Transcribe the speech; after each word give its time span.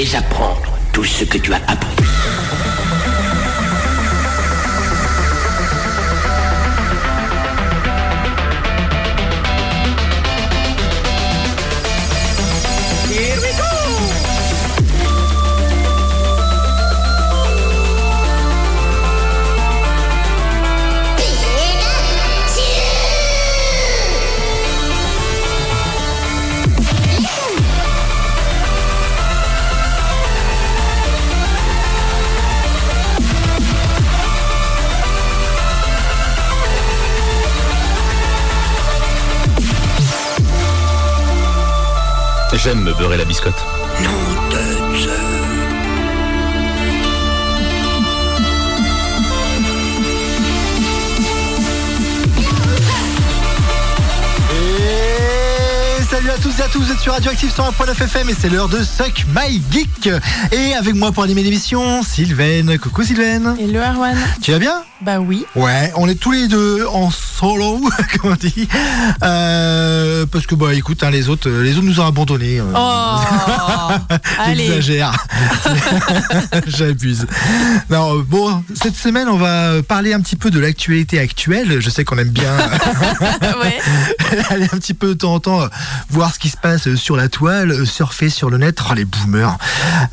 désapprendre 0.00 0.78
tout 0.94 1.04
ce 1.04 1.24
que 1.24 1.36
tu 1.36 1.52
as 1.52 1.60
appris. 1.68 1.99
J'aime 42.62 42.82
me 42.82 42.92
beurrer 42.92 43.16
la 43.16 43.24
biscotte. 43.24 43.54
Non 44.02 44.10
de 44.50 44.98
Dieu. 44.98 45.10
Et 54.52 56.02
salut 56.04 56.30
à 56.30 56.36
tous 56.36 56.58
et 56.58 56.62
à 56.62 56.68
tous, 56.68 56.80
vous 56.80 56.92
êtes 56.92 56.98
sur 56.98 57.12
Radioactive 57.12 57.50
101.9 57.50 58.04
FM 58.04 58.28
et 58.28 58.34
c'est 58.38 58.48
l'heure 58.48 58.68
de 58.68 58.82
Suck 58.82 59.24
My 59.34 59.62
Geek. 59.70 60.10
Et 60.52 60.74
avec 60.74 60.94
moi 60.94 61.12
pour 61.12 61.22
animer 61.22 61.42
l'émission, 61.42 62.02
Sylvaine. 62.02 62.78
Coucou 62.78 63.02
Sylvaine. 63.04 63.56
Hello 63.58 63.80
Arwan. 63.80 64.16
Tu 64.42 64.52
vas 64.52 64.58
bien? 64.58 64.82
Bah 65.00 65.18
oui. 65.18 65.46
Ouais, 65.56 65.92
on 65.96 66.08
est 66.08 66.14
tous 66.14 66.32
les 66.32 66.46
deux 66.48 66.84
en 66.86 67.10
solo, 67.40 67.80
comme 68.20 68.32
on 68.32 68.34
dit. 68.34 68.68
Euh, 69.22 70.26
parce 70.26 70.46
que 70.46 70.54
bah 70.54 70.74
écoute, 70.74 71.02
hein, 71.02 71.10
les 71.10 71.28
autres, 71.28 71.48
les 71.48 71.72
autres 71.76 71.86
nous 71.86 72.00
ont 72.00 72.06
abandonnés. 72.06 72.60
euh. 72.60 72.64
Oh. 72.76 73.16
J'exagère. 74.54 75.12
J'abuse. 76.66 77.26
Non, 77.88 78.18
bon, 78.20 78.62
cette 78.74 78.96
semaine, 78.96 79.28
on 79.28 79.36
va 79.38 79.82
parler 79.82 80.12
un 80.12 80.20
petit 80.20 80.36
peu 80.36 80.50
de 80.50 80.60
l'actualité 80.60 81.18
actuelle. 81.18 81.80
Je 81.80 81.88
sais 81.90 82.04
qu'on 82.04 82.18
aime 82.18 82.28
bien 82.28 82.56
ouais. 83.62 83.78
aller 84.50 84.64
un 84.72 84.78
petit 84.78 84.94
peu 84.94 85.08
de 85.08 85.14
temps 85.14 85.34
en 85.34 85.40
temps 85.40 85.62
euh, 85.62 85.68
voir 86.10 86.34
ce 86.34 86.38
qui 86.38 86.50
se 86.50 86.56
passe 86.58 86.94
sur 86.96 87.16
la 87.16 87.28
toile, 87.28 87.70
euh, 87.70 87.84
surfer 87.86 88.28
sur 88.28 88.50
le 88.50 88.58
net, 88.58 88.78
oh, 88.88 88.94
les 88.94 89.04
boomers, 89.04 89.56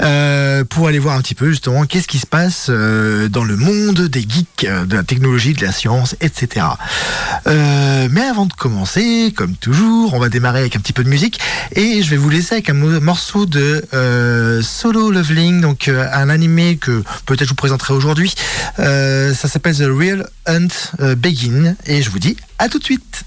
Euh, 0.01 0.63
pour 0.63 0.87
aller 0.87 0.99
voir 0.99 1.15
un 1.17 1.21
petit 1.21 1.35
peu 1.35 1.49
justement 1.49 1.85
qu'est-ce 1.85 2.07
qui 2.07 2.19
se 2.19 2.25
passe 2.25 2.67
euh, 2.69 3.27
dans 3.29 3.43
le 3.43 3.57
monde 3.57 4.01
des 4.01 4.21
geeks, 4.21 4.65
euh, 4.65 4.85
de 4.85 4.95
la 4.95 5.03
technologie, 5.03 5.53
de 5.53 5.65
la 5.65 5.71
science, 5.71 6.15
etc. 6.21 6.65
Euh, 7.47 8.07
mais 8.11 8.21
avant 8.21 8.45
de 8.45 8.53
commencer, 8.53 9.33
comme 9.35 9.55
toujours, 9.55 10.13
on 10.13 10.19
va 10.19 10.29
démarrer 10.29 10.59
avec 10.61 10.75
un 10.75 10.79
petit 10.79 10.93
peu 10.93 11.03
de 11.03 11.09
musique 11.09 11.39
et 11.75 12.01
je 12.03 12.09
vais 12.09 12.17
vous 12.17 12.29
laisser 12.29 12.55
avec 12.55 12.69
un 12.69 12.73
mo- 12.73 12.99
morceau 12.99 13.45
de 13.45 13.85
euh, 13.93 14.61
Solo 14.61 15.11
Leveling, 15.11 15.61
donc 15.61 15.87
euh, 15.87 16.07
un 16.13 16.29
animé 16.29 16.77
que 16.77 17.03
peut-être 17.25 17.43
je 17.45 17.49
vous 17.49 17.55
présenterai 17.55 17.93
aujourd'hui. 17.93 18.33
Ça 18.77 19.33
s'appelle 19.47 19.75
The 19.75 19.83
Real 19.89 20.27
Hunt 20.45 20.67
Begin 21.15 21.75
et 21.85 22.01
je 22.01 22.09
vous 22.09 22.19
dis 22.19 22.37
à 22.59 22.69
tout 22.69 22.79
de 22.79 22.83
suite. 22.83 23.23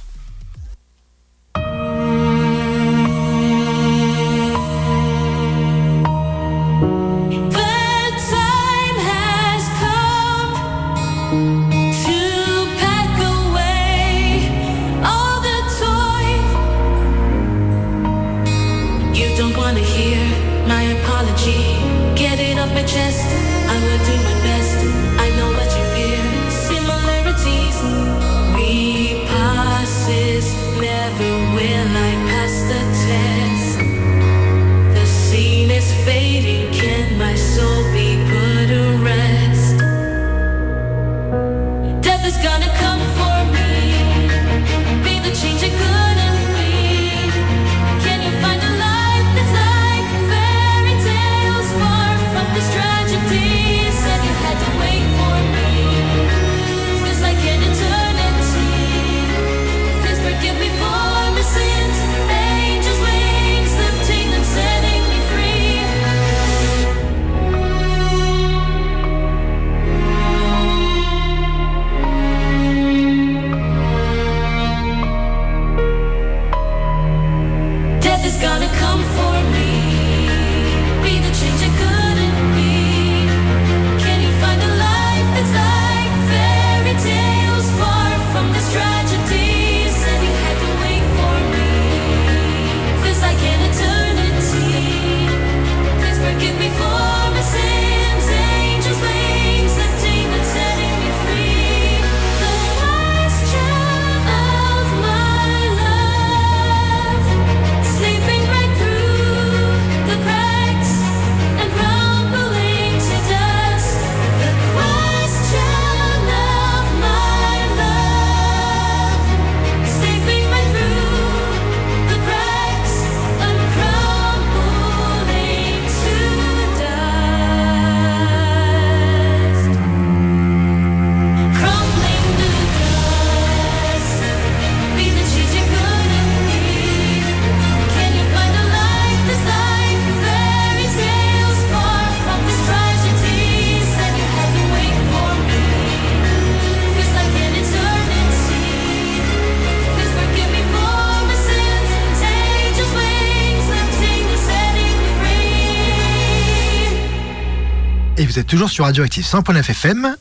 Toujours 158.47 158.71
sur 158.71 158.85
Radioactive 158.85 159.25
100.9 159.25 159.59
FM 159.71 160.17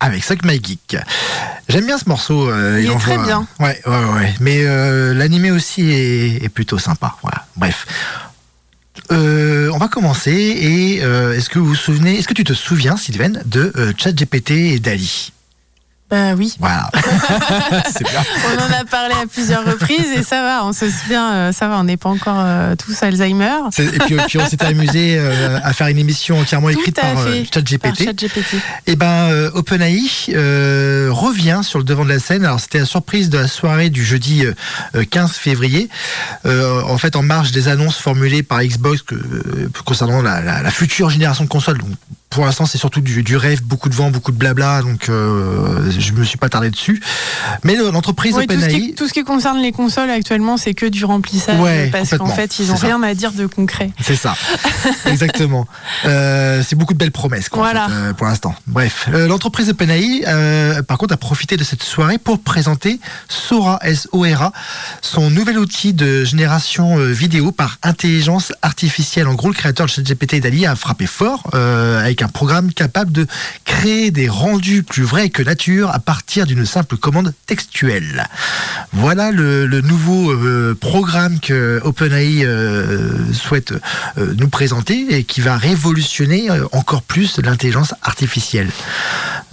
avec 0.00 0.24
Suck 0.24 0.44
My 0.44 0.60
Geek. 0.62 0.96
J'aime 1.68 1.86
bien 1.86 1.98
ce 1.98 2.08
morceau. 2.08 2.50
euh, 2.50 2.80
Il 2.82 2.90
est 2.90 2.98
très 2.98 3.18
bien. 3.18 3.46
Ouais, 3.60 3.80
ouais, 3.86 4.04
ouais. 4.14 4.34
Mais 4.40 4.58
euh, 4.64 5.14
l'animé 5.14 5.50
aussi 5.50 5.82
est, 5.90 6.44
est 6.44 6.48
plutôt 6.48 6.78
sympa. 6.78 7.16
Voilà. 7.22 7.46
Bref. 7.56 7.86
Euh, 9.12 9.70
on 9.72 9.78
va 9.78 9.88
commencer 9.88 10.30
et 10.32 10.96
est-ce 10.98 11.48
que 11.50 11.58
vous 11.58 11.66
vous 11.66 11.74
souvenez, 11.74 12.18
est-ce 12.18 12.28
que 12.28 12.34
tu 12.34 12.44
te 12.44 12.52
souviens, 12.54 12.96
Sylvain, 12.96 13.32
de 13.44 13.72
ChatGPT 13.98 14.50
et 14.52 14.78
Dali? 14.78 15.32
Bah 16.10 16.34
oui. 16.36 16.54
Voilà. 16.60 16.90
bien. 16.94 18.22
On 18.52 18.62
en 18.62 18.80
a 18.80 18.84
parlé 18.84 19.14
à 19.14 19.26
plusieurs 19.26 19.64
reprises 19.64 20.12
et 20.16 20.22
ça 20.22 20.42
va, 20.42 20.64
on 20.64 20.72
se 20.74 20.88
souvient, 20.90 21.32
euh, 21.32 21.52
ça 21.52 21.66
va, 21.66 21.78
on 21.78 21.84
n'est 21.84 21.96
pas 21.96 22.10
encore 22.10 22.36
euh, 22.38 22.76
tous 22.76 23.02
Alzheimer. 23.02 23.54
Et 23.78 23.98
puis, 24.00 24.16
puis 24.28 24.38
on 24.38 24.46
s'était 24.46 24.66
amusé 24.66 25.16
euh, 25.18 25.58
à 25.64 25.72
faire 25.72 25.86
une 25.88 25.98
émission 25.98 26.38
entièrement 26.38 26.68
Tout 26.70 26.78
écrite 26.80 27.00
par 27.00 27.18
euh, 27.18 27.42
ChatGPT. 27.52 28.04
ChatGPT. 28.04 28.56
Et 28.86 28.96
ben, 28.96 29.06
euh, 29.30 29.50
OpenAI 29.54 30.02
revient 31.10 31.60
sur 31.62 31.78
le 31.78 31.84
devant 31.84 32.04
de 32.04 32.10
la 32.10 32.18
scène. 32.18 32.44
Alors, 32.44 32.60
c'était 32.60 32.80
la 32.80 32.84
surprise 32.86 33.30
de 33.30 33.38
la 33.38 33.48
soirée 33.48 33.88
du 33.90 34.04
jeudi 34.04 34.44
euh, 34.44 35.04
15 35.10 35.32
février. 35.32 35.88
En 36.44 36.98
fait, 36.98 37.16
en 37.16 37.22
marge 37.22 37.50
des 37.52 37.68
annonces 37.68 37.96
formulées 37.96 38.42
par 38.42 38.62
Xbox 38.62 39.02
que, 39.02 39.14
concernant 39.84 40.20
la, 40.22 40.40
la- 40.42 40.62
la 40.62 40.70
future 40.70 41.08
génération 41.10 41.44
de 41.44 41.48
consoles. 41.48 41.78
Donc, 41.78 41.88
pour 42.30 42.44
l'instant, 42.46 42.66
c'est 42.66 42.78
surtout 42.78 43.00
du, 43.00 43.22
du 43.22 43.36
rêve, 43.36 43.62
beaucoup 43.62 43.88
de 43.88 43.94
vent, 43.94 44.10
beaucoup 44.10 44.32
de 44.32 44.36
blabla. 44.36 44.82
Donc, 44.82 45.08
je 45.98 46.12
me 46.12 46.24
suis 46.24 46.38
pas 46.38 46.48
tardé 46.48 46.70
dessus. 46.70 47.00
Mais 47.62 47.76
l'entreprise 47.76 48.34
Oui, 48.36 48.44
OpenAI. 48.44 48.94
tout 48.96 49.08
ce 49.08 49.12
qui 49.12 49.24
concerne 49.24 49.58
les 49.60 49.72
consoles 49.72 50.10
actuellement, 50.10 50.56
c'est 50.56 50.74
que 50.74 50.86
du 50.86 51.04
remplissage 51.04 51.60
Ouais, 51.60 51.88
parce 51.92 52.16
qu'en 52.16 52.26
fait, 52.26 52.58
ils 52.58 52.68
n'ont 52.68 52.76
rien 52.76 53.02
à 53.02 53.14
dire 53.14 53.32
de 53.32 53.46
concret. 53.46 53.90
C'est 54.02 54.16
ça, 54.16 54.34
exactement. 55.06 55.66
Euh, 56.04 56.62
c'est 56.66 56.76
beaucoup 56.76 56.92
de 56.94 56.98
belles 56.98 57.12
promesses 57.12 57.48
quoi, 57.48 57.60
en 57.60 57.64
Voilà. 57.64 57.86
fait, 57.88 57.92
euh, 57.94 58.12
pour 58.14 58.26
l'instant. 58.26 58.54
Bref, 58.66 59.06
Euh, 59.12 59.26
l'entreprise 59.28 59.68
OpenAI, 59.70 60.24
par 60.86 60.98
contre, 60.98 61.14
a 61.14 61.16
profité 61.16 61.56
de 61.56 61.64
cette 61.64 61.82
soirée 61.82 62.18
pour 62.18 62.40
présenter 62.40 63.00
Sora, 63.28 63.78
S-O-R-A, 63.82 64.52
son 65.02 65.30
nouvel 65.30 65.58
outil 65.58 65.92
de 65.92 66.24
génération 66.24 66.96
vidéo 66.98 67.52
par 67.52 67.78
intelligence 67.82 68.52
artificielle. 68.62 69.28
En 69.28 69.34
gros, 69.34 69.48
le 69.48 69.54
créateur 69.54 69.86
de 69.86 69.90
ChatGPT 69.90 70.40
Dali 70.40 70.66
a 70.66 70.74
frappé 70.76 71.06
fort 71.06 71.42
avec 71.54 72.22
un 72.22 72.28
programme 72.28 72.72
capable 72.72 73.12
de 73.12 73.26
créer 73.64 74.10
des 74.10 74.28
rendus 74.28 74.82
plus 74.82 75.02
vrais 75.04 75.28
que 75.30 75.42
nature 75.42 75.83
à 75.90 75.98
partir 75.98 76.46
d'une 76.46 76.66
simple 76.66 76.96
commande 76.96 77.32
textuelle. 77.46 78.26
Voilà 78.92 79.30
le, 79.30 79.80
nouveau 79.80 80.30
euh, 80.32 80.76
programme 80.80 81.40
que 81.40 81.80
OpenAI 81.84 82.44
euh, 82.44 83.32
souhaite 83.32 83.72
euh, 84.18 84.34
nous 84.38 84.48
présenter 84.48 85.06
et 85.10 85.24
qui 85.24 85.40
va 85.40 85.56
révolutionner 85.56 86.48
encore 86.72 87.02
plus 87.02 87.38
l'intelligence 87.38 87.94
artificielle. 88.02 88.70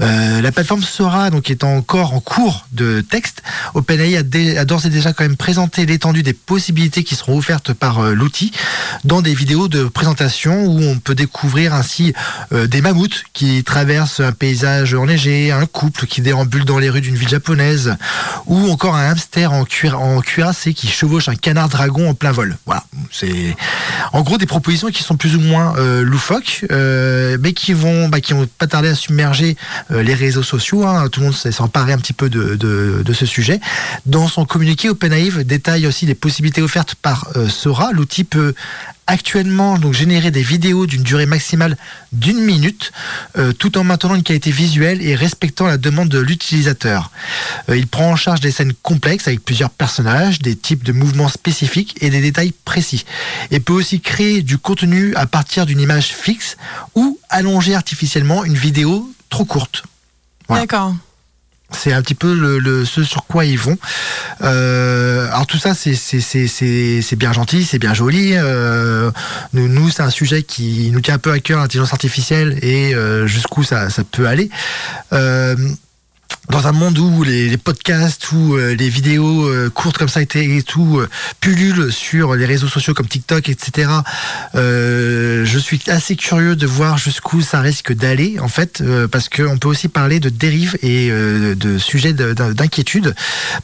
Euh, 0.01 0.41
la 0.41 0.51
plateforme 0.51 0.81
Sora 0.81 1.29
donc 1.29 1.49
est 1.51 1.63
encore 1.63 2.13
en 2.13 2.19
cours 2.19 2.65
de 2.71 3.01
texte. 3.01 3.43
OpenAI 3.75 4.17
a, 4.17 4.65
d'ores 4.65 4.85
et 4.85 4.89
déjà 4.89 5.13
quand 5.13 5.23
même 5.23 5.37
présenté 5.37 5.85
l'étendue 5.85 6.23
des 6.23 6.33
possibilités 6.33 7.03
qui 7.03 7.15
seront 7.15 7.37
offertes 7.37 7.73
par 7.73 7.99
euh, 7.99 8.13
l'outil 8.13 8.51
dans 9.03 9.21
des 9.21 9.33
vidéos 9.33 9.67
de 9.67 9.85
présentation 9.85 10.65
où 10.65 10.81
on 10.83 10.97
peut 10.97 11.13
découvrir 11.15 11.73
ainsi 11.73 12.13
euh, 12.51 12.67
des 12.67 12.81
mammouths 12.81 13.23
qui 13.33 13.63
traversent 13.63 14.21
un 14.21 14.31
paysage 14.31 14.93
enneigé, 14.93 15.51
un 15.51 15.65
couple 15.65 16.07
qui 16.07 16.21
déambule 16.21 16.65
dans 16.65 16.79
les 16.79 16.89
rues 16.89 17.01
d'une 17.01 17.15
ville 17.15 17.29
japonaise 17.29 17.95
ou 18.47 18.71
encore 18.71 18.95
un 18.95 19.11
hamster 19.11 19.53
en, 19.53 19.65
cuir, 19.65 20.01
en 20.01 20.21
cuirassé 20.21 20.73
qui 20.73 20.87
chevauche 20.87 21.29
un 21.29 21.35
canard 21.35 21.69
dragon 21.69 22.09
en 22.09 22.13
plein 22.15 22.31
vol. 22.31 22.57
Voilà, 22.65 22.83
c'est 23.11 23.55
en 24.13 24.21
gros 24.21 24.37
des 24.37 24.47
propositions 24.47 24.89
qui 24.89 25.03
sont 25.03 25.15
plus 25.15 25.35
ou 25.35 25.39
moins 25.39 25.75
loufoques, 26.01 26.65
mais 26.69 27.53
qui 27.53 27.73
vont, 27.73 28.09
bah, 28.09 28.19
qui 28.19 28.33
vont 28.33 28.47
pas 28.57 28.67
tarder 28.67 28.89
à 28.89 28.95
submerger 28.95 29.57
les 29.91 30.13
réseaux 30.13 30.43
sociaux. 30.43 30.85
hein. 30.85 31.09
Tout 31.09 31.19
le 31.19 31.27
monde 31.27 31.35
s'est 31.35 31.61
emparé 31.61 31.93
un 31.93 31.97
petit 31.97 32.13
peu 32.13 32.29
de, 32.29 33.13
ce 33.13 33.25
sujet. 33.25 33.59
Dans 34.05 34.27
son 34.27 34.45
communiqué, 34.45 34.89
OpenAI 34.89 35.43
détaille 35.43 35.87
aussi 35.87 36.05
les 36.05 36.15
possibilités 36.15 36.61
offertes 36.61 36.95
par 36.95 37.27
euh, 37.35 37.49
Sora. 37.49 37.91
L'outil 37.91 38.23
peut 38.23 38.53
actuellement 39.07 39.77
donc 39.77 39.93
générer 39.93 40.31
des 40.31 40.41
vidéos 40.41 40.85
d'une 40.85 41.03
durée 41.03 41.25
maximale 41.25 41.75
d'une 42.13 42.39
minute, 42.39 42.91
euh, 43.37 43.51
tout 43.51 43.77
en 43.77 43.83
maintenant 43.83 44.15
une 44.15 44.23
qualité 44.23 44.51
visuelle 44.51 45.01
et 45.01 45.15
respectant 45.15 45.65
la 45.67 45.77
demande 45.77 46.07
de 46.07 46.19
l'utilisateur. 46.19 47.11
Euh, 47.69 47.77
il 47.77 47.87
prend 47.87 48.11
en 48.11 48.15
charge 48.15 48.39
des 48.39 48.51
scènes 48.51 48.73
complexes 48.81 49.27
avec 49.27 49.43
plusieurs 49.43 49.69
personnages, 49.69 50.39
des 50.39 50.55
types 50.55 50.83
de 50.83 50.93
mouvements 50.93 51.27
spécifiques 51.27 51.97
et 52.01 52.09
des 52.09 52.21
détails 52.21 52.53
précis. 52.63 53.05
Et 53.49 53.59
peut 53.59 53.73
aussi 53.73 53.99
créer 53.99 54.41
du 54.43 54.57
contenu 54.57 55.13
à 55.15 55.25
partir 55.25 55.65
d'une 55.65 55.81
image 55.81 56.07
fixe 56.07 56.55
ou 56.95 57.19
allonger 57.29 57.75
artificiellement 57.75 58.45
une 58.45 58.55
vidéo 58.55 59.11
trop 59.31 59.45
courte. 59.45 59.81
Voilà. 60.47 60.63
D'accord. 60.63 60.93
C'est 61.73 61.93
un 61.93 62.01
petit 62.01 62.15
peu 62.15 62.33
le, 62.33 62.59
le- 62.59 62.83
ce 62.83 63.01
sur 63.01 63.23
quoi 63.25 63.45
ils 63.45 63.57
vont. 63.57 63.77
Euh, 64.41 65.27
alors 65.29 65.47
tout 65.47 65.57
ça, 65.57 65.73
c'est 65.73 65.95
c'est 65.95 66.19
c'est 66.19 66.47
c'est 66.47 67.01
c'est 67.01 67.15
bien 67.15 67.31
gentil, 67.31 67.63
c'est 67.63 67.79
bien 67.79 67.93
joli. 67.93 68.33
Euh, 68.35 69.09
nous, 69.53 69.69
nous 69.69 69.89
c'est 69.89 70.03
un 70.03 70.09
sujet 70.09 70.43
qui 70.43 70.89
nous 70.91 70.99
tient 70.99 71.13
un 71.15 71.17
peu 71.17 71.31
à 71.31 71.39
cœur, 71.39 71.59
l'intelligence 71.61 71.93
artificielle 71.93 72.59
et 72.61 72.93
euh, 72.93 73.25
jusqu'où 73.25 73.63
ça 73.63 73.89
ça 73.89 74.03
peut 74.03 74.27
aller. 74.27 74.49
Dans 76.49 76.67
un 76.67 76.71
monde 76.73 76.97
où 76.99 77.23
les, 77.23 77.55
podcasts 77.57 78.31
ou 78.33 78.55
euh, 78.55 78.75
les 78.75 78.89
vidéos 78.89 79.45
euh, 79.47 79.69
courtes 79.69 79.97
comme 79.97 80.09
ça 80.09 80.21
et, 80.21 80.27
et 80.57 80.63
tout 80.63 80.99
euh, 80.99 81.07
pullulent 81.39 81.91
sur 81.91 82.35
les 82.35 82.45
réseaux 82.45 82.67
sociaux 82.67 82.93
comme 82.93 83.07
TikTok, 83.07 83.47
etc. 83.47 83.89
je 84.53 85.57
suis 85.59 85.81
assez 85.87 86.15
curieux 86.15 86.55
de 86.55 86.65
voir 86.67 86.97
jusqu'où 86.97 87.41
ça 87.41 87.61
risque 87.61 87.93
d'aller, 87.93 88.37
en 88.39 88.47
fait, 88.47 88.83
parce 89.11 89.29
qu'on 89.29 89.57
peut 89.57 89.67
aussi 89.67 89.87
parler 89.87 90.19
de 90.19 90.29
dérives 90.29 90.77
et 90.83 91.09
de 91.09 91.77
sujets 91.77 92.13
de- 92.13 92.33
d'in- 92.33 92.51
d'inquiétude, 92.51 93.15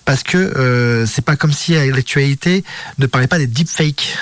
parce 0.06 0.24
que 0.24 1.06
c'est 1.08 1.24
pas 1.26 1.36
comme 1.36 1.52
si 1.54 1.76
euh, 1.76 1.92
l'actualité 1.94 2.64
ne 3.00 3.06
parlait 3.06 3.28
pas 3.28 3.38
des 3.38 3.48
deepfakes. 3.48 4.16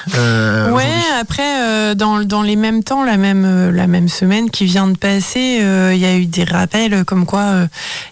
Ouais, 0.74 0.84
après, 1.20 1.96
dans, 1.96 2.24
dans 2.24 2.42
les 2.42 2.56
mêmes 2.56 2.84
temps, 2.84 3.04
la 3.04 3.18
même, 3.18 3.70
la 3.72 3.88
même 3.88 4.10
semaine 4.10 4.50
qui 4.50 4.66
vient 4.66 4.88
de 4.88 4.98
passer, 4.98 5.60
il 5.94 5.98
y 5.98 6.06
a 6.06 6.16
eu 6.18 6.26
des 6.26 6.44
rappels 6.44 7.04
comme 7.06 7.26
quoi 7.26 7.68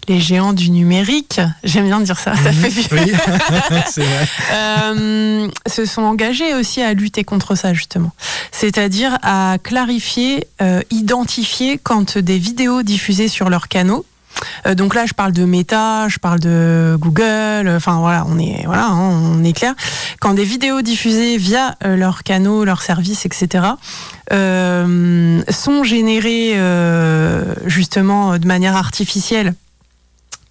les 0.08 0.20
géants 0.24 0.54
du 0.54 0.72
numérique, 0.72 1.40
j'aime 1.64 1.86
bien 1.86 2.00
dire 2.00 2.18
ça, 2.18 2.36
ça 2.36 2.52
fait 2.52 2.70
vieux, 2.70 2.84
Oui, 2.92 3.12
vrai. 3.98 4.28
euh, 4.54 5.48
se 5.68 5.86
sont 5.86 6.02
engagés 6.02 6.56
aussi 6.56 6.82
à 6.82 6.94
lutter 6.94 7.24
contre 7.24 7.56
ça, 7.56 7.74
justement. 7.74 8.12
C'est-à-dire 8.52 9.18
à 9.22 9.58
clarifier, 9.62 10.48
euh, 10.62 10.82
identifier 10.90 11.78
quand 11.78 12.18
des 12.18 12.40
vidéos 12.40 12.82
diffusées 12.84 13.28
sur 13.28 13.50
leurs 13.50 13.68
canaux, 13.68 14.06
euh, 14.66 14.74
donc 14.76 14.96
là, 14.96 15.06
je 15.06 15.14
parle 15.14 15.32
de 15.32 15.46
Meta, 15.46 16.08
je 16.10 16.18
parle 16.18 16.40
de 16.40 16.98
Google. 17.00 17.70
Enfin 17.76 18.00
voilà, 18.00 18.26
on 18.28 18.40
est 18.40 18.64
voilà, 18.66 18.88
hein, 18.88 19.12
on 19.36 19.44
est 19.44 19.54
clair. 19.54 19.76
Quand 20.20 20.34
des 20.34 20.44
vidéos 20.44 20.82
diffusées 20.82 21.38
via 21.38 21.76
leurs 21.86 22.24
canaux, 22.24 22.66
leurs 22.66 22.82
services, 22.82 23.26
etc. 23.26 23.66
euh, 24.32 25.42
sont 25.50 25.84
générées 25.84 26.54
euh, 26.56 27.44
justement 27.66 28.38
de 28.38 28.48
manière 28.48 28.76
artificielle 28.76 29.54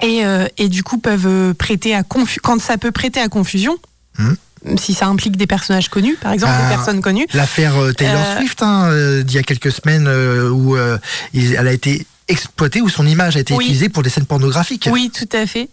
et, 0.03 0.25
euh, 0.25 0.47
et 0.59 0.69
du 0.69 0.83
coup 0.83 0.99
peuvent 0.99 1.27
euh, 1.27 1.55
prêter 1.55 1.95
à 1.95 2.03
quand 2.03 2.61
ça 2.61 2.77
peut 2.79 2.91
prêter 2.93 3.21
à 3.21 3.29
confusion. 3.29 3.77
Mhm. 4.19 4.37
Si 4.79 4.95
ça 4.95 5.07
implique 5.09 5.37
des 5.37 5.49
personnages 5.49 5.89
connus, 5.89 6.17
par 6.21 6.31
exemple, 6.33 6.53
Ah. 6.57 6.69
des 6.69 6.75
personnes 6.77 7.01
connues. 7.01 7.27
L'affaire 7.35 7.77
euh, 7.79 7.93
Taylor 7.93 8.23
Euh, 8.25 8.39
Swift, 8.39 8.63
hein, 8.63 8.85
euh, 8.91 9.23
d'il 9.25 9.35
y 9.35 9.39
a 9.39 9.43
quelques 9.43 9.73
semaines, 9.73 10.07
euh, 10.07 10.51
où 10.51 10.77
elle 10.77 11.67
a 11.67 11.73
été 11.73 12.07
exploitée, 12.29 12.81
où 12.81 12.89
son 12.89 13.05
image 13.05 13.37
a 13.37 13.41
été 13.41 13.55
Oui. 13.55 13.65
utilisée 13.65 13.89
pour 13.89 14.05
des 14.05 14.09
scènes 14.11 14.25
pornographiques. 14.27 14.89
Oui, 14.93 15.11
tout 15.13 15.29
à 15.33 15.47
fait. 15.47 15.69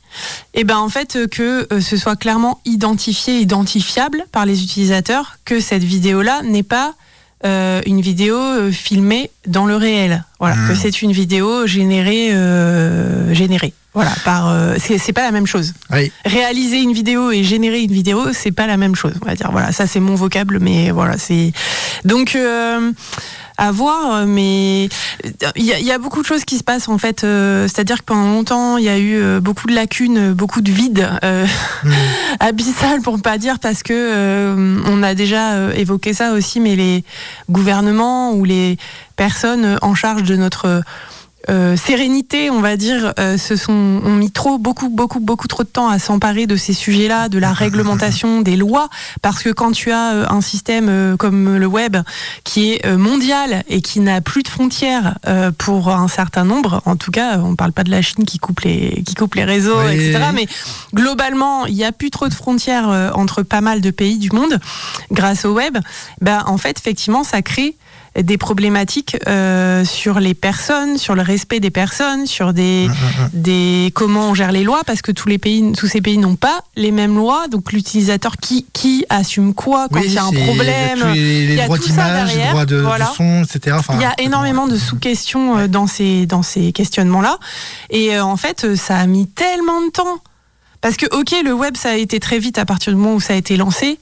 Et 0.55 0.63
ben 0.63 0.77
en 0.77 0.89
fait 0.89 1.29
que 1.29 1.67
ce 1.79 1.98
soit 1.98 2.15
clairement 2.15 2.59
identifié, 2.65 3.39
identifiable 3.39 4.25
par 4.31 4.48
les 4.48 4.63
utilisateurs, 4.63 5.38
que 5.45 5.59
cette 5.59 5.83
vidéo-là 5.83 6.41
n'est 6.43 6.63
pas 6.63 6.95
euh, 7.46 7.81
une 7.86 8.01
vidéo 8.01 8.36
euh, 8.38 8.72
filmée 8.72 9.31
dans 9.48 9.65
le 9.65 9.75
réel. 9.75 10.24
Voilà, 10.39 10.55
que 10.67 10.75
c'est 10.75 11.01
une 11.01 11.12
vidéo 11.12 11.67
générée, 11.67 12.29
euh, 12.31 13.34
générée. 13.34 13.74
Voilà, 13.93 14.12
par. 14.24 14.50
euh, 14.50 14.75
c'est 14.79 14.98
c'est 14.98 15.13
pas 15.13 15.24
la 15.24 15.31
même 15.31 15.48
chose. 15.48 15.74
Oui. 15.91 16.12
Réaliser 16.25 16.81
une 16.81 16.93
vidéo 16.93 17.31
et 17.31 17.43
générer 17.43 17.81
une 17.81 17.91
vidéo, 17.91 18.34
c'est 18.34 18.51
pas 18.51 18.67
la 18.67 18.77
même 18.77 18.96
chose. 18.96 19.13
On 19.22 19.25
va 19.25 19.36
dire. 19.36 19.50
Voilà, 19.51 19.72
ça 19.72 19.88
c'est 19.88 20.00
mon 20.00 20.15
vocable, 20.15 20.60
mais 20.60 20.91
voilà, 20.91 21.17
c'est 21.17 21.51
donc. 22.05 22.38
Euh, 23.60 23.68
à 23.68 23.72
voir, 23.72 24.25
mais 24.25 24.86
il 25.56 25.63
y, 25.66 25.74
a- 25.74 25.80
il 25.80 25.86
y 25.86 25.92
a 25.92 25.98
beaucoup 25.98 26.22
de 26.22 26.25
choses 26.28 26.46
qui 26.46 26.58
se 26.58 26.63
passent 26.63 26.88
en 26.88 26.98
fait. 26.98 27.24
euh, 27.24 27.68
C'est-à-dire 27.68 27.98
que 28.00 28.04
pendant 28.06 28.32
longtemps, 28.32 28.78
il 28.78 28.86
y 28.86 28.89
a 28.89 28.98
eu 28.98 29.16
euh, 29.22 29.39
beaucoup 29.39 29.68
de 29.68 29.74
lacunes, 29.75 30.34
beaucoup 30.34 30.62
de 30.62 30.72
vides 30.72 31.08
euh, 31.24 31.46
Mhm. 31.84 31.92
abyssales 32.39 33.01
pour 33.01 33.18
ne 33.18 33.22
pas 33.22 33.38
dire, 33.38 33.60
parce 33.60 33.84
que 33.84 33.94
euh, 33.94 34.82
on 34.86 35.04
a 35.04 35.13
déjà 35.16 35.54
euh, 35.54 35.72
évoqué 35.74 36.13
ça 36.13 36.32
aussi, 36.34 36.60
mais 36.60 36.75
les 36.75 37.04
gouvernements 37.50 38.34
ou 38.34 38.46
les 38.46 38.78
personnes 39.16 39.78
en 39.82 39.96
charge 39.96 40.24
de 40.24 40.36
notre 40.36 40.82
euh, 41.50 41.77
sérénité, 41.77 42.50
on 42.50 42.60
va 42.60 42.75
dire, 42.75 43.13
euh, 43.19 43.38
se 43.38 43.55
sont 43.55 43.72
ont 44.03 44.15
mis 44.15 44.29
trop, 44.31 44.58
beaucoup, 44.58 44.89
beaucoup, 44.89 45.19
beaucoup 45.22 45.48
trop 45.48 45.63
de 45.63 45.69
temps 45.69 45.88
à 45.88 45.98
s'emparer 45.98 46.48
de 46.48 46.55
ces 46.58 46.74
sujets-là, 46.74 47.29
de 47.29 47.39
la 47.39 47.53
réglementation, 47.63 48.41
des 48.41 48.58
lois, 48.58 48.89
parce 49.22 49.41
que 49.41 49.50
quand 49.50 49.72
tu 49.72 49.91
as 49.91 50.13
euh, 50.13 50.25
un 50.29 50.41
système 50.41 50.88
euh, 50.89 51.15
comme 51.17 51.58
le 51.58 51.65
web 51.65 51.96
qui 52.43 52.74
est 52.74 52.86
euh, 52.86 52.98
mondial 52.98 53.63
et 53.69 53.81
qui 53.81 54.00
n'a 54.01 54.19
plus 54.22 54.43
de 54.43 54.50
frontières 54.50 55.17
euh, 55.27 55.51
pour 55.58 55.89
un 55.89 56.08
certain 56.10 56.43
nombre, 56.43 56.81
en 56.86 56.96
tout 56.98 57.12
cas, 57.12 57.38
on 57.39 57.55
parle 57.55 57.72
pas 57.72 57.84
de 57.84 57.91
la 57.91 58.01
Chine 58.01 58.25
qui 58.25 58.38
coupe 58.39 58.60
les 58.62 59.01
qui 59.05 59.15
coupe 59.15 59.36
les 59.36 59.46
réseaux, 59.46 59.79
Oui. 59.86 59.93
etc. 59.93 60.19
Mais 60.34 60.46
globalement, 60.93 61.65
il 61.65 61.75
n'y 61.75 61.86
a 61.86 61.91
plus 61.91 62.10
trop 62.12 62.27
de 62.27 62.34
frontières 62.34 62.89
euh, 62.89 63.12
entre 63.13 63.43
pas 63.43 63.62
mal 63.62 63.81
de 63.81 63.91
pays 63.91 64.17
du 64.17 64.29
monde 64.31 64.60
grâce 65.12 65.46
au 65.46 65.53
web. 65.53 65.77
Ben 66.22 66.43
en 66.48 66.58
fait, 66.58 66.77
effectivement, 66.79 67.24
ça 67.24 67.41
crée 67.41 67.75
des 68.20 68.38
problématiques 68.38 69.18
euh, 69.28 69.86
sur 69.86 70.20
les 70.20 70.34
personnes, 70.34 70.98
sur 70.98 71.16
le 71.16 71.22
respect 71.22 71.60
des 71.60 71.70
personnes, 71.72 72.25
sur 72.25 72.54
des, 72.54 72.88
Mm, 72.89 73.30
des 73.34 73.92
comment 73.94 74.30
on 74.30 74.34
gère 74.34 74.51
les 74.51 74.63
lois, 74.63 74.82
parce 74.86 75.01
que 75.01 75.12
tous 75.12 75.28
les 75.28 75.38
pays, 75.38 75.72
tous 75.78 75.88
ces 75.88 76.01
pays 76.01 76.18
n'ont 76.18 76.36
pas 76.36 76.62
les 76.75 76.92
mêmes 76.92 77.16
lois. 77.16 77.48
Donc 77.50 77.72
l'utilisateur 77.72 78.38
qui 78.38 78.66
qui 78.74 79.06
assume 79.10 79.54
quoi 79.54 79.88
quand 79.92 80.00
Oui, 80.00 80.06
il 80.08 80.13
y 80.13 80.18
a 80.18 80.24
un 80.24 80.32
problème. 80.32 81.13
les, 81.13 81.46
les 81.48 81.54
il 81.54 81.56
y 81.56 81.62
a 81.62 81.66
droits 81.66 81.78
tout 81.78 81.84
ça 81.84 81.92
d'image, 81.92 82.30
les 82.30 82.36
derrière, 82.36 82.51
droits 82.51 82.66
de, 82.66 83.04
son, 83.16 83.44
etc. 83.44 83.75
Enfin, 83.80 83.94
Il 83.96 84.01
y 84.01 84.06
a 84.06 84.13
énormément 84.20 84.68
de 84.68 84.78
sous-questions 84.78 85.58
euh, 85.58 85.68
dans 85.68 85.88
ces, 85.88 86.25
dans 86.25 86.44
ces 86.44 86.72
questionnements-là. 86.72 87.38
Et 87.89 88.16
euh, 88.16 88.24
en 88.24 88.38
fait, 88.38 88.63
euh, 88.63 88.75
ça 88.75 88.98
a 88.98 89.06
mis 89.06 89.28
tellement 89.28 89.82
de 89.82 89.92
temps. 89.92 90.20
Parce 90.82 90.96
que, 90.96 91.06
ok, 91.13 91.36
le 91.44 91.54
web, 91.54 91.75
ça 91.75 91.89
a 91.89 91.96
été 91.96 92.20
très 92.20 92.39
vite 92.39 92.58
à 92.58 92.66
partir 92.66 92.94
du 92.94 92.98
moment 92.98 93.16
où 93.16 93.20
ça 93.20 93.34
a 93.34 93.36
été 93.36 93.58
lancé. 93.58 94.00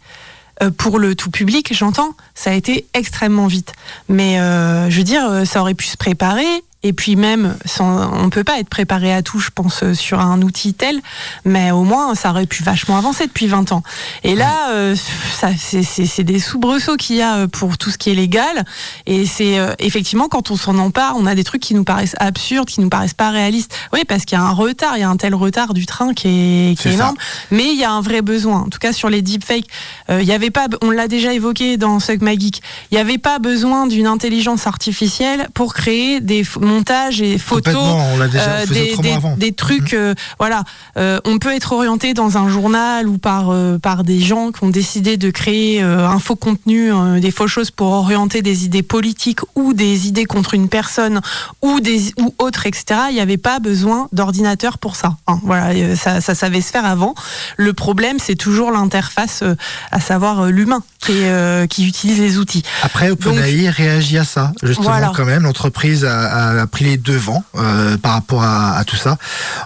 Euh, 0.64 0.72
pour 0.72 1.00
le 1.00 1.16
tout 1.16 1.30
public, 1.30 1.74
j'entends, 1.74 2.16
ça 2.34 2.52
a 2.52 2.54
été 2.54 2.88
extrêmement 2.94 3.48
vite. 3.48 3.74
Mais 4.10 4.40
euh, 4.40 4.90
je 4.90 4.98
veux 4.98 5.04
dire, 5.04 5.26
euh, 5.30 5.46
ça 5.46 5.62
aurait 5.62 5.76
pu 5.76 5.86
se 5.86 5.98
préparer. 5.98 6.46
Et 6.84 6.93
puis 6.93 7.15
même, 7.15 7.57
sans, 7.65 8.13
on 8.24 8.29
peut 8.29 8.43
pas 8.43 8.60
être 8.60 8.69
préparé 8.69 9.12
à 9.13 9.22
tout, 9.24 9.39
je 9.39 9.50
pense, 9.53 9.81
euh, 9.84 9.93
sur 9.96 10.19
un 10.19 10.41
outil 10.41 10.74
tel, 10.75 11.00
mais 11.43 11.72
au 11.72 11.84
moins, 11.84 12.13
ça 12.15 12.29
aurait 12.29 12.46
pu 12.46 12.62
vachement 12.63 12.98
avancer 12.98 13.25
depuis 13.27 13.48
20 13.48 13.72
ans. 13.72 13.81
Et 14.24 14.36
là, 14.36 14.69
euh, 14.72 14.96
ça, 15.39 15.50
c'est- 15.57 16.24
des 16.24 16.39
soubresauts 16.39 16.96
qu'il 16.96 17.15
y 17.17 17.22
a 17.22 17.38
euh, 17.38 17.48
pour 17.48 17.77
tout 17.77 17.89
ce 17.89 17.98
qui 17.98 18.10
est 18.12 18.15
légal. 18.15 18.63
Et 19.05 19.25
c'est 19.25 19.57
euh, 19.60 19.74
effectivement, 19.79 20.27
quand 20.27 20.51
on 20.51 20.55
s'en 20.55 20.77
empare, 20.77 21.15
on 21.17 21.25
a 21.25 21.36
des 21.36 21.43
trucs 21.43 21.62
qui 21.62 21.74
nous 21.74 21.84
paraissent 21.84 22.15
absurdes, 22.19 22.67
qui 22.67 22.81
nous 22.81 22.89
paraissent 22.89 23.13
pas 23.13 23.31
réalistes. 23.31 23.74
Oui, 23.93 24.01
parce 24.07 24.25
qu'il 24.25 24.38
y 24.38 24.41
a 24.41 24.43
un 24.43 24.51
retard, 24.51 24.98
il 24.98 25.01
y 25.01 25.03
a 25.03 25.10
un 25.10 25.17
tel 25.17 25.34
retard 25.36 25.74
du 25.74 25.86
train 25.86 26.13
qui 26.13 26.27
est, 26.27 26.79
qui 26.79 26.88
est 26.89 26.91
ça. 26.91 26.96
énorme. 26.98 27.15
Mais 27.51 27.65
il 27.72 27.77
y 27.79 27.84
a 27.84 27.91
un 27.91 28.01
vrai 28.01 28.22
besoin. 28.22 28.62
En 28.62 28.69
tout 28.69 28.79
cas, 28.79 28.93
sur 28.93 29.10
les 29.10 29.22
deepfakes, 29.22 29.67
euh, 30.10 30.22
il 30.22 30.27
y 30.27 30.31
avait 30.31 30.51
pas, 30.51 30.67
on 30.81 30.91
l'a 30.91 31.07
déjà 31.07 31.34
évoqué 31.34 31.77
dans 31.77 31.98
My 32.22 32.39
Geek, 32.39 32.62
il 32.91 32.96
n'y 32.96 33.01
avait 33.01 33.17
pas 33.17 33.39
besoin 33.39 33.88
d'une 33.88 34.07
intelligence 34.07 34.67
artificielle 34.67 35.48
pour 35.53 35.74
créer 35.74 36.19
des 36.22 36.43
montages 36.67 37.21
et 37.21 37.38
photos 37.38 37.75
on 37.75 38.27
déjà 38.27 38.50
euh, 38.50 38.65
on 38.97 39.36
des, 39.38 39.51
trucs, 39.51 39.93
euh, 39.93 40.13
voilà. 40.39 40.63
Euh, 40.97 41.19
on 41.25 41.39
peut 41.39 41.53
être 41.53 41.71
orienté 41.71 42.13
dans 42.13 42.38
un 42.38 42.50
journal 42.50 43.07
ou 43.07 43.17
par 43.17 43.51
par 43.81 44.03
des 44.03 44.19
gens 44.19 44.51
qui 44.51 44.63
ont 44.63 44.69
décidé 44.69 45.17
de 45.17 45.29
créer 45.29 45.81
un 45.81 46.19
faux 46.19 46.36
contenu, 46.36 46.91
des 47.19 47.31
fausses 47.31 47.51
choses 47.51 47.71
pour 47.71 47.88
orienter 47.88 48.41
des 48.41 48.65
idées 48.65 48.83
politiques 48.83 49.39
ou 49.55 49.74
des 49.74 50.07
idées 50.07 50.25
contre 50.25 50.53
une 50.53 50.69
personne 50.69 51.21
ou 51.62 51.79
des 51.79 52.13
ou 52.19 52.33
autres, 52.39 52.67
etc. 52.67 53.01
Il 53.09 53.15
n'y 53.15 53.21
avait 53.21 53.38
pas 53.38 53.59
besoin 53.59 54.09
d'ordinateur 54.12 54.77
pour 54.77 54.95
ça. 54.95 55.15
hein. 55.27 55.39
Voilà, 55.43 55.95
ça, 55.95 56.21
ça 56.21 56.36
savait 56.36 56.62
se 56.62 56.71
faire 56.71 56.86
avant. 56.86 57.15
Le 57.55 57.74
problème, 57.74 58.17
c'est 58.19 58.36
toujours 58.36 58.71
l'interface, 58.71 59.43
à 59.91 60.00
savoir 60.00 60.47
l'humain 60.47 60.83
euh, 61.10 61.68
qui 61.68 61.88
utilise 61.88 62.20
les 62.20 62.38
outils. 62.38 62.63
Après, 62.84 63.10
OpenAI 63.10 63.70
réagit 63.70 64.18
à 64.18 64.24
ça, 64.25 64.51
justement, 64.63 64.89
Voilà. 64.89 65.12
quand 65.16 65.25
même. 65.25 65.44
L'entreprise 65.44 66.06
a, 66.06 66.20
a- 66.20 66.62
a 66.62 66.68
pris 66.68 66.86
les 66.86 66.98
devants 66.98 67.44
euh, 67.56 67.98
par 67.98 68.13
rapport 68.13 68.44
à, 68.44 68.75
à 68.77 68.84
tout 68.84 68.96
ça. 68.98 69.18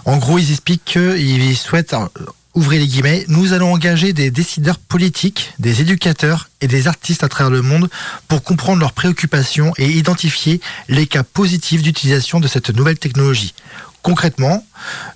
En 0.04 0.16
gros, 0.18 0.38
ils 0.38 0.50
expliquent 0.50 0.84
qu'ils 0.84 1.56
souhaitent, 1.56 1.92
alors, 1.94 2.10
euh, 2.20 2.24
ouvrez 2.54 2.78
les 2.78 2.86
guillemets, 2.86 3.24
nous 3.28 3.54
allons 3.54 3.72
engager 3.72 4.12
des 4.12 4.30
décideurs 4.30 4.78
politiques, 4.78 5.52
des 5.58 5.80
éducateurs 5.80 6.48
et 6.60 6.68
des 6.68 6.86
artistes 6.86 7.24
à 7.24 7.28
travers 7.28 7.50
le 7.50 7.62
monde 7.62 7.88
pour 8.28 8.42
comprendre 8.42 8.80
leurs 8.80 8.92
préoccupations 8.92 9.72
et 9.78 9.88
identifier 9.90 10.60
les 10.88 11.06
cas 11.06 11.22
positifs 11.22 11.82
d'utilisation 11.82 12.40
de 12.40 12.48
cette 12.48 12.70
nouvelle 12.70 12.98
technologie. 12.98 13.54
Concrètement, 14.02 14.64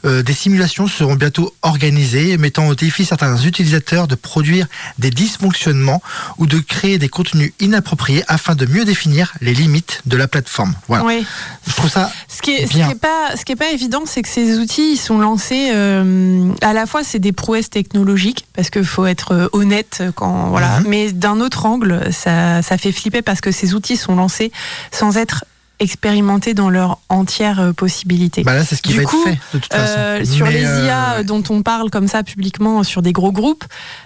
euh, 0.04 0.22
des 0.22 0.32
simulations 0.32 0.86
seront 0.86 1.16
bientôt 1.16 1.52
organisées, 1.62 2.38
mettant 2.38 2.68
au 2.68 2.76
défi 2.76 3.04
certains 3.04 3.36
utilisateurs 3.36 4.06
de 4.06 4.14
produire 4.14 4.68
des 5.00 5.10
dysfonctionnements 5.10 6.00
ou 6.38 6.46
de 6.46 6.60
créer 6.60 6.96
des 6.98 7.08
contenus 7.08 7.52
inappropriés 7.58 8.22
afin 8.28 8.54
de 8.54 8.64
mieux 8.66 8.84
définir 8.84 9.32
les 9.40 9.54
limites 9.54 10.02
de 10.06 10.16
la 10.16 10.28
plateforme. 10.28 10.74
Voilà. 10.86 11.04
Oui. 11.04 11.26
Je 11.66 11.72
trouve 11.74 11.90
ça 11.90 12.12
Ce 12.28 12.40
qui 12.40 12.52
est, 12.52 12.66
ce 12.66 12.70
qui 12.70 12.76
Bien. 12.76 12.90
est 12.90 12.94
pas, 12.94 13.36
ce 13.36 13.44
qui 13.44 13.52
est 13.52 13.56
pas 13.56 13.70
évident, 13.72 14.02
c'est 14.06 14.22
que 14.22 14.28
ces 14.28 14.58
outils, 14.58 14.92
ils 14.92 14.96
sont 14.98 15.18
lancés. 15.18 15.70
euh, 15.74 16.52
à 16.62 16.72
la 16.72 16.86
fois, 16.86 17.02
c'est 17.02 17.18
des 17.18 17.32
prouesses 17.32 17.70
technologiques 17.70 18.46
parce 18.54 18.70
qu'il 18.70 18.84
faut 18.84 19.06
être 19.06 19.32
euh, 19.32 19.48
honnête 19.52 20.04
quand 20.14 20.48
voilà. 20.50 20.78
Mhm. 20.80 20.86
Mais 20.88 21.10
d'un 21.12 21.40
autre 21.40 21.66
angle, 21.66 22.12
ça, 22.12 22.62
ça 22.62 22.78
fait 22.78 22.92
flipper 22.92 23.22
parce 23.22 23.40
que 23.40 23.50
ces 23.50 23.74
outils 23.74 23.96
sont 23.96 24.14
lancés 24.14 24.52
sans 24.92 25.16
être 25.16 25.44
expérimentés 25.78 26.54
dans 26.54 26.70
leur 26.70 26.98
entière 27.08 27.60
euh, 27.60 27.72
possibilité. 27.72 28.42
Bah 28.42 28.54
là, 28.54 28.64
c'est 28.64 28.76
ce 28.76 28.82
qui 28.82 28.92
Du 28.92 28.98
va 28.98 29.04
coup, 29.04 29.22
être 29.26 29.34
fait 29.36 29.56
de 29.56 29.62
toute 29.62 29.74
Euh, 29.74 30.18
façon. 30.20 30.32
sur 30.32 30.46
Mais, 30.46 30.52
les 30.52 30.64
euh, 30.64 30.86
IA 30.86 31.22
dont 31.22 31.42
on 31.50 31.62
parle 31.62 31.90
comme 31.90 32.08
ça 32.08 32.22
publiquement 32.22 32.82
sur 32.82 33.02
des 33.02 33.12
gros 33.12 33.32
groupes 33.32 33.64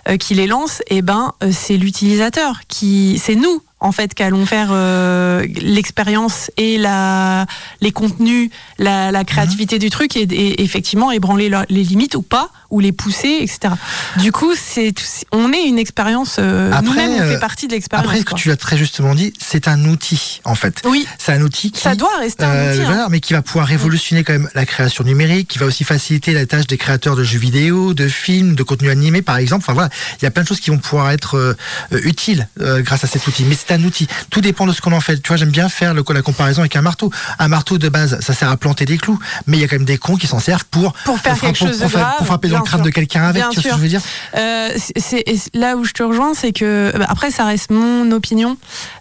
euh, 0.09 0.17
qui 0.17 0.35
les 0.35 0.47
lancent, 0.47 0.83
eh 0.89 1.03
ben 1.03 1.33
euh, 1.43 1.51
c'est 1.53 1.77
l'utilisateur 1.77 2.61
qui, 2.69 3.21
c'est 3.23 3.35
nous 3.37 3.63
en 3.81 3.93
fait 3.93 4.15
qu'allons 4.15 4.47
faire 4.47 4.69
euh, 4.73 5.47
l'expérience 5.61 6.51
et 6.57 6.79
la, 6.79 7.47
les 7.81 7.93
contenus, 7.93 8.51
la, 8.79 9.11
la 9.11 9.25
créativité 9.25 9.77
Mhm. 9.77 9.81
du 9.81 9.91
truc 9.91 10.17
et, 10.17 10.23
et 10.23 10.63
effectivement 10.63 11.11
ébranler 11.13 11.51
les 11.69 11.83
limites 11.83 12.15
ou 12.15 12.23
pas 12.23 12.51
ou 12.71 12.79
les 12.79 12.93
pousser, 12.93 13.39
etc. 13.41 13.75
Du 14.19 14.31
coup, 14.31 14.53
c'est 14.57 14.93
on 15.33 15.53
est 15.53 15.65
une 15.67 15.79
expérience. 15.79 16.37
euh, 16.39 16.71
Nous-mêmes, 16.83 17.11
on 17.11 17.21
euh, 17.21 17.33
fait 17.35 17.41
partie 17.41 17.67
de 17.67 17.73
l'expérience. 17.73 18.07
Après, 18.07 18.21
ce 18.21 18.25
que 18.25 18.35
tu 18.35 18.49
l'as 18.49 18.57
très 18.57 18.77
justement 18.79 19.15
dit, 19.15 19.33
c'est 19.41 19.67
un 19.67 19.85
outil, 19.87 20.41
en 20.45 20.55
fait. 20.55 20.83
Oui, 20.85 21.07
C'est 21.19 21.33
un 21.33 21.43
outil 21.43 21.73
qui. 21.73 21.81
ça 21.81 21.95
doit 21.97 22.17
rester 22.21 22.45
un 22.45 22.51
Euh, 22.51 22.73
outil. 22.73 22.83
hein. 22.83 22.85
voilà, 22.87 23.09
mais 23.09 23.19
qui 23.21 23.33
va 23.33 23.43
pouvoir 23.43 23.67
révolutionner 23.67 24.23
quand 24.23 24.35
même 24.35 24.49
la 24.55 24.67
création 24.67 25.03
numérique, 25.05 25.49
qui 25.49 25.59
va 25.59 25.67
aussi 25.67 25.83
faciliter 25.85 26.33
la 26.33 26.47
tâche 26.47 26.67
des 26.69 26.77
créateurs 26.79 27.17
de 27.17 27.25
jeux 27.25 27.39
vidéo, 27.41 27.93
de 27.93 28.07
films, 28.09 28.55
de 28.55 28.63
contenus 28.63 28.93
animés 28.93 29.23
par 29.23 29.37
exemple. 29.39 29.65
Enfin 29.65 29.73
voilà, 29.73 29.89
il 30.21 30.25
y 30.25 30.29
a 30.29 30.31
plein 30.31 30.43
de 30.43 30.49
choses 30.49 30.61
qui 30.61 30.71
vont 30.71 30.79
pouvoir 30.79 31.11
être 31.11 31.37
euh, 31.37 31.57
euh, 31.93 32.01
utiles 32.05 32.49
euh, 32.61 32.83
grâce 32.83 33.03
à 33.03 33.09
cet 33.09 33.27
outil. 33.27 33.45
Mais 33.45 33.55
c'est 33.71 33.75
un 33.81 33.85
outil. 33.85 34.07
Tout 34.31 34.41
dépend 34.41 34.67
de 34.67 34.73
ce 34.73 34.81
qu'on 34.81 34.93
en 34.93 35.01
fait. 35.01 35.21
Tu 35.23 35.29
vois, 35.29 35.37
j'aime 35.37 35.51
bien 35.51 35.69
faire 35.69 35.95
le, 35.95 36.03
la 36.13 36.23
comparaison 36.23 36.61
avec 36.63 36.75
un 36.77 36.83
marteau. 36.83 37.11
Un 37.39 37.49
marteau 37.49 37.79
de 37.79 37.89
base, 37.89 38.19
ça 38.21 38.33
sert 38.35 38.51
à 38.51 38.57
planter 38.57 38.85
des 38.85 38.99
clous, 38.99 39.19
mais 39.47 39.57
il 39.57 39.61
y 39.61 39.65
a 39.65 39.69
quand 39.69 39.77
même 39.77 39.85
des 39.85 39.99
cons 39.99 40.17
qui 40.17 40.27
s'en 40.27 40.39
servent 40.41 40.65
pour 40.71 40.93
Pour 41.05 41.19
faire 41.19 41.39
quelque 41.39 41.57
chose 41.59 41.79
pour, 41.79 41.91
fra- 41.91 42.01
grave, 42.01 42.15
pour 42.19 42.27
frapper 42.27 42.49
dans 42.49 42.59
le 42.59 42.65
crâne 42.65 42.81
sûr. 42.81 42.87
de 42.87 42.91
quelqu'un 42.91 43.23
avec. 43.25 43.43
Bien 43.43 43.51
tu 43.51 43.57
vois 43.57 43.63
ce 43.63 43.69
sûr. 43.69 43.71
que 43.71 43.77
je 43.77 43.83
veux 43.83 43.89
dire? 43.89 44.01
Euh, 44.37 44.71
c'est 44.97 45.25
là 45.55 45.77
où 45.77 45.85
je 45.85 45.93
te 45.93 46.03
rejoins, 46.03 46.35
c'est 46.35 46.53
que 46.53 46.93
bah, 46.97 47.07
après 47.09 47.31
ça 47.31 47.45
reste 47.45 47.71
mon 47.71 48.11
opinion. 48.13 48.57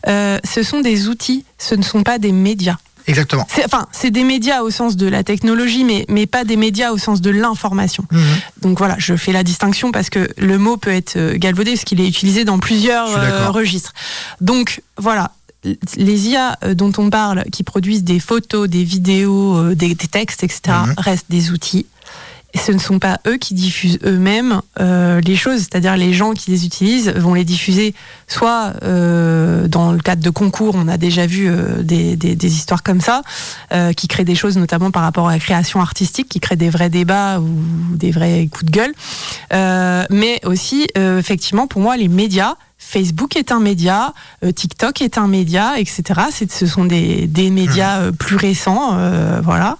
Euh, 0.07 0.37
ce 0.43 0.63
sont 0.63 0.81
des 0.81 1.07
outils, 1.07 1.45
ce 1.57 1.75
ne 1.75 1.83
sont 1.83 2.03
pas 2.03 2.19
des 2.19 2.31
médias. 2.31 2.77
Exactement. 3.09 3.45
C'est- 3.49 3.65
Enfin, 3.65 3.87
c'est 3.91 4.11
des 4.11 4.23
médias 4.23 4.61
au 4.61 4.69
sens 4.69 4.95
de 4.95 5.07
la 5.07 5.23
technologie, 5.23 5.83
mais 5.83 6.05
mais 6.09 6.25
pas 6.27 6.43
des 6.43 6.55
médias 6.55 6.91
au 6.91 6.97
sens 6.97 7.21
de 7.21 7.29
l'information. 7.29 8.05
Mhm. 8.11 8.21
Donc 8.61 8.77
voilà, 8.77 8.95
je 8.99 9.15
fais 9.15 9.31
la 9.31 9.43
distinction 9.43 9.91
parce 9.91 10.09
que 10.09 10.29
le 10.37 10.57
mot 10.57 10.77
peut 10.77 10.91
être 10.91 11.15
euh, 11.17 11.35
galvaudé 11.37 11.71
parce 11.73 11.83
qu'il 11.85 11.99
est 12.01 12.07
utilisé 12.07 12.45
dans 12.45 12.59
plusieurs 12.59 13.09
euh, 13.17 13.49
registres. 13.49 13.93
Donc 14.41 14.81
voilà. 14.97 15.31
Les 15.97 16.29
IA 16.29 16.57
euh, 16.63 16.73
dont 16.73 16.91
on 16.97 17.09
parle, 17.09 17.43
qui 17.51 17.63
produisent 17.63 18.05
des 18.05 18.21
photos, 18.21 18.69
des 18.69 18.85
vidéos, 18.85 19.73
des, 19.75 19.93
des 19.93 20.07
textes, 20.07 20.41
etc., 20.43 20.61
Mhm. 20.87 20.93
restent 20.97 21.25
des 21.29 21.51
outils. 21.51 21.85
Ce 22.55 22.71
ne 22.71 22.79
sont 22.79 22.97
pas 22.97 23.19
eux 23.27 23.37
qui 23.37 23.53
diffusent 23.53 23.99
eux-mêmes 24.03 24.61
euh, 24.79 25.21
les 25.21 25.35
choses, 25.35 25.59
c'est-à-dire 25.59 25.95
les 25.97 26.13
gens 26.13 26.31
qui 26.33 26.49
les 26.49 26.65
utilisent 26.65 27.09
vont 27.15 27.35
les 27.35 27.43
diffuser 27.45 27.93
soit 28.27 28.73
euh, 28.81 29.67
dans 29.67 29.91
le 29.91 29.99
cadre 29.99 30.23
de 30.23 30.29
concours, 30.31 30.73
on 30.75 30.87
a 30.87 30.97
déjà 30.97 31.27
vu 31.27 31.47
euh, 31.47 31.83
des, 31.83 32.15
des- 32.15 32.35
des 32.35 32.53
histoires 32.55 32.81
comme 32.81 33.01
ça, 33.01 33.21
euh, 33.71 33.93
qui 33.93 34.07
créent 34.07 34.25
des 34.25 34.33
choses 34.35 34.57
notamment 34.57 34.89
par 34.89 35.03
rapport 35.03 35.27
à 35.29 35.33
la 35.33 35.39
création 35.39 35.79
artistique, 35.79 36.27
qui 36.27 36.39
créent 36.39 36.55
des 36.55 36.71
vrais 36.71 36.89
débats 36.89 37.39
ou 37.39 37.49
des 37.95 38.09
vrais 38.11 38.47
coups 38.51 38.65
de 38.65 38.71
gueule, 38.71 38.93
Euh, 39.53 40.05
mais 40.09 40.39
aussi 40.45 40.87
euh, 40.97 41.19
effectivement 41.19 41.67
pour 41.67 41.81
moi 41.81 41.97
les 41.97 42.07
médias. 42.07 42.55
Facebook 42.81 43.35
est 43.35 43.51
un 43.51 43.59
média, 43.59 44.13
euh, 44.43 44.51
TikTok 44.51 45.01
est 45.01 45.17
un 45.19 45.27
média, 45.27 45.77
etc. 45.79 46.01
C'est- 46.31 46.51
Ce 46.51 46.65
sont 46.65 46.85
des, 46.85 47.27
des 47.27 47.49
médias 47.51 47.99
euh, 47.99 48.11
plus 48.11 48.37
récents, 48.37 48.91
euh, 48.93 49.39
voilà 49.43 49.77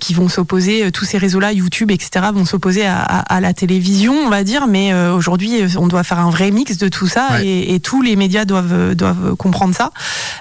qui 0.00 0.14
vont 0.14 0.28
s'opposer, 0.28 0.84
euh, 0.84 0.90
tous 0.90 1.04
ces 1.04 1.18
réseaux-là, 1.18 1.52
YouTube, 1.52 1.90
etc., 1.90 2.26
vont 2.32 2.44
s'opposer 2.44 2.86
à, 2.86 2.98
à- 3.00 3.34
à 3.36 3.40
la 3.40 3.52
télévision, 3.52 4.14
on 4.14 4.28
va 4.28 4.44
dire, 4.44 4.66
mais 4.66 4.92
euh, 4.92 5.12
aujourd'hui, 5.14 5.60
euh, 5.62 5.68
on 5.78 5.88
doit 5.88 6.04
faire 6.04 6.18
un 6.20 6.30
vrai 6.30 6.50
mix 6.50 6.78
de 6.78 6.88
tout 6.88 7.06
ça 7.08 7.28
Ouais. 7.32 7.46
et, 7.46 7.74
et 7.74 7.80
tous 7.80 8.02
les 8.02 8.16
médias 8.16 8.44
doivent, 8.44 8.72
euh, 8.72 8.94
doivent 8.94 9.34
comprendre 9.36 9.74
ça. 9.74 9.90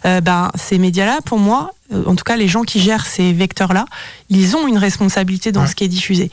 Euh, 0.05 0.21
ben, 0.21 0.49
ces 0.55 0.77
médias-là, 0.77 1.19
pour 1.25 1.39
moi, 1.39 1.71
euh, 1.71 1.80
en 1.93 2.15
tout 2.15 2.23
cas 2.23 2.35
les 2.37 2.47
gens 2.47 2.63
qui 2.63 2.79
gèrent 2.79 3.05
ces 3.05 3.33
vecteurs-là, 3.33 3.85
ils 4.29 4.55
ont 4.55 4.67
une 4.67 4.77
responsabilité 4.77 5.51
dans 5.51 5.61
Ouais. 5.61 5.67
ce 5.67 5.75
qui 5.75 5.83
est 5.83 5.87
diffusé. 5.89 6.31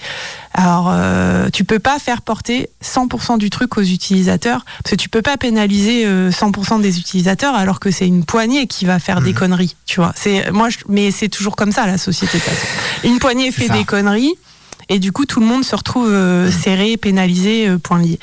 Alors, 0.54 0.88
euh, 0.90 1.48
tu 1.52 1.64
peux 1.64 1.78
pas 1.78 1.98
faire 1.98 2.22
porter 2.22 2.68
100% 2.82 3.36
du 3.38 3.50
truc 3.50 3.76
aux 3.78 3.82
utilisateurs, 3.82 4.64
parce 4.82 4.92
que 4.92 4.96
tu 5.00 5.08
peux 5.08 5.22
pas 5.22 5.36
pénaliser 5.36 6.04
euh, 6.06 6.30
100% 6.30 6.80
des 6.80 6.98
utilisateurs 6.98 7.54
alors 7.54 7.80
que 7.80 7.90
c'est 7.90 8.06
une 8.06 8.24
poignée 8.24 8.66
qui 8.66 8.84
va 8.84 8.98
faire 8.98 9.20
des 9.20 9.32
Mhm. 9.32 9.38
conneries, 9.38 9.76
tu 9.86 10.00
vois. 10.00 10.12
C'est 10.16 10.50
moi, 10.50 10.68
je- 10.70 10.78
mais 10.88 11.10
c'est 11.10 11.28
toujours 11.28 11.56
comme 11.56 11.72
ça 11.72 11.86
la 11.86 11.98
société. 11.98 12.38
Une 13.04 13.18
poignée 13.18 13.52
fait 13.52 13.66
ça. 13.66 13.74
des 13.74 13.84
conneries. 13.84 14.34
Et 14.88 14.98
du 14.98 15.12
coup, 15.12 15.26
tout 15.26 15.40
le 15.40 15.46
monde 15.46 15.64
se 15.64 15.76
retrouve 15.76 16.08
euh, 16.08 16.50
serré, 16.50 16.96
pénalisé, 16.96 17.68
euh, 17.68 17.78
point 17.78 18.00
lié. 18.00 18.18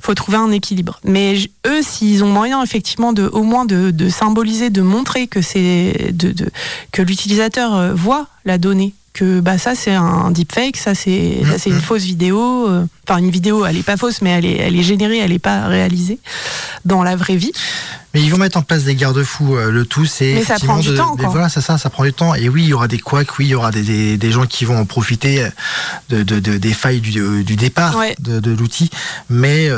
Faut 0.00 0.14
trouver 0.14 0.38
un 0.38 0.50
équilibre. 0.50 0.98
Mais 1.04 1.36
eux, 1.66 1.82
s'ils 1.82 2.24
ont 2.24 2.28
moyen 2.30 2.62
effectivement 2.62 3.12
de, 3.12 3.28
au 3.32 3.42
moins 3.42 3.64
de, 3.66 3.90
de 3.90 4.08
symboliser, 4.08 4.70
de 4.70 4.82
montrer 4.82 5.26
que 5.26 5.42
c'est, 5.42 6.12
de, 6.12 6.32
de- 6.32 6.50
que 6.92 7.02
l'utilisateur 7.02 7.74
euh, 7.74 7.94
voit 7.94 8.28
la 8.44 8.56
donnée, 8.58 8.94
que 9.16 9.40
bah 9.40 9.56
ça 9.58 9.74
c'est 9.74 9.94
un 9.94 10.30
deepfake, 10.30 10.76
ça 10.76 10.94
c'est 10.94 11.40
ça, 11.50 11.58
c'est 11.58 11.70
une 11.70 11.76
Mhm. 11.76 11.82
fausse 11.82 12.02
vidéo. 12.04 12.68
euh, 12.68 12.84
Enfin 13.08 13.18
une 13.20 13.30
vidéo, 13.30 13.64
elle 13.64 13.76
est 13.76 13.82
pas 13.84 13.96
fausse, 13.96 14.20
mais 14.20 14.30
elle 14.30 14.44
est 14.44 14.56
elle 14.56 14.76
est 14.76 14.82
générée, 14.82 15.18
elle 15.18 15.32
est 15.32 15.38
pas 15.38 15.66
réalisée 15.68 16.18
dans 16.84 17.02
la 17.02 17.16
vraie 17.16 17.36
vie. 17.36 17.52
Mais 18.12 18.22
ils 18.22 18.30
vont 18.30 18.36
mettre 18.38 18.58
en 18.58 18.62
place 18.62 18.84
des 18.84 18.94
garde-fous. 18.94 19.56
euh, 19.56 19.70
Le 19.70 19.84
tout, 19.84 20.06
c'est. 20.06 20.34
Mais 20.34 20.44
ça 20.44 20.56
prend 20.58 20.78
du 20.78 20.88
de- 20.90 20.96
temps, 20.96 21.16
quoi. 21.16 21.28
Voilà, 21.28 21.48
c'est 21.48 21.60
ça, 21.60 21.78
ça 21.78 21.88
prend 21.90 22.04
du 22.04 22.12
temps. 22.12 22.34
Et 22.34 22.48
oui, 22.48 22.62
il 22.64 22.68
y 22.68 22.72
aura 22.72 22.88
des 22.88 22.98
couacs, 22.98 23.38
oui, 23.38 23.46
il 23.46 23.50
y 23.50 23.54
aura 23.54 23.70
des, 23.70 23.82
des, 23.82 24.16
des 24.16 24.30
gens 24.32 24.46
qui 24.46 24.64
vont 24.64 24.76
en 24.78 24.86
profiter 24.86 25.42
euh, 25.44 25.50
de, 26.08 26.22
de, 26.22 26.40
de- 26.40 26.58
des 26.58 26.72
failles 26.72 27.00
du, 27.00 27.44
du 27.44 27.56
départ 27.56 27.96
Ouais. 27.96 28.14
de 28.20 28.50
l'outil. 28.52 28.90
Mais. 29.30 29.68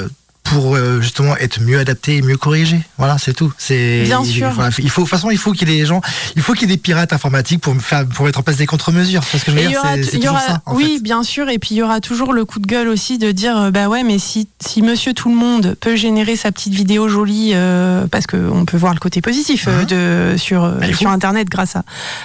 Pour 0.51 0.77
euh, 0.77 1.01
justement 1.01 1.37
être 1.37 1.61
mieux 1.61 1.79
adapté 1.79 2.17
et 2.17 2.23
mieux 2.23 2.37
corrigé. 2.37 2.81
Voilà, 2.97 3.19
c'est 3.19 3.33
tout. 3.35 3.53
C'est 3.59 4.03
Bien 4.05 4.23
il- 4.23 4.31
sûr. 4.31 4.51
voilà, 4.51 4.71
il 4.79 4.91
faut 4.91 5.03
de 5.03 5.07
toute 5.07 5.11
façon, 5.11 5.31
il 5.31 5.39
faut 5.39 5.53
qu'il 5.53 5.69
y 5.69 5.75
ait 5.75 5.81
des 5.81 5.87
gens, 5.87 6.01
il 6.37 6.43
faut 6.43 6.53
qu'il 6.55 6.69
y 6.69 6.73
ait 6.73 6.77
des 6.77 6.81
pirates 6.81 7.13
informatiques 7.13 7.61
pour 7.61 7.75
me 7.75 7.81
faire 7.81 8.07
pour 8.07 8.25
mettre 8.27 8.39
en 8.39 8.43
place 8.43 8.57
des 8.57 8.67
contre-mesures. 8.67 9.23
C'est 9.25 9.39
ce 9.39 9.45
que 9.45 9.53
je 9.53 9.57
veux 9.57 9.69
dire. 9.69 9.81
aura, 9.81 9.95
C'est 9.95 10.03
c'est 10.05 10.11
il 10.15 10.19
y 10.19 10.21
toujours 10.23 10.33
aura- 10.37 10.47
ça. 10.47 10.63
en 10.67 10.75
oui, 10.75 10.95
fait. 10.97 11.03
bien 11.03 11.23
sûr. 11.23 11.49
Et 11.49 11.59
puis 11.59 11.71
il 11.73 11.79
y 11.79 11.83
aura 11.83 12.01
toujours 12.01 12.33
le 12.33 12.45
coup 12.45 12.59
de 12.61 12.67
gueule 12.67 12.89
aussi 12.89 13.19
de 13.19 13.31
dire, 13.33 13.57
euh, 13.59 13.71
bah 13.71 13.89
ouais, 13.89 14.03
mais 14.03 14.19
si, 14.19 14.49
si 14.65 14.83
Monsieur 14.83 15.13
Tout 15.15 15.29
le 15.29 15.35
Monde 15.37 15.77
peut 15.81 15.97
générer 15.97 16.37
sa 16.37 16.51
petite 16.53 16.73
vidéo 16.75 17.09
jolie, 17.09 17.51
euh, 17.55 18.07
parce 18.07 18.27
qu'on 18.27 18.65
peut 18.65 18.77
voir 18.77 18.95
le 18.95 19.01
côté 19.01 19.21
positif 19.21 19.67
Mhm. 19.67 19.85
de 19.87 20.35
sur 20.39 20.69
Bah, 20.69 20.93
sur 20.95 21.11
Internet 21.11 21.49
grâce 21.49 21.77
à, 21.77 21.83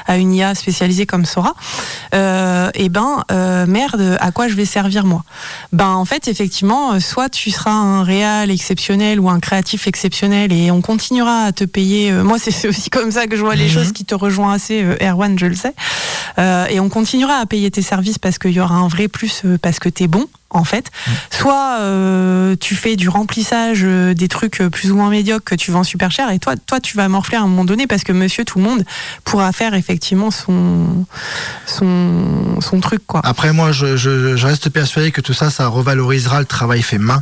à 0.08 0.18
une 0.18 0.34
IA 0.34 0.56
spécialisée 0.56 1.06
comme 1.06 1.26
Sora, 1.26 1.54
euh, 2.14 2.70
et 2.74 2.90
ben 2.90 3.24
euh, 3.32 3.66
merde, 3.66 4.18
à 4.20 4.32
quoi 4.32 4.48
je 4.48 4.54
vais 4.56 4.66
servir 4.66 5.06
moi? 5.06 5.24
Ben 5.72 5.88
en 5.90 6.06
fait, 6.06 6.28
effectivement, 6.28 7.00
soit 7.00 7.30
tu 7.30 7.52
seras 7.52 7.72
un 7.72 8.04
réal 8.14 8.52
exceptionnel 8.52 9.20
ou 9.20 9.28
un 9.30 9.40
créatif 9.40 9.88
exceptionnel 9.88 10.52
et 10.54 10.70
on 10.72 10.82
continuera 10.82 11.46
à 11.46 11.52
te 11.52 11.64
payer. 11.64 12.12
euh, 12.12 12.24
moi, 12.24 12.38
c'est 12.44 12.68
aussi 12.68 12.90
comme 12.90 13.12
ça 13.12 13.26
que 13.28 13.36
je 13.36 13.42
vois 13.42 13.56
les 13.56 13.66
Mhm. 13.66 13.72
choses 13.72 13.92
qui 13.92 14.06
te 14.06 14.14
rejoint 14.16 14.54
assez, 14.54 14.84
euh, 14.84 14.96
Erwan, 15.02 15.38
je 15.40 15.48
le 15.48 15.56
sais. 15.56 15.74
Euh, 16.38 16.66
et 16.70 16.80
on 16.80 16.90
continuera 16.90 17.36
à 17.38 17.46
payer 17.46 17.72
tes 17.72 17.82
services 17.82 18.20
parce 18.20 18.38
qu'il 18.38 18.52
y 18.52 18.60
aura 18.60 18.76
un 18.76 18.88
vrai 18.88 19.08
plus 19.08 19.42
parce 19.62 19.80
que 19.80 19.90
t'es 19.90 20.08
bon 20.08 20.26
en 20.54 20.64
fait. 20.64 20.92
Soit 21.30 21.78
euh, 21.82 22.56
tu 22.60 22.76
fais 22.76 22.96
du 22.96 23.10
remplissage 23.10 23.82
euh, 23.84 24.14
des 24.14 24.28
trucs 24.28 24.62
euh, 24.62 24.70
plus 24.70 24.92
ou 24.92 24.96
moins 24.96 25.10
médiocres 25.10 25.44
que 25.46 25.56
tu 25.56 25.72
vends 25.72 25.84
super 25.84 26.12
cher 26.12 26.30
et 26.32 26.40
toi, 26.40 26.56
toi 26.56 26.80
tu 26.80 26.96
vas 26.98 27.08
morfler 27.10 27.38
à 27.38 27.42
un 27.42 27.48
moment 27.48 27.66
donné 27.66 27.88
parce 27.88 28.04
que 28.04 28.12
monsieur 28.12 28.46
tout 28.46 28.60
le 28.60 28.64
monde 28.66 28.84
pourra 29.24 29.52
faire 29.52 29.74
effectivement 29.74 30.32
son 30.32 31.06
son, 31.66 32.60
son 32.62 32.80
truc 32.80 33.02
quoi. 33.08 33.22
Après, 33.24 33.54
moi, 33.54 33.72
je, 33.72 33.98
je, 33.98 34.36
je 34.36 34.48
reste 34.48 34.70
persuadé 34.70 35.12
que 35.12 35.22
tout 35.22 35.34
ça, 35.34 35.50
ça 35.50 35.68
revalorisera 35.68 36.40
le 36.40 36.46
travail 36.46 36.82
fait 36.82 36.98
main 36.98 37.22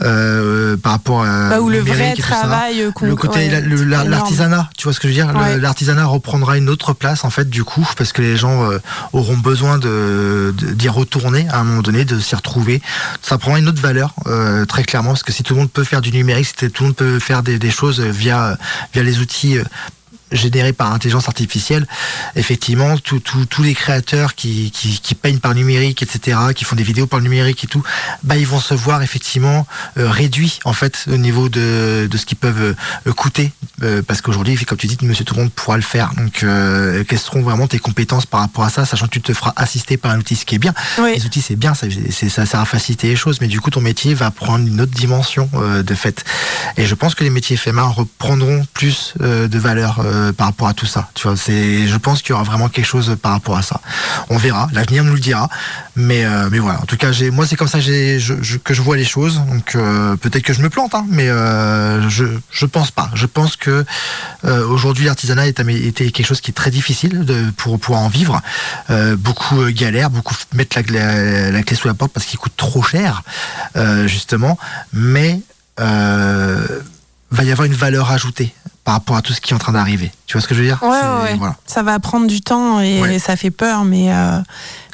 euh, 0.00 0.76
par 0.76 0.92
rapport 0.92 1.24
à 1.24 1.50
Bah, 1.50 1.60
ou 1.60 1.68
le 1.68 1.78
vrai 1.78 2.14
travail 2.14 2.90
le 3.00 3.14
côté 3.16 3.48
ouais, 3.48 3.62
la- 3.86 4.04
l'artisanat 4.04 4.68
tu 4.76 4.84
vois 4.84 4.92
ce 4.92 5.00
que 5.00 5.08
je 5.08 5.12
veux 5.12 5.24
dire? 5.24 5.32
Ouais. 5.34 5.58
l'artisanat 5.58 6.06
reprendra 6.06 6.56
une 6.56 6.68
autre 6.68 6.92
place 6.92 7.24
en 7.24 7.30
fait 7.30 7.48
du 7.48 7.64
coup 7.64 7.86
parce 7.96 8.12
que 8.12 8.22
les 8.22 8.36
gens 8.36 8.68
auront 9.12 9.36
besoin 9.36 9.78
de 9.78 10.52
de- 10.56 10.72
d'y 10.72 10.88
retourner 10.88 11.46
à 11.50 11.58
un 11.60 11.64
moment 11.64 11.82
donné 11.82 12.04
de 12.04 12.18
s'y 12.18 12.34
retrouver 12.34 12.63
ça 13.22 13.38
prendra 13.38 13.58
une 13.58 13.68
autre 13.68 13.80
valeur 13.80 14.14
euh, 14.26 14.64
très 14.64 14.84
clairement 14.84 15.10
parce 15.10 15.22
que 15.22 15.32
si 15.32 15.42
tout 15.42 15.54
le 15.54 15.60
monde 15.60 15.70
peut 15.70 15.84
faire 15.84 16.00
du 16.00 16.12
numérique 16.12 16.46
si 16.46 16.70
tout 16.70 16.82
le 16.82 16.88
monde 16.88 16.96
peut 16.96 17.18
faire 17.18 17.42
des, 17.42 17.58
des 17.58 17.70
choses 17.70 18.00
via 18.00 18.56
via 18.92 19.02
les 19.02 19.18
outils 19.20 19.58
euh, 19.58 19.64
générés 20.34 20.72
par 20.72 20.92
intelligence 20.92 21.28
artificielle, 21.28 21.86
effectivement, 22.36 22.96
tous 22.98 23.62
les 23.62 23.74
créateurs 23.74 24.34
qui, 24.34 24.70
qui, 24.70 25.00
qui 25.00 25.14
peignent 25.14 25.38
par 25.38 25.54
numérique, 25.54 26.02
etc., 26.02 26.38
qui 26.54 26.64
font 26.64 26.76
des 26.76 26.82
vidéos 26.82 27.06
par 27.06 27.20
numérique 27.20 27.64
et 27.64 27.66
tout, 27.66 27.82
bah 28.22 28.36
ils 28.36 28.46
vont 28.46 28.60
se 28.60 28.74
voir 28.74 29.02
effectivement 29.02 29.66
euh, 29.98 30.10
réduits 30.10 30.58
en 30.64 30.72
fait 30.72 31.06
au 31.10 31.16
niveau 31.16 31.48
de, 31.48 32.08
de 32.10 32.16
ce 32.16 32.26
qu'ils 32.26 32.38
peuvent 32.38 32.76
euh, 33.06 33.12
coûter, 33.12 33.52
Euh, 33.82 34.02
parce 34.06 34.20
qu'aujourd'hui, 34.20 34.56
comme 34.64 34.78
tu 34.78 34.86
dis, 34.86 34.96
Monsieur 35.02 35.24
Tout 35.24 35.34
le 35.34 35.42
Monde 35.42 35.52
pourra 35.52 35.76
le 35.76 35.82
faire. 35.82 36.12
Donc, 36.16 36.44
quelles 37.08 37.18
seront 37.18 37.42
vraiment 37.42 37.66
tes 37.66 37.80
compétences 37.80 38.24
par 38.24 38.40
rapport 38.40 38.64
à 38.64 38.70
ça, 38.70 38.84
sachant 38.84 39.06
que 39.06 39.10
tu 39.10 39.20
te 39.20 39.34
feras 39.34 39.52
assister 39.56 39.96
par 39.96 40.12
un 40.12 40.18
outil, 40.18 40.36
ce 40.36 40.44
qui 40.44 40.54
est 40.54 40.58
bien. 40.58 40.74
Oui. 40.98 41.12
Les 41.16 41.26
outils, 41.26 41.42
c'est 41.42 41.56
bien, 41.56 41.74
ça, 41.74 41.86
ça 42.28 42.46
sert 42.46 42.60
à 42.60 42.64
faciliter 42.64 43.08
les 43.08 43.16
choses, 43.16 43.40
mais 43.40 43.48
du 43.48 43.60
coup, 43.60 43.70
ton 43.70 43.80
métier 43.80 44.14
va 44.14 44.30
prendre 44.30 44.66
une 44.66 44.80
autre 44.80 44.92
dimension 44.92 45.50
de 45.90 45.94
fait. 45.94 46.24
Et 46.76 46.86
je 46.86 46.94
pense 46.94 47.14
que 47.14 47.24
les 47.24 47.30
métiers 47.30 47.58
main 47.72 47.88
reprendront 47.88 48.64
plus 48.72 49.14
de 49.20 49.58
valeur 49.58 50.00
euh, 50.24 50.32
par 50.32 50.48
rapport 50.48 50.68
à 50.68 50.74
tout 50.74 50.86
ça. 50.86 51.08
Tu 51.14 51.26
vois, 51.26 51.36
c'est, 51.36 51.86
je 51.86 51.96
pense 51.96 52.22
qu'il 52.22 52.30
y 52.30 52.32
aura 52.32 52.42
vraiment 52.42 52.68
quelque 52.68 52.86
chose 52.86 53.16
par 53.20 53.32
rapport 53.32 53.56
à 53.56 53.62
ça. 53.62 53.80
On 54.30 54.36
verra, 54.36 54.68
l'avenir 54.72 55.04
nous 55.04 55.14
le 55.14 55.20
dira. 55.20 55.48
Mais, 55.96 56.24
euh, 56.24 56.48
mais 56.50 56.58
voilà. 56.58 56.80
En 56.80 56.86
tout 56.86 56.96
cas, 56.96 57.10
moi, 57.32 57.46
c'est 57.46 57.56
comme 57.56 57.68
ça 57.68 57.78
que, 57.78 58.18
je, 58.18 58.82
vois 58.82 58.96
les 58.96 59.04
choses. 59.04 59.40
Donc, 59.50 59.74
euh, 59.74 60.16
peut-être 60.16 60.42
que 60.42 60.52
je 60.52 60.62
me 60.62 60.70
plante, 60.70 60.94
hein, 60.94 61.06
mais 61.08 61.28
je, 61.28 62.24
je 62.50 62.66
pense 62.66 62.90
pas. 62.90 63.10
Je 63.14 63.26
pense 63.26 63.56
que 63.56 63.84
aujourd'hui, 64.42 65.06
l'artisanat 65.06 65.46
est, 65.46 65.60
était 65.60 66.10
quelque 66.10 66.26
chose 66.26 66.40
qui 66.40 66.50
est 66.50 66.54
très 66.54 66.70
difficile 66.70 67.24
pour 67.56 67.78
pouvoir 67.78 68.02
en 68.02 68.08
vivre. 68.08 68.40
Beaucoup 69.18 69.64
galèrent, 69.70 70.10
beaucoup 70.10 70.34
mettent 70.52 70.74
la, 70.74 71.62
clé 71.62 71.76
sous 71.76 71.88
la 71.88 71.94
porte 71.94 72.12
parce 72.12 72.26
qu'il 72.26 72.38
coûte 72.38 72.56
trop 72.56 72.82
cher, 72.82 73.22
justement. 74.06 74.58
Mais 74.92 75.40
va 75.78 77.44
y 77.44 77.50
avoir 77.50 77.66
une 77.66 77.74
valeur 77.74 78.10
ajoutée 78.10 78.54
par 78.84 78.94
rapport 78.94 79.16
à 79.16 79.22
tout 79.22 79.32
ce 79.32 79.40
qui 79.40 79.52
est 79.52 79.56
en 79.56 79.58
train 79.58 79.72
d'arriver. 79.72 80.12
Tu 80.26 80.34
vois 80.34 80.42
ce 80.42 80.46
que 80.48 80.54
je 80.54 80.60
veux 80.60 80.66
dire? 80.66 80.78
Ouais, 80.82 80.88
ouais, 80.88 81.34
voilà. 81.36 81.56
Ça 81.66 81.82
va 81.82 81.98
prendre 82.00 82.26
du 82.26 82.42
temps 82.42 82.80
et 82.80 83.00
Ouais. 83.00 83.18
ça 83.18 83.34
fait 83.34 83.50
peur, 83.50 83.84
mais, 83.84 84.12
euh, 84.12 84.38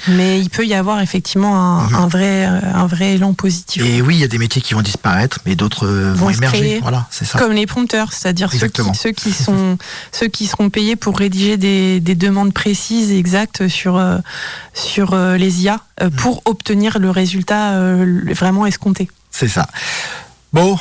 mais 0.06 0.38
il 0.40 0.48
peut 0.48 0.64
y 0.64 0.74
avoir 0.74 1.00
effectivement 1.00 1.58
un, 1.58 1.88
Mhm. 1.88 1.94
un 1.96 2.06
vrai, 2.06 2.44
un 2.44 2.86
vrai 2.86 3.14
élan 3.14 3.34
positif. 3.34 3.82
Et 3.84 4.00
oui, 4.00 4.14
il 4.14 4.20
y 4.20 4.24
a 4.24 4.28
des 4.28 4.38
métiers 4.38 4.62
qui 4.62 4.74
vont 4.74 4.82
disparaître, 4.82 5.40
mais 5.44 5.56
d'autres 5.56 5.88
vont, 5.88 6.30
émerger. 6.30 6.58
créer. 6.58 6.78
Voilà, 6.80 7.06
ça. 7.10 7.36
Comme 7.38 7.50
les 7.52 7.66
prompteurs, 7.66 8.12
c'est-à-dire 8.12 8.52
ceux 8.52 8.68
qui, 8.68 8.82
ceux, 8.94 9.10
qui 9.10 9.32
sont, 9.32 9.76
ceux 10.12 10.28
qui 10.28 10.46
seront 10.46 10.70
payés 10.70 10.94
pour 10.94 11.18
rédiger 11.18 11.56
des, 11.56 11.98
des 11.98 12.14
demandes 12.14 12.52
précises 12.54 13.10
et 13.10 13.18
exactes 13.18 13.66
sur, 13.66 13.96
euh, 13.96 14.18
sur 14.72 15.14
euh, 15.14 15.36
les 15.36 15.62
IA 15.64 15.80
euh, 16.00 16.10
pour 16.10 16.42
obtenir 16.44 17.00
le 17.00 17.10
résultat 17.10 17.72
vraiment 18.36 18.66
escompté. 18.66 19.10
C'est 19.32 19.48
ça. 19.48 19.66
Bon, 20.52 20.78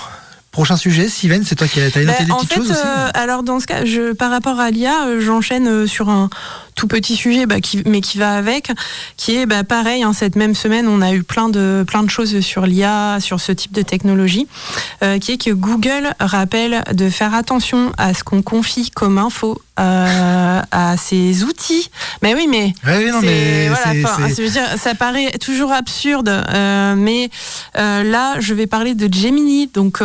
prochain 0.51 0.77
sujet, 0.77 1.09
Steven, 1.09 1.43
c'est 1.43 1.55
toi 1.55 1.67
qui 1.67 1.79
as, 1.79 1.85
as 1.85 2.03
noté 2.03 2.03
Ben, 2.05 2.25
des 2.25 2.31
en 2.31 2.37
petites 2.37 2.49
fait, 2.49 2.55
choses 2.55 2.71
aussi 2.71 2.81
euh, 2.83 3.09
alors 3.13 3.43
dans 3.43 3.59
ce 3.59 3.67
cas, 3.67 3.85
je, 3.85 4.13
par 4.13 4.31
rapport 4.31 4.59
à 4.59 4.71
l'IA, 4.71 5.05
euh, 5.07 5.19
j'enchaîne 5.19 5.67
euh, 5.67 5.87
sur 5.87 6.09
un 6.09 6.29
tout 6.75 6.87
petit 6.87 7.15
sujet, 7.15 7.45
bah, 7.45 7.59
qui, 7.59 7.81
mais 7.85 8.01
qui 8.01 8.17
va 8.17 8.33
avec, 8.35 8.71
qui 9.17 9.35
est 9.35 9.45
bah, 9.45 9.63
pareil. 9.63 10.03
hein, 10.03 10.13
cette 10.13 10.35
même 10.35 10.55
semaine, 10.55 10.87
on 10.87 11.01
a 11.01 11.13
eu 11.13 11.23
plein 11.23 11.49
de 11.49 11.83
plein 11.87 12.03
de 12.03 12.09
choses 12.09 12.39
sur 12.41 12.65
l'IA, 12.65 13.19
sur 13.19 13.39
ce 13.39 13.51
type 13.51 13.71
de 13.73 13.81
technologie, 13.81 14.47
euh, 15.03 15.19
qui 15.19 15.33
est 15.33 15.37
que 15.37 15.51
Google 15.51 16.13
rappelle 16.19 16.83
de 16.93 17.09
faire 17.09 17.33
attention 17.33 17.91
à 17.97 18.13
ce 18.13 18.23
qu'on 18.23 18.41
confie 18.41 18.91
comme 18.91 19.17
info 19.17 19.61
euh, 19.79 20.61
à 20.71 20.97
ses 20.97 21.43
outils. 21.43 21.89
Mais 22.21 22.33
oui, 22.35 22.47
mais 22.49 22.73
Ouais, 22.85 23.11
non, 23.11 23.19
mais 23.21 23.69
voilà, 23.69 23.93
je 24.29 24.41
veux 24.41 24.49
dire, 24.49 24.63
ça 24.77 24.93
paraît 24.95 25.31
toujours 25.39 25.71
absurde, 25.71 26.27
euh, 26.29 26.95
mais 26.97 27.29
euh, 27.77 28.03
là, 28.03 28.35
je 28.39 28.53
vais 28.53 28.67
parler 28.67 28.93
de 28.95 29.11
Gemini, 29.13 29.67
donc 29.73 29.99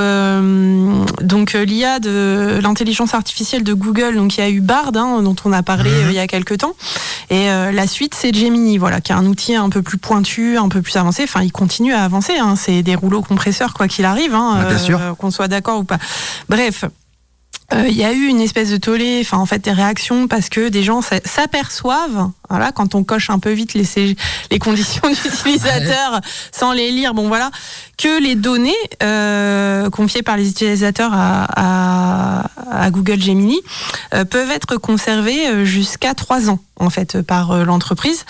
donc 1.20 1.52
l'IA 1.52 1.98
de 2.00 2.58
l'intelligence 2.62 3.14
artificielle 3.14 3.64
de 3.64 3.74
Google. 3.74 4.16
Donc 4.16 4.36
il 4.36 4.40
y 4.40 4.44
a 4.44 4.50
eu 4.50 4.60
Bard, 4.60 4.92
hein, 4.96 5.22
dont 5.22 5.36
on 5.44 5.52
a 5.52 5.62
parlé 5.62 5.90
Mhm. 5.90 6.10
il 6.10 6.14
y 6.14 6.18
a 6.18 6.26
quelques 6.26 6.53
temps, 6.56 6.74
et 7.30 7.50
euh, 7.50 7.72
la 7.72 7.86
suite 7.86 8.14
c'est 8.14 8.34
Gemini, 8.34 8.78
voilà, 8.78 9.00
qui 9.00 9.12
est 9.12 9.14
un 9.14 9.26
outil 9.26 9.54
un 9.54 9.68
peu 9.70 9.82
plus 9.82 9.98
pointu, 9.98 10.56
un 10.58 10.68
peu 10.68 10.82
plus 10.82 10.96
avancé. 10.96 11.22
Enfin, 11.24 11.42
il 11.42 11.52
continue 11.52 11.92
à 11.92 12.02
avancer. 12.04 12.34
Hein, 12.38 12.54
c'est 12.56 12.82
des 12.82 12.94
rouleaux 12.94 13.22
compresseurs 13.22 13.74
quoi 13.74 13.88
qu'il 13.88 14.04
arrive, 14.04 14.34
hein, 14.34 14.64
bien 14.68 14.78
sûr. 14.78 15.00
qu'on 15.18 15.30
soit 15.30 15.48
d'accord 15.48 15.78
ou 15.80 15.84
pas. 15.84 15.98
Bref. 16.48 16.84
Euh, 17.72 17.86
Il 17.88 17.94
y 17.96 18.04
a 18.04 18.12
eu 18.12 18.26
une 18.26 18.42
espèce 18.42 18.68
de 18.70 18.76
tollé, 18.76 19.20
enfin 19.24 19.38
en 19.38 19.46
fait 19.46 19.64
des 19.64 19.72
réactions 19.72 20.28
parce 20.28 20.50
que 20.50 20.68
des 20.68 20.82
gens 20.82 21.00
s'a- 21.00 21.20
s'aperçoivent, 21.24 22.30
voilà, 22.50 22.72
quand 22.72 22.94
on 22.94 23.04
coche 23.04 23.30
un 23.30 23.38
peu 23.38 23.52
vite 23.52 23.74
les, 23.74 24.58
conditions 24.58 25.08
d'utilisateur 25.08 26.20
sans 26.52 26.72
les 26.72 26.90
lire, 26.90 27.14
bon 27.14 27.28
voilà, 27.28 27.50
que 27.98 28.22
les 28.22 28.34
données 28.34 28.72
euh, 29.02 29.90
confiées 29.90 30.22
par 30.22 30.36
les 30.36 30.50
utilisateurs 30.50 31.12
à, 31.14 32.42
Google 32.90 33.20
Gemini 33.20 33.60
euh, 34.12 34.24
peuvent 34.24 34.50
être 34.50 34.76
conservées 34.76 35.48
euh, 35.48 35.64
jusqu'à 35.64 36.14
trois 36.14 36.50
ans 36.50 36.58
en 36.76 36.90
fait 36.90 37.22
par 37.22 37.52
euh, 37.52 37.64
l'entreprise. 37.64 38.24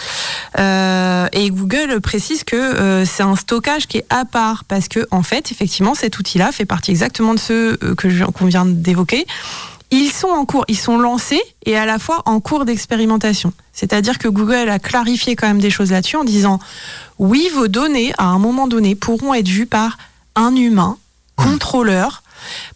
Euh, 0.59 1.27
et 1.33 1.51
Google 1.51 2.01
précise 2.01 2.45
que 2.45 2.57
euh, 2.57 3.05
c'est 3.05 3.23
un 3.23 3.37
stockage 3.37 3.87
qui 3.87 3.99
est 3.99 4.07
à 4.11 4.25
part 4.25 4.65
parce 4.65 4.89
que 4.89 5.07
en 5.11 5.23
fait 5.23 5.51
effectivement 5.51 5.95
cet 5.95 6.19
outil-là 6.19 6.53
fait 6.53 6.67
partie 6.67 6.91
exactement 6.91 7.35
de 7.35 7.39
ceux 7.39 7.77
que 7.77 8.25
qu'on 8.31 8.47
vient 8.47 8.67
d'évoquer. 8.67 9.27
Ils 9.97 10.11
sont 10.11 10.27
en 10.29 10.45
cours, 10.45 10.65
ils 10.67 10.77
sont 10.79 10.99
lancés 10.99 11.41
et 11.65 11.77
à 11.77 11.87
la 11.87 11.99
fois 12.01 12.23
en 12.27 12.41
cours 12.41 12.65
d'expérimentation. 12.65 13.53
C'est-à-dire 13.73 14.19
que 14.19 14.27
Google 14.29 14.69
a 14.69 14.79
clarifié 14.81 15.37
quand 15.37 15.47
même 15.47 15.61
des 15.61 15.71
choses 15.71 15.93
là-dessus 15.93 16.17
en 16.17 16.25
disant 16.25 16.59
oui, 17.19 17.49
vos 17.55 17.69
données 17.69 18.13
à 18.19 18.25
un 18.25 18.41
moment 18.41 18.67
donné 18.67 18.97
pourront 18.97 19.35
être 19.35 19.47
vues 19.49 19.67
par 19.67 19.99
un 20.35 20.57
humain 20.57 20.97
contrôleur 21.37 22.23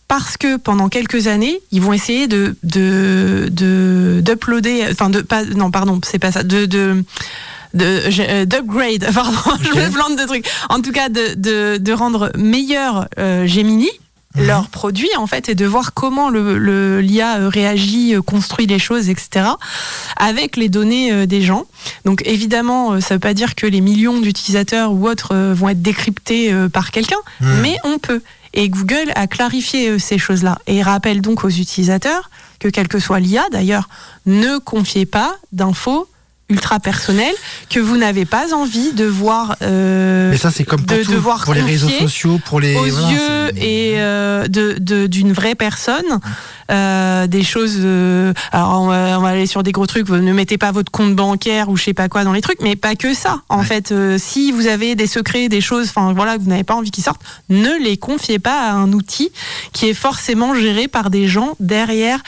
parce 0.06 0.36
que 0.36 0.56
pendant 0.56 0.88
quelques 0.88 1.26
années, 1.26 1.60
ils 1.72 1.82
vont 1.82 1.92
essayer 1.92 2.28
de 2.28 2.56
de 2.62 3.48
de- 3.50 4.20
d'uploader, 4.24 4.86
enfin 4.92 5.10
de 5.10 5.20
pas 5.20 5.42
non 5.44 5.70
pardon, 5.72 6.00
c'est 6.04 6.18
pas 6.20 6.30
ça, 6.32 6.44
de 6.44 6.68
euh, 7.80 8.44
d'upgrade, 8.46 9.06
pardon, 9.14 9.38
je 9.62 9.78
me 9.78 9.90
plante 9.92 10.16
de 10.18 10.24
trucs. 10.24 10.46
En 10.70 10.80
tout 10.80 10.92
cas, 10.92 11.08
de 11.08 11.34
de, 11.34 11.76
de 11.78 11.92
rendre 11.92 12.30
meilleur 12.36 13.08
euh, 13.18 13.46
Gemini 13.46 13.90
leurs 14.38 14.68
produits 14.68 15.10
en 15.16 15.26
fait 15.26 15.48
et 15.48 15.54
de 15.54 15.66
voir 15.66 15.94
comment 15.94 16.30
le, 16.30 17.00
l'IA 17.00 17.38
euh, 17.38 17.48
réagit, 17.48 18.14
euh, 18.14 18.22
construit 18.22 18.66
les 18.66 18.78
choses, 18.78 19.08
etc. 19.08 19.46
avec 20.16 20.56
les 20.56 20.68
données 20.68 21.12
euh, 21.12 21.26
des 21.26 21.42
gens. 21.42 21.64
Donc 22.04 22.22
évidemment, 22.24 23.00
ça 23.00 23.14
veut 23.14 23.20
pas 23.20 23.34
dire 23.34 23.54
que 23.54 23.66
les 23.66 23.80
millions 23.80 24.20
d'utilisateurs 24.20 24.92
ou 24.92 25.08
autres 25.08 25.34
vont 25.52 25.68
être 25.68 25.82
décryptés 25.82 26.52
par 26.72 26.90
quelqu'un, 26.90 27.16
Mhm. 27.40 27.60
mais 27.62 27.76
on 27.84 27.98
peut. 27.98 28.22
Et 28.54 28.68
Google 28.68 29.12
a 29.14 29.26
clarifié 29.26 29.98
ces 29.98 30.18
choses-là 30.18 30.58
et 30.66 30.82
rappelle 30.82 31.20
donc 31.20 31.44
aux 31.44 31.48
utilisateurs 31.50 32.30
que 32.58 32.68
quelle 32.68 32.88
que 32.88 32.98
soit 32.98 33.20
l'IA 33.20 33.44
d'ailleurs, 33.52 33.88
ne 34.26 34.58
confiez 34.58 35.06
pas 35.06 35.36
d'infos 35.52 36.08
ultra 36.48 36.80
personnelles 36.80 37.34
que 37.68 37.78
vous 37.80 37.96
n'avez 37.96 38.24
pas 38.24 38.54
envie 38.54 38.92
de 38.92 39.04
voir 39.04 39.56
euh, 39.62 40.30
Mais 40.30 40.38
ça, 40.38 40.50
c'est 40.50 40.64
comme 40.64 40.84
pour, 40.84 40.96
de 40.96 41.02
tout, 41.02 41.12
devoir 41.12 41.44
pour 41.44 41.54
les 41.54 41.60
réseaux 41.60 41.88
sociaux, 41.90 42.40
pour 42.44 42.60
les. 42.60 42.74
aux 42.76 42.84
voilà, 42.86 43.10
yeux 43.12 43.62
et 43.62 43.94
euh, 43.98 44.46
de 44.48 44.76
de- 44.80 45.06
d'une 45.06 45.32
vraie 45.32 45.54
personne 45.54 46.04
euh, 46.70 47.26
des 47.26 47.42
choses 47.44 47.76
euh, 47.80 48.32
alors 48.52 48.80
on 48.82 48.86
va, 48.88 49.18
on 49.18 49.22
va 49.22 49.28
aller 49.28 49.46
sur 49.46 49.62
des 49.62 49.72
gros 49.72 49.86
trucs 49.86 50.06
vous 50.06 50.16
ne 50.16 50.32
mettez 50.32 50.58
pas 50.58 50.70
votre 50.72 50.90
compte 50.92 51.14
bancaire 51.14 51.68
ou 51.68 51.76
je 51.76 51.84
sais 51.84 51.94
pas 51.94 52.08
quoi 52.08 52.24
dans 52.24 52.32
les 52.32 52.40
trucs 52.42 52.60
mais 52.62 52.76
pas 52.76 52.94
que 52.94 53.14
ça 53.14 53.40
en 53.48 53.58
Ouais. 53.60 53.64
fait 53.64 53.90
euh, 53.92 54.18
si 54.18 54.52
vous 54.52 54.66
avez 54.66 54.94
des 54.94 55.06
secrets 55.06 55.48
des 55.48 55.60
choses 55.60 55.88
enfin 55.88 56.12
voilà 56.12 56.36
que 56.36 56.42
vous 56.42 56.48
n'avez 56.48 56.64
pas 56.64 56.74
envie 56.74 56.90
qu'ils 56.90 57.04
sortent 57.04 57.22
ne 57.48 57.82
les 57.82 57.96
confiez 57.96 58.38
pas 58.38 58.68
à 58.70 58.72
un 58.72 58.92
outil 58.92 59.30
qui 59.72 59.88
est 59.88 59.94
forcément 59.94 60.54
géré 60.54 60.88
par 60.88 61.10
des 61.10 61.26
gens 61.28 61.56
derrière 61.60 62.20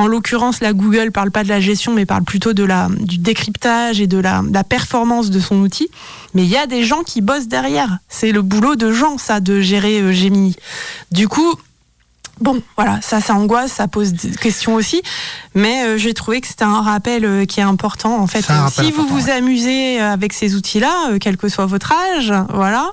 en 0.00 0.06
l'occurrence, 0.06 0.60
la 0.60 0.72
Google 0.72 1.12
parle 1.12 1.30
pas 1.30 1.44
de 1.44 1.48
la 1.48 1.60
gestion, 1.60 1.92
mais 1.92 2.06
parle 2.06 2.24
plutôt 2.24 2.52
de 2.52 2.64
la, 2.64 2.88
du 2.98 3.18
décryptage 3.18 4.00
et 4.00 4.06
de 4.06 4.18
la, 4.18 4.42
de 4.42 4.52
la 4.52 4.64
performance 4.64 5.30
de 5.30 5.40
son 5.40 5.56
outil. 5.60 5.88
Mais 6.34 6.42
il 6.42 6.48
y 6.48 6.56
a 6.56 6.66
des 6.66 6.84
gens 6.84 7.02
qui 7.02 7.20
bossent 7.20 7.48
derrière. 7.48 7.98
C'est 8.08 8.32
le 8.32 8.42
boulot 8.42 8.76
de 8.76 8.92
gens, 8.92 9.18
ça, 9.18 9.40
de 9.40 9.60
gérer 9.60 10.00
euh, 10.00 10.12
Gemini. 10.12 10.56
Du 11.12 11.28
coup, 11.28 11.54
bon, 12.40 12.62
voilà, 12.76 13.00
ça, 13.02 13.20
ça 13.20 13.34
angoisse, 13.34 13.72
ça 13.72 13.88
pose 13.88 14.12
des 14.14 14.30
questions 14.30 14.74
aussi. 14.74 15.02
Mais 15.54 15.84
euh, 15.84 15.98
j'ai 15.98 16.14
trouvé 16.14 16.40
que 16.40 16.46
c'était 16.46 16.64
un 16.64 16.80
rappel 16.80 17.24
euh, 17.24 17.44
qui 17.44 17.60
est 17.60 17.64
important. 17.64 18.16
En 18.18 18.26
fait, 18.26 18.48
Euh, 18.50 18.68
si 18.72 18.92
vous 18.92 19.06
vous 19.06 19.28
amusez 19.28 20.00
euh, 20.00 20.12
avec 20.12 20.32
ces 20.32 20.54
outils-là, 20.54 21.18
quel 21.20 21.36
que 21.36 21.48
soit 21.48 21.66
votre 21.66 21.92
âge, 21.92 22.32
voilà, 22.54 22.92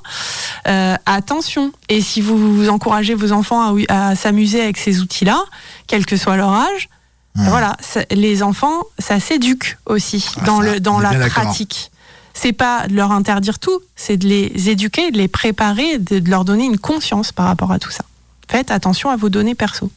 attention. 1.06 1.72
Et 1.88 2.02
si 2.02 2.20
vous, 2.22 2.38
vous 2.56 2.70
encouragez 2.70 3.14
vos 3.14 3.32
enfants 3.32 3.62
à, 3.90 4.10
à 4.10 4.16
s'amuser 4.16 4.62
avec 4.62 4.78
ces 4.78 5.00
outils-là, 5.00 5.40
quel 5.88 6.06
que 6.06 6.18
soit 6.18 6.36
leur 6.36 6.52
âge, 6.52 6.90
Mhm. 7.38 7.50
voilà, 7.50 7.78
les 8.12 8.44
enfants, 8.44 8.84
ça 9.00 9.20
s'éduque 9.20 9.78
aussi 9.86 10.26
Ah, 10.42 10.46
dans, 10.46 10.62
ça, 10.62 10.74
le, 10.74 10.80
dans 10.80 11.00
la 11.00 11.14
pratique. 11.30 11.92
C'est 12.34 12.54
pas 12.54 12.88
de 12.88 12.96
leur 12.96 13.12
interdire 13.12 13.58
tout, 13.60 13.80
c'est 13.96 14.18
de 14.18 14.28
les 14.28 14.70
éduquer, 14.70 15.12
de 15.12 15.18
les 15.18 15.28
préparer, 15.28 15.98
de, 15.98 16.20
de 16.20 16.30
leur 16.30 16.46
donner 16.46 16.66
une 16.66 16.78
conscience 16.78 17.32
par 17.32 17.46
rapport 17.46 17.72
à 17.72 17.80
tout 17.80 17.92
ça. 17.92 18.04
Faites 18.50 18.72
attention 18.72 19.10
à 19.10 19.16
vos 19.16 19.30
données 19.30 19.56
perso. 19.56 19.92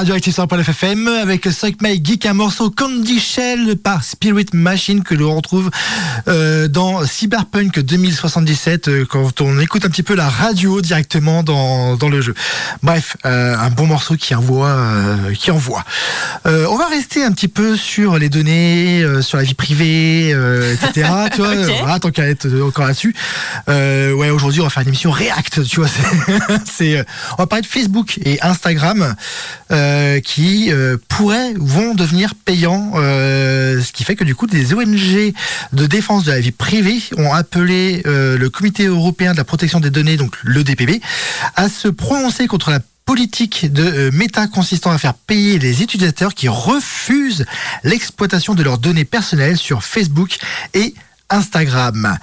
Toujours 0.00 0.14
sur 0.14 0.14
Radio 0.14 0.14
Active 0.14 0.34
100.9 0.34 0.70
FM 0.70 1.08
avec 1.08 1.46
Suck 1.46 1.80
My 1.82 2.00
Geek, 2.04 2.26
un 2.26 2.34
morceau 2.34 2.70
Candy 2.70 3.18
Shell 3.18 3.76
par 3.76 4.04
Spirit 4.04 4.46
Machine 4.52 5.02
que 5.02 5.14
l'on 5.14 5.34
retrouve 5.34 5.70
euh, 6.28 6.68
dans 6.68 7.04
Cyberpunk 7.06 7.78
2077 7.80 8.88
euh, 8.88 9.04
quand 9.08 9.40
on 9.40 9.58
écoute 9.58 9.84
un 9.84 9.88
petit 9.88 10.02
peu 10.02 10.14
la 10.14 10.28
radio 10.28 10.80
directement 10.80 11.42
dans, 11.42 11.96
dans 11.96 12.08
le 12.08 12.20
jeu. 12.20 12.34
Bref, 12.82 13.16
euh, 13.24 13.56
un 13.56 13.70
bon 13.70 13.86
morceau 13.86 14.16
qui 14.16 14.34
envoie. 14.34 14.76
qui 15.38 15.50
envoie. 15.50 15.84
On 16.44 16.76
va 16.76 16.86
rester 16.86 17.24
un 17.24 17.32
petit 17.32 17.48
peu 17.48 17.76
sur 17.76 18.18
les 18.18 18.28
données, 18.28 19.04
sur 19.22 19.38
la 19.38 19.44
vie 19.44 19.54
privée, 19.54 20.30
etc. 20.30 21.08
tu 21.34 21.38
vois, 21.42 21.52
Ok. 21.52 21.72
voilà, 21.80 21.98
tant 21.98 22.10
qu'à 22.10 22.28
être 22.28 22.48
encore 22.62 22.86
là-dessus. 22.86 23.14
Ouais, 23.68 24.30
aujourd'hui, 24.30 24.60
on 24.60 24.64
va 24.64 24.70
faire 24.70 24.82
une 24.82 24.88
émission 24.88 25.10
React, 25.10 25.64
tu 25.64 25.80
vois. 25.80 25.88
c'est- 26.64 27.04
on 27.38 27.42
va 27.42 27.46
parler 27.46 27.62
de 27.62 27.66
Facebook 27.66 28.18
et 28.24 28.40
Instagram 28.42 29.14
euh, 29.70 29.87
qui 30.20 30.72
euh, 30.72 30.96
pourraient, 31.08 31.54
vont 31.56 31.94
devenir 31.94 32.34
payants. 32.34 32.92
euh, 32.96 33.80
ce 33.82 33.92
qui 33.92 34.04
fait 34.04 34.16
que 34.16 34.24
du 34.24 34.34
coup, 34.34 34.46
des 34.46 34.74
ONG 34.74 35.32
de 35.72 35.86
défense 35.86 36.24
de 36.24 36.32
la 36.32 36.40
vie 36.40 36.52
privée 36.52 37.00
ont 37.16 37.32
appelé 37.32 38.02
euh, 38.06 38.38
le 38.38 38.50
Comité 38.50 38.86
européen 38.86 39.32
de 39.32 39.36
la 39.36 39.44
protection 39.44 39.80
des 39.80 39.90
données, 39.90 40.16
donc 40.16 40.36
le 40.42 40.64
DPB, 40.64 41.00
à 41.56 41.68
se 41.68 41.88
prononcer 41.88 42.46
contre 42.46 42.70
la 42.70 42.80
politique 43.08 43.72
de 43.72 43.82
euh, 43.82 44.10
Meta 44.12 44.46
consistant 44.48 44.90
à 44.90 44.98
faire 44.98 45.14
payer 45.14 45.58
les 45.58 45.82
utilisateurs 45.82 46.34
qui 46.34 46.46
refusent 46.48 47.46
l'exploitation 47.82 48.54
de 48.54 48.62
leurs 48.62 48.76
données 48.76 49.06
personnelles 49.06 49.56
sur 49.56 49.82
Facebook 49.82 50.36
et 50.74 50.94
Instagram. 51.30 52.18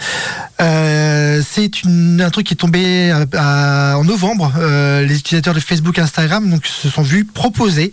Euh, 0.61 1.41
c'est 1.47 1.71
un 1.85 2.29
truc 2.29 2.47
qui 2.47 2.53
est 2.53 2.57
tombé 2.57 3.13
en 3.13 4.03
novembre. 4.03 4.53
Euh, 4.57 5.01
les 5.05 5.19
utilisateurs 5.19 5.53
de 5.53 5.59
Facebook 5.59 5.97
et 5.97 6.01
Instagram 6.01 6.49
donc, 6.49 6.65
se 6.65 6.89
sont 6.89 7.01
vus 7.01 7.25
proposer 7.25 7.91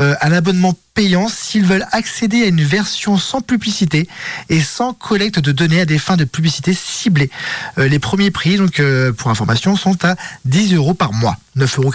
euh, 0.00 0.14
un 0.20 0.32
abonnement 0.32 0.74
payant 0.94 1.28
s'ils 1.28 1.64
veulent 1.64 1.86
accéder 1.92 2.44
à 2.44 2.46
une 2.46 2.62
version 2.62 3.18
sans 3.18 3.40
publicité 3.40 4.08
et 4.48 4.60
sans 4.60 4.94
collecte 4.94 5.40
de 5.40 5.52
données 5.52 5.80
à 5.80 5.84
des 5.84 5.98
fins 5.98 6.16
de 6.16 6.24
publicité 6.24 6.72
ciblées. 6.72 7.30
Euh, 7.78 7.88
les 7.88 7.98
premiers 7.98 8.30
prix, 8.30 8.56
donc 8.56 8.78
euh, 8.80 9.12
pour 9.12 9.30
information, 9.30 9.76
sont 9.76 10.04
à 10.04 10.14
10 10.44 10.74
euros 10.74 10.94
par 10.94 11.12
mois. 11.12 11.36
9,99 11.56 11.80
euros, 11.82 11.92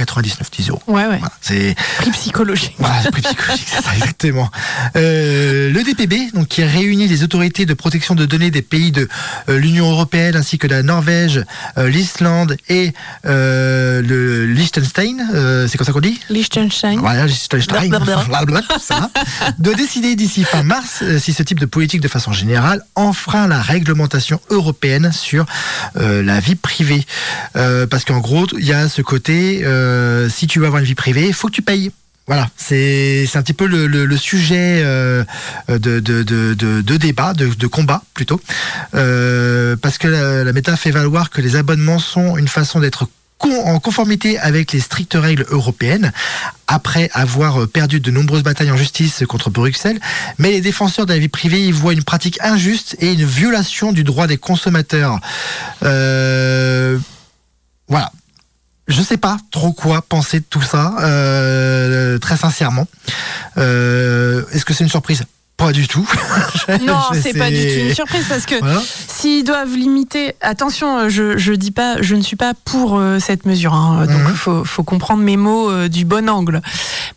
10 0.57 0.69
euros. 0.69 0.81
Ouais, 0.87 1.05
ouais. 1.05 1.17
Voilà, 1.17 1.33
c'est 1.41 1.75
Prix 1.97 2.11
psychologique. 2.11 2.75
voilà, 2.77 3.01
c'est 3.03 3.11
prix 3.11 3.21
psychologique, 3.21 3.67
c'est 3.69 3.83
ça, 3.83 3.93
exactement. 3.93 4.49
Euh, 4.95 5.69
le 5.69 5.83
DPB, 5.83 6.31
donc, 6.33 6.47
qui 6.47 6.63
réunit 6.63 7.07
les 7.07 7.23
autorités 7.23 7.65
de 7.65 7.73
protection 7.73 8.15
de 8.15 8.25
données 8.25 8.51
des 8.51 8.61
pays 8.61 8.93
de 8.93 9.09
euh, 9.49 9.57
l'Union 9.57 9.91
européenne 9.91 10.37
ainsi 10.37 10.57
que 10.57 10.67
la 10.67 10.81
Norvège, 10.81 11.43
euh, 11.77 11.89
l'Islande 11.89 12.55
et 12.69 12.93
euh, 13.25 14.01
le 14.01 14.45
Liechtenstein, 14.45 15.27
euh, 15.33 15.67
c'est 15.67 15.77
comme 15.77 15.85
ça 15.85 15.91
qu'on 15.91 15.99
dit? 15.99 16.17
Liechtenstein. 16.29 16.97
voilà, 16.99 17.25
Liechtenstein, 17.25 17.89
Blablabla. 17.89 18.23
blablabla, 18.29 18.79
de 19.59 19.73
décider 19.73 20.15
d'ici 20.15 20.43
fin 20.43 20.63
mars 20.63 20.99
euh, 21.01 21.19
si 21.19 21.33
ce 21.33 21.43
type 21.43 21.59
de 21.59 21.65
politique 21.65 22.01
de 22.01 22.07
façon 22.07 22.31
générale 22.31 22.81
enfreint 22.95 23.47
la 23.47 23.61
réglementation 23.61 24.39
européenne 24.49 25.11
sur 25.11 25.45
euh, 25.97 26.23
la 26.23 26.39
vie 26.39 26.55
privée. 26.55 27.05
Euh, 27.55 27.87
parce 27.87 28.05
qu'en 28.05 28.19
gros, 28.19 28.45
il 28.57 28.65
y 28.65 28.73
a 28.73 28.89
ce 28.89 29.01
côté, 29.01 29.63
si 30.29 30.47
tu 30.47 30.59
veux 30.59 30.65
avoir 30.65 30.79
une 30.79 30.87
vie 30.87 30.95
privée, 30.95 31.27
il 31.27 31.33
faut 31.33 31.47
que 31.47 31.53
tu 31.53 31.61
payes. 31.61 31.91
Voilà, 32.27 32.47
c'est 32.57 33.27
un 33.33 33.41
petit 33.41 33.53
peu 33.53 33.65
le, 33.65 34.17
sujet 34.17 34.83
de, 34.83 35.77
de, 35.77 35.99
de, 35.99 36.97
débat, 36.97 37.33
de, 37.33 37.67
combat 37.67 38.03
plutôt, 38.13 38.39
parce 38.91 39.97
que 39.97 40.07
la, 40.07 40.43
la 40.43 40.53
méta 40.53 40.75
fait 40.77 40.91
valoir 40.91 41.31
que 41.31 41.41
les 41.41 41.55
abonnements 41.55 41.99
sont 41.99 42.37
une 42.37 42.47
façon 42.47 42.79
d'être 42.79 43.07
en 43.41 43.79
conformité 43.79 44.37
avec 44.39 44.71
les 44.73 44.79
strictes 44.79 45.15
règles 45.15 45.45
européennes, 45.49 46.11
après 46.67 47.09
avoir 47.13 47.67
perdu 47.67 47.99
de 47.99 48.11
nombreuses 48.11 48.43
batailles 48.43 48.71
en 48.71 48.77
justice 48.77 49.23
contre 49.27 49.49
Bruxelles, 49.49 49.99
mais 50.37 50.51
les 50.51 50.61
défenseurs 50.61 51.05
de 51.05 51.13
la 51.13 51.19
vie 51.19 51.29
privée 51.29 51.61
y 51.61 51.71
voient 51.71 51.93
une 51.93 52.03
pratique 52.03 52.39
injuste 52.41 52.95
et 52.99 53.13
une 53.13 53.25
violation 53.25 53.91
du 53.91 54.03
droit 54.03 54.27
des 54.27 54.37
consommateurs. 54.37 55.19
Euh, 55.83 56.99
voilà. 57.87 58.11
Je 58.87 59.03
sais 59.03 59.17
pas 59.17 59.37
trop 59.51 59.71
quoi 59.71 60.01
penser 60.01 60.39
de 60.39 60.45
tout 60.49 60.63
ça, 60.63 60.95
euh, 61.01 62.17
très 62.17 62.37
sincèrement. 62.37 62.87
Euh, 63.57 64.43
Est-ce 64.51 64.65
que 64.65 64.73
c'est 64.73 64.83
une 64.83 64.89
surprise? 64.89 65.25
Pas 65.59 65.71
du 65.73 65.87
tout. 65.87 66.07
Non, 66.85 66.99
c'est 67.13 67.33
pas 67.37 67.49
du 67.49 67.57
tout 67.57 67.79
une 67.89 67.93
surprise 67.95 68.25
parce 68.29 68.45
que 68.45 68.55
Voilà. 68.59 68.79
s'ils 69.07 69.43
doivent 69.43 69.73
limiter, 69.75 70.35
attention, 70.39 70.97
euh, 70.99 71.09
je, 71.09 71.35
je 71.37 71.51
dis 71.53 71.71
pas, 71.71 71.99
je 72.01 72.15
ne 72.15 72.21
suis 72.21 72.35
pas 72.35 72.53
pour 72.63 72.97
euh, 72.99 73.17
cette 73.19 73.45
mesure, 73.47 73.73
hein, 73.73 74.05
donc 74.05 74.21
Mhm. 74.29 74.35
faut, 74.35 74.63
faut 74.63 74.83
comprendre 74.83 75.21
mes 75.23 75.35
mots 75.35 75.69
euh, 75.71 75.87
du 75.89 76.05
bon 76.05 76.29
angle. 76.29 76.61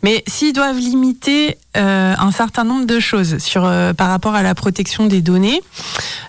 Mais 0.01 0.23
s'ils 0.27 0.53
doivent 0.53 0.77
limiter 0.79 1.57
euh, 1.77 2.15
un 2.17 2.31
certain 2.31 2.63
nombre 2.63 2.85
de 2.85 2.99
choses 2.99 3.37
sur 3.37 3.63
euh, 3.65 3.93
par 3.93 4.09
rapport 4.09 4.33
à 4.35 4.41
la 4.41 4.55
protection 4.55 5.05
des 5.05 5.21
données, 5.21 5.61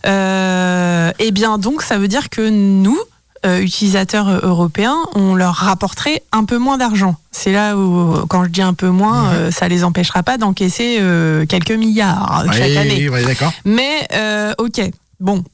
euh, 0.07 1.11
eh 1.19 1.31
bien 1.31 1.59
donc 1.59 1.83
ça 1.83 1.99
veut 1.99 2.09
dire 2.09 2.29
que 2.31 2.49
nous, 2.49 2.99
euh, 3.45 3.61
utilisateurs 3.61 4.29
euh, 4.29 4.41
européens, 4.43 4.97
on 5.15 5.35
leur 5.35 5.55
rapporterait 5.55 6.23
un 6.33 6.45
peu 6.45 6.59
moins 6.59 6.79
d'argent. 6.79 7.17
C'est 7.31 7.53
là 7.53 7.77
où, 7.77 8.25
quand 8.29 8.45
je 8.45 8.49
dis 8.51 8.63
un 8.63 8.75
peu 8.75 8.89
moins, 8.89 9.25
Mhm. 9.25 9.35
euh, 9.35 9.51
ça 9.51 9.69
les 9.69 9.85
empêchera 9.85 10.23
pas 10.23 10.39
d'encaisser 10.39 10.99
euh, 11.01 11.47
quelques 11.47 11.73
milliards 11.73 12.45
chaque 12.53 12.77
année. 12.77 13.09
oui. 13.09 13.21
Mais 13.65 14.09
ok, 14.59 14.81
bon, 15.21 15.45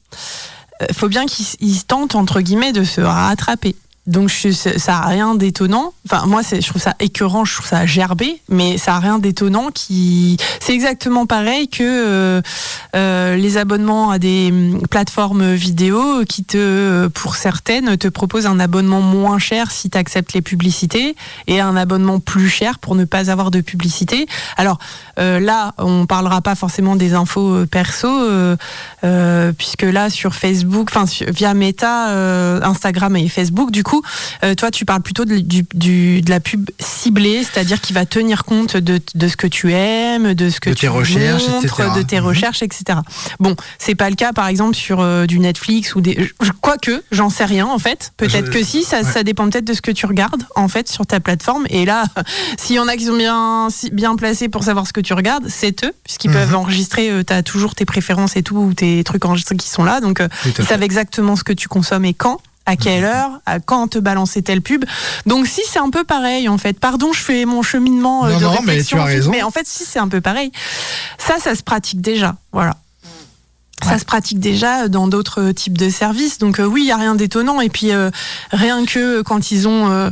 faut 0.93 1.09
bien 1.09 1.25
qu'ils 1.25 1.83
tentent 1.83 2.15
entre 2.15 2.41
guillemets 2.41 2.73
de 2.73 2.83
se 2.83 3.01
rattraper. 3.01 3.75
Donc 4.11 4.29
ça 4.29 4.97
a 4.97 5.07
rien 5.07 5.35
d'étonnant. 5.35 5.93
Enfin 6.05 6.25
moi 6.25 6.41
je 6.43 6.67
trouve 6.67 6.81
ça 6.81 6.95
écœurant, 6.99 7.45
je 7.45 7.55
trouve 7.55 7.67
ça 7.67 7.85
gerbé, 7.85 8.41
mais 8.49 8.77
ça 8.77 8.95
a 8.95 8.99
rien 8.99 9.19
d'étonnant. 9.19 9.69
Qui 9.73 10.37
c'est 10.59 10.73
exactement 10.73 11.25
pareil 11.25 11.67
que 11.67 11.83
euh, 11.83 12.41
euh, 12.95 13.35
les 13.35 13.57
abonnements 13.57 14.11
à 14.11 14.19
des 14.19 14.49
hum, 14.51 14.81
plateformes 14.89 15.53
vidéo 15.53 16.23
qui 16.27 16.43
te, 16.43 17.07
pour 17.07 17.35
certaines, 17.35 17.97
te 17.97 18.07
proposent 18.07 18.45
un 18.45 18.59
abonnement 18.59 19.01
moins 19.01 19.39
cher 19.39 19.71
si 19.71 19.89
tu 19.89 19.97
acceptes 19.97 20.33
les 20.33 20.41
publicités 20.41 21.15
et 21.47 21.61
un 21.61 21.75
abonnement 21.75 22.19
plus 22.19 22.49
cher 22.49 22.79
pour 22.79 22.95
ne 22.95 23.05
pas 23.05 23.31
avoir 23.31 23.49
de 23.49 23.61
publicité. 23.61 24.27
Alors 24.57 24.77
euh, 25.19 25.39
là, 25.39 25.73
on 25.77 26.05
parlera 26.05 26.41
pas 26.41 26.55
forcément 26.55 26.95
des 26.95 27.13
infos 27.13 27.55
euh, 27.55 27.65
perso, 27.65 28.07
euh, 28.07 28.55
euh, 29.03 29.51
puisque 29.57 29.83
là 29.83 30.09
sur 30.09 30.33
Facebook, 30.33 30.89
enfin 30.91 31.05
via 31.27 31.53
Meta, 31.53 32.09
euh, 32.09 32.59
Instagram 32.63 33.15
et 33.15 33.29
Facebook, 33.29 33.71
du 33.71 33.83
coup, 33.83 34.00
euh, 34.43 34.55
toi 34.55 34.71
tu 34.71 34.85
parles 34.85 35.01
plutôt 35.01 35.25
de, 35.25 35.37
du, 35.37 35.63
du- 35.73 36.21
de 36.21 36.29
la 36.29 36.39
pub 36.39 36.69
ciblée, 36.79 37.43
c'est-à-dire 37.43 37.79
qui 37.81 37.93
va 37.93 38.05
tenir 38.05 38.43
compte 38.43 38.77
de, 38.77 38.99
de 39.15 39.27
ce 39.27 39.37
que 39.37 39.47
tu 39.47 39.73
aimes, 39.73 40.33
de 40.33 40.49
ce 40.49 40.59
que 40.59 40.69
De 40.69 40.75
tu 40.75 40.81
tes 40.81 40.87
recherches, 40.87 41.47
montres, 41.47 41.65
etc. 41.79 41.89
de 41.95 42.01
tes 42.01 42.19
Mhm. 42.19 42.25
recherches, 42.27 42.61
etc. 42.63 42.99
Bon, 43.39 43.55
c'est 43.79 43.95
pas 43.95 44.09
le 44.09 44.15
cas 44.15 44.33
par 44.33 44.47
exemple 44.47 44.75
sur 44.75 44.99
euh, 44.99 45.25
du 45.25 45.39
Netflix 45.39 45.95
ou 45.95 46.01
des, 46.01 46.31
quoique, 46.61 47.03
j'en 47.11 47.29
sais 47.29 47.45
rien 47.45 47.65
en 47.67 47.79
fait. 47.79 48.11
Peut-être 48.17 48.49
que 48.49 48.63
si, 48.63 48.83
ça, 48.83 48.97
ouais. 49.01 49.03
ça 49.03 49.23
dépend 49.23 49.49
peut-être 49.49 49.65
de 49.65 49.73
ce 49.73 49.81
que 49.81 49.91
tu 49.91 50.05
regardes 50.05 50.43
en 50.55 50.67
fait 50.67 50.87
sur 50.89 51.05
ta 51.05 51.19
plateforme. 51.19 51.65
Et 51.69 51.85
là, 51.85 52.03
s'il 52.57 52.75
y 52.75 52.79
en 52.79 52.87
a 52.87 52.95
qui 52.97 53.05
sont 53.05 53.17
bien, 53.17 53.67
bien 53.91 54.15
placés 54.15 54.49
pour 54.49 54.63
savoir 54.63 54.87
ce 54.87 54.93
que 54.93 55.01
tu 55.01 55.13
regardes, 55.13 55.47
c'est 55.49 55.83
eux, 55.83 55.93
puisqu'ils 56.03 56.29
Mhm. 56.29 56.35
peuvent 56.37 56.55
enregistrer, 56.55 57.11
tu 57.25 57.33
as 57.33 57.43
toujours 57.43 57.75
tes 57.75 57.85
préférences 57.85 58.35
et 58.35 58.43
tout, 58.43 58.55
ou 58.57 58.73
tes 58.73 59.03
trucs 59.03 59.25
enregistrés 59.25 59.55
qui 59.57 59.69
sont 59.69 59.83
là. 59.83 59.99
Donc, 60.01 60.21
euh, 60.21 60.27
ils 60.57 60.65
savent 60.65 60.83
exactement 60.83 61.35
ce 61.35 61.43
que 61.43 61.53
tu 61.53 61.67
consommes 61.67 62.05
et 62.05 62.13
quand. 62.13 62.39
À 62.65 62.75
quelle 62.75 63.03
heure, 63.03 63.41
à 63.45 63.59
quand 63.59 63.87
te 63.87 63.97
balancer 63.99 64.41
telle 64.43 64.61
pub. 64.61 64.85
Donc 65.25 65.47
si 65.47 65.61
c'est 65.67 65.79
un 65.79 65.89
peu 65.89 66.03
pareil 66.03 66.47
en 66.47 66.57
fait. 66.57 66.79
Pardon, 66.79 67.11
je 67.11 67.19
fais 67.21 67.45
mon 67.45 67.63
cheminement 67.63 68.25
euh, 68.25 68.33
Non, 68.33 68.37
de 68.37 68.43
non, 68.43 68.51
mais 68.51 68.57
réflexion. 68.73 68.97
tu 68.97 69.01
as 69.01 69.03
ensuite, 69.05 69.17
raison. 69.17 69.31
Mais 69.31 69.41
en 69.43 69.49
fait, 69.51 69.65
si 69.67 69.83
c'est 69.83 69.99
un 69.99 70.07
peu 70.07 70.21
pareil, 70.21 70.51
ça, 71.17 71.37
ça 71.39 71.55
se 71.55 71.63
pratique 71.63 72.01
déjà. 72.01 72.35
Voilà. 72.51 72.75
Ça 73.83 73.93
Ouais. 73.93 73.99
se 73.99 74.05
pratique 74.05 74.39
déjà 74.39 74.87
dans 74.87 75.07
d'autres 75.07 75.51
types 75.53 75.77
de 75.77 75.89
services. 75.89 76.37
Donc 76.37 76.59
euh, 76.59 76.65
oui, 76.65 76.81
il 76.83 76.87
y 76.87 76.91
a 76.91 76.97
rien 76.97 77.15
d'étonnant. 77.15 77.61
Et 77.61 77.69
puis 77.69 77.91
euh, 77.91 78.11
rien 78.51 78.85
que 78.85 79.21
quand 79.23 79.51
ils 79.51 79.67
ont 79.67 79.89
euh, 79.89 80.09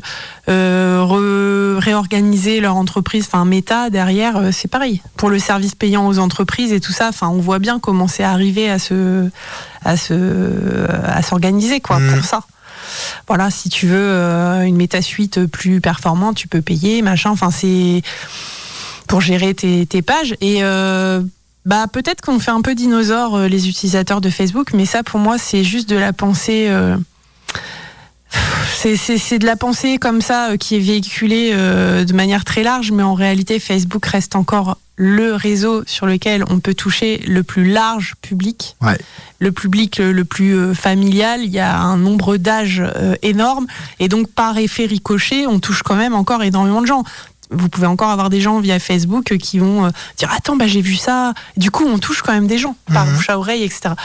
euh, 0.50 1.00
re- 1.04 1.78
réorganisé 1.80 2.60
leur 2.62 2.76
entreprise, 2.76 3.26
enfin 3.28 3.46
Meta 3.46 3.90
derrière, 3.90 4.38
euh, 4.38 4.50
c'est 4.52 4.68
pareil. 4.68 5.02
Pour 5.18 5.30
le 5.30 5.38
service 5.40 5.76
payant 5.76 6.08
aux 6.08 6.18
entreprises 6.20 6.74
et 6.74 6.80
tout 6.80 6.92
ça, 6.94 7.10
enfin 7.10 7.28
on 7.28 7.40
voit 7.40 7.60
bien 7.60 7.80
comment 7.80 8.08
c'est 8.08 8.24
arrivé 8.24 8.70
à 8.70 8.80
se 8.80 9.30
à 9.86 9.96
se 9.98 10.88
à 11.06 11.22
s'organiser 11.22 11.80
quoi 11.80 12.00
Mm. 12.00 12.14
pour 12.16 12.26
ça. 12.26 12.42
Voilà, 13.28 13.52
si 13.52 13.70
tu 13.70 13.86
veux 13.86 13.96
euh, 14.00 14.64
une 14.64 14.78
méta-suite 14.78 15.46
plus 15.46 15.80
performante, 15.80 16.36
tu 16.38 16.48
peux 16.48 16.62
payer, 16.64 17.04
machin. 17.04 17.30
Enfin, 17.30 17.52
c'est 17.52 18.02
pour 19.08 19.22
gérer 19.22 19.54
tes, 19.54 19.86
tes 19.86 20.02
pages. 20.02 20.36
Et 20.42 20.64
euh, 20.64 21.22
bah 21.70 21.86
peut-être 21.86 22.22
qu'on 22.22 22.40
fait 22.40 22.50
un 22.50 22.62
peu 22.62 22.74
dinosaure 22.74 23.36
euh, 23.36 23.48
les 23.48 23.70
utilisateurs 23.70 24.22
de 24.22 24.32
Facebook, 24.32 24.74
mais 24.74 24.88
ça 24.88 25.04
pour 25.04 25.20
moi 25.20 25.38
c'est 25.38 25.64
juste 25.64 25.88
de 25.88 25.96
la 25.98 26.14
pensée. 26.14 26.66
euh, 26.68 26.98
c'est- 28.74 29.38
de 29.40 29.46
la 29.46 29.56
pensée 29.56 29.98
comme 30.00 30.22
ça 30.22 30.50
euh, 30.52 30.58
qui 30.58 30.76
est 30.76 30.80
véhiculée 30.80 31.52
de 31.54 32.14
manière 32.14 32.44
très 32.44 32.64
large, 32.64 32.92
mais 32.92 33.04
en 33.04 33.14
réalité 33.14 33.60
Facebook 33.60 34.04
reste 34.06 34.36
encore 34.36 34.78
le 34.96 35.34
réseau 35.36 35.84
sur 35.86 36.06
lequel 36.08 36.44
on 36.50 36.60
peut 36.60 36.74
toucher 36.74 37.20
le 37.28 37.42
plus 37.44 37.70
large 37.72 38.16
public, 38.22 38.76
Ouais. 38.82 38.98
le 39.40 39.52
public 39.52 39.98
le, 40.00 40.26
plus 40.26 40.76
familial. 40.76 41.42
Il 41.44 41.52
y 41.52 41.60
a 41.60 41.78
un 41.80 41.96
nombre 41.98 42.36
d'âges 42.38 42.84
énorme, 43.22 43.66
et 44.00 44.08
donc 44.10 44.28
par 44.30 44.58
effet 44.58 44.86
ricochet, 44.86 45.46
on 45.48 45.60
touche 45.60 45.84
quand 45.84 45.96
même 45.96 46.14
encore 46.16 46.44
énormément 46.44 46.82
de 46.82 46.88
gens. 46.88 47.04
Vous 47.52 47.68
pouvez 47.70 47.88
encore 47.88 48.10
avoir 48.10 48.30
des 48.30 48.42
gens 48.42 48.60
via 48.60 48.80
Facebook 48.80 49.32
euh, 49.32 49.38
qui 49.38 49.58
vont 49.60 49.86
euh, 49.86 49.90
dire 50.18 50.30
attends 50.36 50.56
bah 50.56 50.68
j'ai 50.68 50.82
vu 50.82 50.96
ça. 50.96 51.34
Du 51.58 51.72
coup, 51.72 51.84
on 51.88 51.98
touche 51.98 52.22
quand 52.22 52.34
même 52.34 52.48
des 52.48 52.58
gens 52.58 52.76
par 52.94 53.06
Mhm. 53.06 53.14
bouche 53.16 53.30
à 53.30 53.40
oreille, 53.40 53.64
etc. 53.64 53.96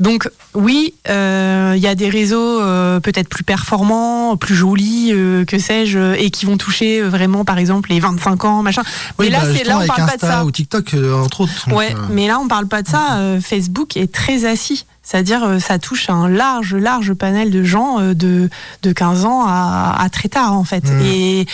Donc 0.00 0.28
oui, 0.54 0.94
euh, 1.08 1.74
il 1.76 1.82
y 1.82 1.86
a 1.86 1.94
des 1.94 2.08
réseaux 2.08 2.60
euh, 2.60 2.98
peut-être 2.98 3.28
plus 3.28 3.44
performants, 3.44 4.36
plus 4.36 4.54
jolis, 4.56 5.10
euh, 5.12 5.44
que 5.44 5.58
sais-je, 5.58 6.14
et 6.16 6.30
qui 6.30 6.46
vont 6.46 6.56
toucher 6.56 7.00
euh, 7.00 7.08
vraiment, 7.08 7.44
par 7.44 7.58
exemple, 7.58 7.90
les 7.90 8.00
25 8.00 8.44
ans, 8.44 8.62
machin. 8.62 8.82
Oui, 9.18 9.26
mais 9.26 9.30
là, 9.30 9.38
bah, 9.40 9.46
c'est 9.46 9.52
justement, 9.58 9.78
là, 9.78 9.84
on 9.84 9.86
parle 9.86 10.00
pas 10.00 10.06
de 10.16 10.24
Insta 10.24 10.26
ça. 10.28 10.44
ou 10.44 10.50
TikTok, 10.50 10.94
euh, 10.94 11.14
entre 11.14 11.42
autres. 11.42 11.68
Donc, 11.68 11.78
Ouais, 11.78 11.94
euh, 11.94 11.98
mais 12.10 12.26
là 12.26 12.38
on 12.40 12.48
parle 12.48 12.66
pas 12.66 12.82
de 12.82 12.88
ça. 12.88 13.18
Euh, 13.18 13.40
Facebook 13.40 13.96
est 13.96 14.12
très 14.12 14.44
assis. 14.46 14.84
C'est-à-dire, 15.02 15.42
euh, 15.44 15.58
ça 15.58 15.78
touche 15.78 16.08
un 16.10 16.28
large, 16.28 16.74
large 16.74 17.14
panel 17.14 17.50
de 17.50 17.64
gens 17.64 17.98
euh, 18.00 18.14
de, 18.14 18.48
de 18.82 18.92
15 18.92 19.24
ans 19.24 19.44
à, 19.46 19.96
à 19.98 20.08
très 20.08 20.28
tard, 20.28 20.52
en 20.52 20.64
fait. 20.64 20.84
Mhm. 20.90 21.00
Et 21.04 21.46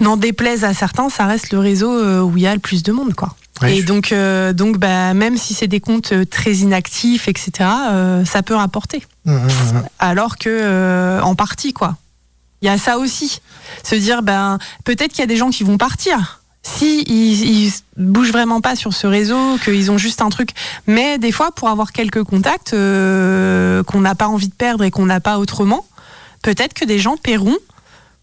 n'en 0.00 0.16
déplaise 0.16 0.64
à 0.64 0.74
certains, 0.74 1.08
ça 1.08 1.26
reste 1.26 1.52
le 1.52 1.58
réseau 1.58 1.92
euh, 1.92 2.20
où 2.20 2.36
il 2.36 2.42
y 2.42 2.46
a 2.46 2.54
le 2.54 2.60
plus 2.60 2.82
de 2.82 2.92
monde, 2.92 3.14
quoi. 3.14 3.34
Et 3.66 3.82
donc, 3.82 4.12
euh, 4.12 4.52
donc 4.52 4.78
bah, 4.78 5.14
même 5.14 5.36
si 5.36 5.54
c'est 5.54 5.68
des 5.68 5.80
comptes 5.80 6.12
euh, 6.12 6.24
très 6.24 6.54
inactifs, 6.54 7.28
etc., 7.28 7.68
euh, 7.90 8.24
ça 8.24 8.42
peut 8.42 8.54
rapporter. 8.54 9.04
Mmh, 9.24 9.32
mmh, 9.32 9.46
mmh. 9.46 9.82
Alors 9.98 10.38
que, 10.38 10.48
euh, 10.50 11.20
en 11.22 11.34
partie, 11.34 11.72
quoi. 11.72 11.96
Il 12.62 12.66
y 12.66 12.68
a 12.68 12.78
ça 12.78 12.98
aussi. 12.98 13.40
Se 13.82 13.94
dire, 13.94 14.22
ben, 14.22 14.58
peut-être 14.84 15.12
qu'il 15.12 15.20
y 15.20 15.22
a 15.22 15.26
des 15.26 15.36
gens 15.36 15.50
qui 15.50 15.64
vont 15.64 15.78
partir. 15.78 16.40
Si 16.62 17.02
ils, 17.02 17.66
ils 17.66 17.72
bougent 17.96 18.32
vraiment 18.32 18.60
pas 18.60 18.74
sur 18.74 18.94
ce 18.94 19.06
réseau, 19.06 19.58
qu'ils 19.62 19.90
ont 19.90 19.98
juste 19.98 20.22
un 20.22 20.30
truc. 20.30 20.50
Mais 20.86 21.18
des 21.18 21.30
fois, 21.30 21.52
pour 21.52 21.68
avoir 21.68 21.92
quelques 21.92 22.24
contacts 22.24 22.70
qu'on 22.70 24.00
n'a 24.00 24.14
pas 24.14 24.28
envie 24.28 24.48
de 24.48 24.54
perdre 24.54 24.82
et 24.82 24.90
qu'on 24.90 25.04
n'a 25.04 25.20
pas 25.20 25.38
autrement, 25.38 25.86
peut-être 26.42 26.72
que 26.72 26.86
des 26.86 26.98
gens 26.98 27.18
paieront 27.18 27.56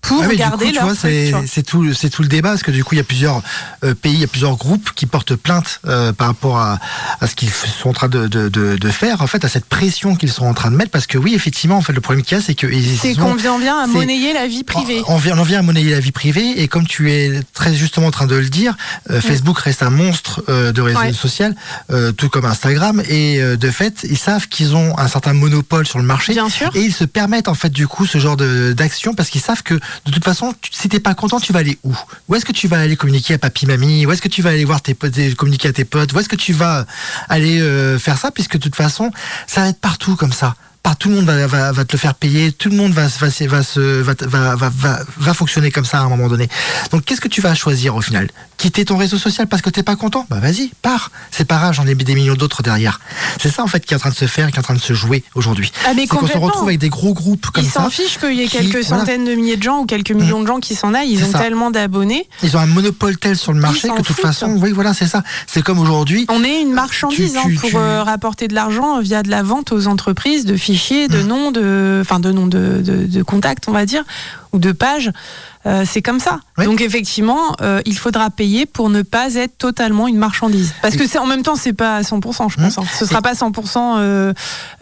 pour 0.01 0.25
garder 0.33 0.71
leur 0.71 0.85
vois, 0.85 0.95
truc. 0.95 1.11
c'est 1.47 1.63
tout, 1.63 1.93
c'est 1.93 2.09
tout 2.09 2.21
le 2.23 2.27
débat, 2.27 2.49
parce 2.49 2.63
que 2.63 2.71
du 2.71 2.83
coup, 2.83 2.95
il 2.95 2.97
y 2.97 3.01
a 3.01 3.05
plusieurs 3.05 3.41
euh, 3.83 3.93
pays, 3.93 4.13
il 4.13 4.19
y 4.19 4.23
a 4.23 4.27
plusieurs 4.27 4.55
groupes 4.57 4.91
qui 4.95 5.05
portent 5.05 5.35
plainte 5.35 5.79
euh, 5.87 6.11
par 6.11 6.27
rapport 6.27 6.57
à, 6.57 6.79
à 7.19 7.27
ce 7.27 7.35
qu'ils 7.35 7.49
sont 7.51 7.89
en 7.89 7.93
train 7.93 8.09
de, 8.09 8.27
de, 8.27 8.49
de, 8.49 8.75
de 8.77 8.89
faire, 8.89 9.21
en 9.21 9.27
fait, 9.27 9.45
à 9.45 9.49
cette 9.49 9.65
pression 9.65 10.15
qu'ils 10.15 10.31
sont 10.31 10.45
en 10.45 10.53
train 10.53 10.71
de 10.71 10.75
mettre, 10.75 10.91
parce 10.91 11.07
que 11.07 11.17
oui, 11.17 11.33
effectivement, 11.35 11.77
en 11.77 11.81
fait, 11.81 11.93
le 11.93 12.01
problème 12.01 12.23
qu'il 12.25 12.37
y 12.37 12.41
a, 12.41 12.43
c'est 12.43 12.55
que 12.55 12.67
C'est 12.99 13.13
qu'on 13.15 13.35
vient, 13.35 13.57
vient 13.59 13.77
à 13.79 13.87
monnayer 13.87 14.33
la 14.33 14.47
vie 14.47 14.63
privée. 14.63 15.01
On, 15.07 15.13
on 15.15 15.17
vient, 15.17 15.37
on 15.37 15.43
vient 15.43 15.59
à 15.59 15.61
monnayer 15.61 15.91
la 15.91 15.99
vie 15.99 16.11
privée 16.11 16.61
et 16.61 16.67
comme 16.67 16.87
tu 16.87 17.11
es 17.11 17.41
très 17.53 17.73
justement 17.75 18.07
en 18.07 18.11
train 18.11 18.27
de 18.27 18.35
le 18.35 18.49
dire, 18.49 18.75
euh, 19.09 19.21
Facebook 19.21 19.59
reste 19.59 19.83
un 19.83 19.89
monstre 19.91 20.43
euh, 20.49 20.71
de 20.71 20.81
réseau 20.81 20.99
Ouais. 21.01 21.13
social, 21.13 21.55
euh, 21.91 22.11
tout 22.11 22.29
comme 22.29 22.45
Instagram 22.45 23.01
et 23.09 23.41
euh, 23.41 23.55
de 23.57 23.71
fait 23.71 24.05
ils 24.09 24.17
savent 24.17 24.47
qu'ils 24.47 24.75
ont 24.75 24.97
un 24.99 25.07
certain 25.07 25.33
monopole 25.33 25.87
sur 25.87 25.97
le 25.99 26.03
marché 26.05 26.33
Bien 26.33 26.49
sûr. 26.49 26.69
et 26.75 26.81
ils 26.81 26.93
se 26.93 27.05
permettent 27.05 27.47
en 27.47 27.53
fait 27.55 27.69
du 27.69 27.87
coup 27.87 28.05
ce 28.05 28.17
genre 28.19 28.37
de- 28.37 28.73
d'action 28.73 29.13
parce 29.15 29.29
qu'ils 29.29 29.41
savent 29.41 29.63
que 29.63 29.79
de 30.05 30.11
toute 30.11 30.23
façon 30.23 30.53
tu- 30.61 30.71
si 30.73 30.89
t'es 30.89 30.99
pas 30.99 31.13
content 31.13 31.39
tu 31.39 31.53
vas 31.53 31.59
aller 31.59 31.77
où? 31.83 31.95
Où 32.27 32.35
est-ce 32.35 32.45
que 32.45 32.51
tu 32.51 32.67
vas 32.67 32.79
aller 32.79 32.95
communiquer 32.95 33.35
à 33.35 33.37
papy 33.37 33.65
mamie? 33.65 34.05
Où 34.05 34.11
est-ce 34.11 34.21
que 34.21 34.27
tu 34.29 34.41
vas 34.41 34.49
aller 34.51 34.65
voir 34.65 34.81
tes 34.81 34.93
potes, 34.93 35.13
communiquer 35.35 35.69
à 35.69 35.73
tes 35.73 35.85
potes? 35.85 36.13
Où 36.13 36.19
est-ce 36.19 36.29
que 36.29 36.35
tu 36.35 36.53
vas 36.53 36.85
aller 37.29 37.59
euh, 37.61 37.97
faire 37.99 38.17
ça? 38.17 38.31
Puisque 38.31 38.53
de 38.53 38.61
toute 38.63 38.75
façon 38.75 39.11
ça 39.47 39.61
va 39.61 39.67
être 39.69 39.79
partout 39.79 40.15
comme 40.15 40.33
ça. 40.33 40.55
Par 40.83 40.95
tout 40.97 41.09
le 41.09 41.15
monde 41.15 41.25
va, 41.25 41.45
va, 41.45 41.71
va 41.71 41.85
te 41.85 41.91
le 41.93 41.99
faire 41.99 42.15
payer, 42.15 42.51
tout 42.51 42.69
le 42.69 42.75
monde 42.75 42.91
va, 42.91 43.03
va, 43.07 43.29
se- 43.29 43.43
va, 43.45 43.61
se, 43.63 43.79
va, 43.79 44.55
va, 44.55 44.99
va, 45.17 45.33
fonctionner 45.35 45.69
comme 45.71 45.85
ça 45.85 45.99
à 45.99 46.01
un 46.01 46.09
moment 46.09 46.27
donné. 46.27 46.49
Donc 46.91 47.05
qu'est-ce 47.05 47.21
que 47.21 47.27
tu 47.27 47.39
vas 47.39 47.53
choisir 47.53 47.95
au 47.95 48.01
final? 48.01 48.29
Quitter 48.57 48.85
ton 48.85 48.97
réseau 48.97 49.17
social 49.17 49.47
parce 49.47 49.61
que 49.61 49.69
t'es 49.69 49.83
pas 49.83 49.95
content? 49.95 50.25
Bah 50.29 50.39
vas-y, 50.39 50.71
pars. 50.81 51.11
C'est 51.31 51.45
pas 51.45 51.57
grave, 51.57 51.73
j'en 51.73 51.85
ai 51.87 51.93
mis 51.95 52.03
des 52.03 52.15
millions 52.15 52.33
d'autres 52.35 52.63
derrière. 52.63 52.99
C'est 53.39 53.49
ça 53.51 53.63
en 53.63 53.67
fait 53.67 53.85
qui 53.85 53.93
est 53.93 53.97
en 53.97 53.99
train 53.99 54.09
de 54.09 54.15
se 54.15 54.25
faire, 54.25 54.49
qui 54.51 54.55
est 54.55 54.59
en 54.59 54.63
train 54.63 54.73
de 54.75 54.79
se 54.79 54.93
jouer 54.93 55.23
aujourd'hui. 55.35 55.71
Ah, 55.85 55.91
mais 55.95 56.01
C'est 56.03 56.07
qu'on 56.17 56.27
se 56.27 56.37
retrouve 56.37 56.67
avec 56.67 56.79
des 56.79 56.89
gros 56.89 57.13
groupes 57.13 57.47
comme 57.47 57.63
Ils 57.63 57.69
ça. 57.69 57.83
s'en 57.83 57.89
fichent 57.91 58.17
qu'il 58.19 58.33
y 58.33 58.41
ait 58.41 58.47
qui- 58.47 58.57
quelques 58.57 58.85
voilà. 58.85 59.01
centaines 59.01 59.25
de 59.25 59.33
milliers 59.35 59.57
de 59.57 59.63
gens 59.63 59.79
ou 59.81 59.85
quelques 59.85 60.11
millions 60.11 60.41
de 60.41 60.47
gens 60.47 60.59
qui 60.59 60.75
s'en 60.75 60.93
aillent. 60.95 61.11
Ils 61.11 61.23
ont 61.23 61.31
ça. 61.31 61.39
tellement 61.39 61.69
d'abonnés. 61.71 62.27
Ils 62.43 62.55
ont 62.57 62.59
un 62.59 62.65
monopole 62.67 63.17
tel 63.17 63.37
sur 63.37 63.53
le 63.53 63.59
marché 63.59 63.87
que 63.87 63.97
de 63.99 64.03
toute 64.03 64.19
façon, 64.19 64.55
oui 64.59 64.71
voilà, 64.71 64.93
c'est 64.95 65.07
ça. 65.07 65.23
C'est 65.47 65.61
comme 65.61 65.79
aujourd'hui. 65.79 66.25
On 66.29 66.43
est 66.43 66.61
une 66.61 66.73
marchandise 66.73 67.33
Tu- 67.33 67.37
hein, 67.37 67.55
pour 67.59 67.69
tu- 67.69 67.77
euh, 67.77 68.03
rapporter 68.03 68.47
de 68.47 68.53
l'argent 68.55 68.99
via 68.99 69.21
de 69.23 69.29
la 69.29 69.41
vente 69.43 69.71
aux 69.71 69.85
entreprises 69.87 70.45
de 70.45 70.55
fichiers, 70.71 71.07
de 71.07 71.21
noms, 71.21 71.51
de, 71.51 71.99
enfin 72.01 72.19
de 72.19 72.31
noms 72.31 72.47
de, 72.47 72.81
de, 72.81 73.05
de 73.05 73.23
contacts, 73.23 73.65
on 73.67 73.71
va 73.71 73.85
dire, 73.85 74.03
ou 74.53 74.59
de 74.59 74.71
pages. 74.71 75.11
Euh, 75.67 75.83
c'est 75.87 76.01
comme 76.01 76.19
ça. 76.19 76.39
Oui. 76.57 76.65
Donc 76.65 76.81
effectivement, 76.81 77.55
euh, 77.61 77.81
il 77.85 77.95
faudra 77.97 78.29
payer 78.31 78.65
pour 78.65 78.89
ne 78.89 79.03
pas 79.03 79.35
être 79.35 79.57
totalement 79.57 80.07
une 80.07 80.17
marchandise. 80.17 80.73
Parce 80.81 80.95
que 80.95 81.05
c'est 81.07 81.19
en 81.19 81.27
même 81.27 81.43
temps, 81.43 81.55
c'est 81.55 81.73
pas 81.73 81.97
à 81.97 82.01
100%, 82.01 82.49
je 82.49 82.55
pense. 82.57 82.77
hein. 82.79 82.83
Ce 82.97 83.05
sera 83.05 83.21
pas 83.21 83.33
100% 83.33 83.77
euh, 83.77 84.33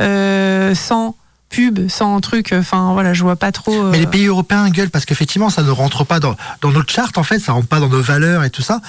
euh, 0.02 0.74
sans 0.76 1.16
pub, 1.50 1.90
sans 1.90 2.20
truc. 2.22 2.54
Enfin 2.54 2.94
voilà, 2.94 3.14
je 3.14 3.24
vois 3.24 3.36
pas 3.36 3.52
trop. 3.52 3.74
euh, 3.86 3.90
Mais 3.92 4.00
les 4.00 4.08
pays 4.08 4.26
européens 4.28 4.70
gueulent 4.70 4.90
parce 4.90 5.06
qu'effectivement, 5.06 5.50
ça 5.50 5.64
ne 5.64 5.72
rentre 5.72 6.04
pas 6.06 6.20
dans, 6.20 6.36
dans 6.62 6.72
notre 6.72 6.92
charte, 6.94 7.18
en 7.18 7.24
fait, 7.24 7.40
ça 7.40 7.52
rentre 7.54 7.68
pas 7.68 7.80
dans 7.80 7.90
nos 7.90 8.02
valeurs 8.02 8.44
et 8.44 8.50
tout 8.50 8.62
ça. 8.62 8.82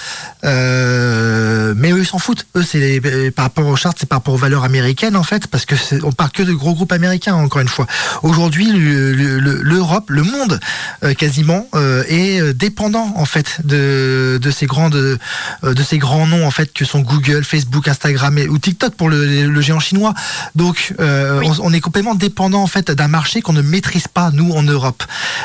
Euh, 0.44 1.74
mais 1.76 1.92
eux, 1.92 2.00
ils 2.00 2.06
s'en 2.06 2.18
foutent. 2.18 2.46
Eux, 2.56 2.62
c'est 2.62 3.00
euh, 3.04 3.30
par 3.30 3.44
rapport 3.46 3.66
aux 3.66 3.76
chartes, 3.76 3.96
c'est 4.00 4.08
par 4.08 4.18
rapport 4.18 4.34
aux 4.34 4.38
valeurs 4.38 4.64
américaines, 4.64 5.16
en 5.16 5.22
fait, 5.22 5.46
parce 5.46 5.64
que 5.64 5.74
on 6.04 6.12
parle 6.12 6.30
que 6.30 6.42
de 6.42 6.52
gros 6.52 6.74
groupes 6.74 6.92
américains, 6.92 7.34
encore 7.34 7.60
une 7.62 7.68
fois. 7.68 7.86
Aujourd'hui, 8.22 8.70
le- 8.70 9.12
le- 9.12 9.38
le- 9.38 9.62
l'Europe, 9.62 10.10
le 10.10 10.22
monde, 10.22 10.60
euh, 11.04 11.14
quasiment, 11.14 11.66
est 12.08 12.52
dépendant, 12.54 13.12
en 13.16 13.24
fait, 13.24 13.60
de, 13.64 14.38
de 14.40 14.50
ces 14.50 14.66
grandes, 14.66 15.18
de 15.62 15.82
ces 15.82 15.98
grands 15.98 16.26
noms, 16.26 16.46
en 16.46 16.50
fait, 16.50 16.72
que 16.72 16.84
sont 16.84 17.00
Google, 17.00 17.44
Facebook, 17.44 17.88
Instagram 17.88 18.36
et, 18.38 18.48
ou 18.48 18.58
TikTok 18.58 18.94
pour 18.94 19.08
le, 19.08 19.46
le 19.48 19.60
géant 19.60 19.80
chinois. 19.80 20.14
Donc, 20.54 20.94
Oui. 20.98 21.04
on, 21.46 21.54
on 21.68 21.72
est 21.72 21.80
complètement 21.80 22.14
dépendant, 22.50 22.62
en 22.62 22.66
fait, 22.66 22.90
d'un 22.90 23.08
marché 23.08 23.40
qu'on 23.42 23.52
ne 23.52 23.62
maîtrise 23.62 24.08
pas, 24.08 24.30
nous, 24.32 24.52
en 24.52 24.62
Europe. 24.62 25.02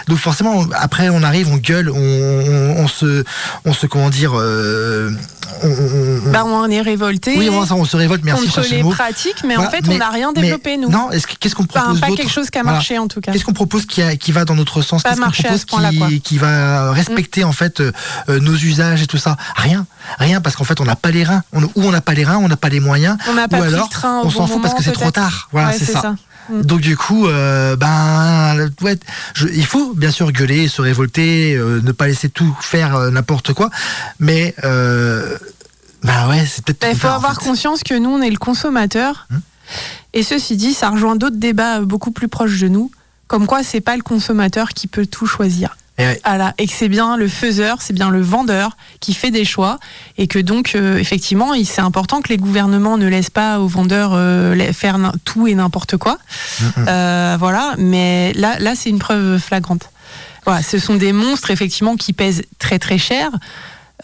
Donc, 0.07 0.17
forcément, 0.17 0.65
après, 0.73 1.09
on 1.09 1.21
arrive, 1.23 1.49
on 1.49 1.57
gueule, 1.57 1.89
on, 1.89 1.95
on, 1.97 2.83
on 2.83 2.87
se, 2.87 3.23
on 3.65 3.73
se, 3.73 3.85
comment 3.85 4.09
dire, 4.09 4.31
euh, 4.35 5.11
on, 5.63 6.31
bah, 6.31 6.43
on 6.45 6.69
est 6.69 6.81
révolté 6.81 7.35
oui, 7.37 7.49
on, 7.49 7.85
se 7.85 7.95
révolte, 7.97 8.23
merci, 8.23 8.47
contre 8.47 8.67
les 8.71 8.83
pratiques, 8.83 9.43
mais 9.47 9.55
en 9.57 9.69
fait, 9.69 9.83
on 9.87 9.97
n'a 9.97 10.09
rien 10.09 10.31
mais 10.35 10.41
développé 10.41 10.77
nous. 10.77 10.89
Non, 10.89 11.11
est-ce 11.11 11.27
que- 11.27 11.35
qu'est-ce 11.39 11.53
qu'on 11.55 11.63
Enfin, 11.65 11.81
propose 11.81 11.99
pas 12.01 12.07
quelque 12.07 12.31
chose 12.31 12.49
qui 12.49 12.57
a 12.57 12.63
Voilà. 12.63 12.77
marché 12.77 12.97
en 12.97 13.07
tout 13.07 13.21
cas. 13.21 13.31
Qu'est-ce 13.31 13.45
qu'on 13.45 13.53
propose 13.53 13.85
qui, 13.85 14.01
a- 14.01 14.15
qui 14.15 14.31
va 14.31 14.45
dans 14.45 14.55
notre 14.55 14.81
sens? 14.81 15.03
Qu'est-ce 15.03 15.19
qu'on 15.65 15.77
propose 15.77 16.09
qui, 16.09 16.21
qui 16.21 16.37
va 16.37 16.91
respecter 16.91 17.43
en 17.43 17.51
fait 17.51 17.79
euh, 17.79 17.91
euh, 18.29 18.39
nos 18.39 18.55
usages 18.55 19.01
et 19.03 19.07
tout 19.07 19.17
ça? 19.17 19.37
Rien, 19.55 19.85
rien 20.19 20.41
parce 20.41 20.55
qu'en 20.55 20.63
fait 20.63 20.79
on 20.81 20.85
n'a 20.85 20.95
pas 20.95 21.11
les 21.11 21.23
reins. 21.23 21.43
On, 21.53 21.63
ou 21.63 21.71
on 21.77 21.91
n'a 21.91 22.01
pas 22.01 22.13
les 22.13 22.25
reins, 22.25 22.37
on 22.37 22.47
n'a 22.47 22.57
pas 22.57 22.69
les 22.69 22.79
moyens, 22.79 23.17
On 23.29 23.33
n'a 23.33 23.47
pas 23.47 23.57
alors 23.63 23.85
le 23.85 23.89
train 23.91 24.19
on 24.19 24.23
bon 24.25 24.29
s'en 24.31 24.47
fout 24.47 24.61
parce 24.61 24.73
que 24.73 24.83
c'est 24.83 24.91
trop 24.91 25.11
tard. 25.11 25.47
Voilà, 25.51 25.69
Ouais, 25.69 25.75
c'est 25.77 25.85
ça. 25.91 26.15
Mm. 26.49 26.61
Donc 26.61 26.81
du 26.81 26.95
coup, 26.97 27.27
euh, 27.27 27.75
ben, 27.75 28.69
ouais, 28.81 28.97
je- 29.33 29.47
il 29.47 29.65
faut 29.65 29.93
bien 29.93 30.11
sûr 30.11 30.31
gueuler, 30.31 30.67
se 30.67 30.81
révolter, 30.81 31.55
euh, 31.55 31.81
ne 31.83 31.91
pas 31.91 32.07
laisser 32.07 32.29
tout 32.29 32.55
faire 32.61 32.95
euh, 32.95 33.09
n'importe 33.11 33.53
quoi, 33.53 33.69
mais 34.19 34.53
bah 36.03 36.27
ouais, 36.29 36.45
c'est 36.45 36.63
peut-être. 36.63 36.87
Il 36.93 36.99
trop 36.99 37.07
faut 37.07 37.13
en 37.13 37.15
avoir 37.17 37.35
fait. 37.41 37.45
conscience 37.49 37.81
que 37.83 37.97
nous, 37.97 38.09
on 38.11 38.21
est 38.21 38.29
le 38.29 38.37
consommateur. 38.37 39.27
Hum. 39.31 39.41
Et 40.13 40.21
ceci 40.23 40.55
dit, 40.55 40.73
ça 40.73 40.89
rejoint 40.89 41.15
d'autres 41.15 41.37
débats 41.37 41.79
beaucoup 41.81 42.11
plus 42.11 42.27
proches 42.27 42.59
de 42.59 42.67
nous. 42.67 42.91
Comme 43.27 43.47
quoi, 43.47 43.63
c'est 43.63 43.81
pas 43.81 43.95
le 43.97 44.03
consommateur 44.03 44.69
qui 44.69 44.85
peut 44.87 45.07
tout 45.07 45.25
choisir. 45.25 45.75
Et 45.97 46.03
ouais. 46.05 46.21
Voilà. 46.25 46.53
Et 46.57 46.67
que 46.67 46.73
c'est 46.73 46.89
bien 46.89 47.15
le 47.17 47.27
faiseur, 47.27 47.77
c'est 47.81 47.93
bien 47.93 48.09
le 48.09 48.21
vendeur 48.21 48.75
qui 48.99 49.13
fait 49.13 49.31
des 49.31 49.45
choix. 49.45 49.79
Et 50.17 50.27
que 50.27 50.39
donc, 50.39 50.73
euh, 50.75 50.97
effectivement, 50.97 51.53
c'est 51.63 51.81
important 51.81 52.21
que 52.21 52.29
les 52.29 52.37
gouvernements 52.37 52.97
ne 52.97 53.07
laissent 53.07 53.29
pas 53.29 53.59
aux 53.59 53.67
vendeurs 53.67 54.11
euh, 54.13 54.55
faire 54.73 54.97
tout 55.23 55.47
et 55.47 55.55
n'importe 55.55 55.97
quoi. 55.97 56.17
Euh, 56.77 57.37
voilà. 57.39 57.73
Mais 57.77 58.33
là, 58.33 58.57
là 58.59 58.73
c'est 58.75 58.89
une 58.89 58.99
preuve 58.99 59.39
flagrante. 59.39 59.89
Voilà, 60.45 60.61
ce 60.61 60.77
sont 60.77 60.95
des 60.95 61.11
monstres, 61.11 61.49
effectivement, 61.49 61.95
qui 61.95 62.13
pèsent 62.13 62.43
très 62.59 62.77
très 62.77 62.97
cher. 62.97 63.31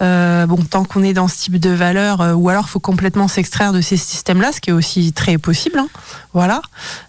Euh, 0.02 0.46
bon, 0.48 0.56
tant 0.58 0.86
qu'on 0.86 1.04
est 1.04 1.14
dans 1.14 1.28
ce 1.28 1.38
type 1.38 1.60
de 1.60 1.70
valeur, 1.70 2.22
euh, 2.22 2.34
ou 2.34 2.50
alors 2.50 2.70
faut 2.70 2.80
complètement 2.80 3.28
s'extraire 3.28 3.74
de 3.74 3.82
ces 3.82 3.98
systèmes-là, 3.98 4.52
ce 4.54 4.62
qui 4.62 4.70
est 4.70 4.74
aussi 4.74 5.12
très 5.14 5.38
possible. 5.38 5.78
hein. 5.78 5.88
Voilà. 6.34 6.62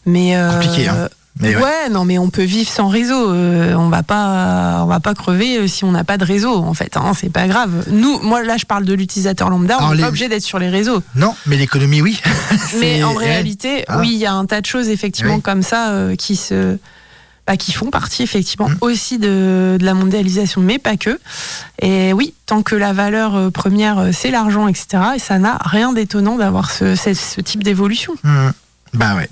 Mais 0.05 0.37
euh, 0.37 0.51
Compliqué, 0.51 0.89
hein. 0.89 1.09
Mais 1.41 1.57
ouais. 1.57 1.63
ouais. 1.63 1.89
non, 1.91 2.05
mais 2.05 2.19
on 2.19 2.29
peut 2.31 2.43
vivre 2.43 2.69
sans 2.71 2.89
réseau. 2.89 3.31
Euh, 3.33 3.75
on 3.75 3.89
va 3.89 4.03
pas, 4.03 4.81
on 4.83 4.87
va 4.87 5.01
pas 5.01 5.15
crever 5.15 5.59
euh, 5.59 5.67
si 5.67 5.83
on 5.85 5.91
n'a 5.91 6.05
pas 6.05 6.19
de 6.19 6.25
réseau. 6.25 6.55
En 6.55 6.75
fait, 6.75 6.97
hein, 6.97 7.13
c'est 7.19 7.31
pas 7.31 7.49
grave. 7.49 7.85
Nous, 7.91 8.19
moi 8.21 8.43
là, 8.43 8.57
je 8.59 8.67
parle 8.67 8.85
de 8.85 8.93
l'utilisateur 8.93 9.49
lambda. 9.51 9.77
Alors, 9.77 9.89
on 9.89 9.91
n'est 9.93 9.97
les- 9.97 10.03
pas 10.03 10.09
obligé 10.09 10.29
d'être 10.29 10.43
sur 10.43 10.59
les 10.59 10.69
réseaux. 10.69 11.03
Non, 11.17 11.35
mais 11.47 11.57
l'économie, 11.57 12.03
oui. 12.03 12.21
Mais 12.81 13.03
en 13.03 13.15
réalité, 13.15 13.85
Ah. 13.89 13.99
oui, 14.01 14.11
il 14.13 14.19
y 14.19 14.27
a 14.27 14.33
un 14.35 14.45
tas 14.47 14.61
de 14.61 14.67
choses 14.67 14.89
effectivement 14.89 15.37
Oui. 15.37 15.43
comme 15.43 15.63
ça 15.63 15.89
euh, 15.91 16.17
qui 16.17 16.37
se 16.37 16.77
bah, 17.45 17.57
qui 17.57 17.73
font 17.73 17.91
partie 17.91 18.23
effectivement 18.23 18.69
Mm. 18.69 18.77
aussi 18.83 19.19
de, 19.19 19.77
de 19.81 19.85
la 19.85 19.95
mondialisation, 19.95 20.61
mais 20.61 20.79
pas 20.79 20.97
que. 20.97 21.19
Et 21.81 22.13
oui, 22.13 22.35
tant 22.47 22.63
que 22.63 22.77
la 22.77 22.93
valeur 22.93 23.51
première 23.51 24.11
c'est 24.13 24.31
l'argent, 24.31 24.69
etc. 24.69 24.87
Et 25.17 25.19
ça 25.19 25.39
n'a 25.41 25.59
rien 25.65 25.93
d'étonnant 25.93 26.37
d'avoir 26.37 26.71
ce, 26.71 26.95
ce, 26.95 27.15
ce 27.15 27.41
type 27.41 27.65
d'évolution. 27.65 28.13
Hmm. 28.23 28.51
Bah 28.95 29.15
ouais. 29.17 29.29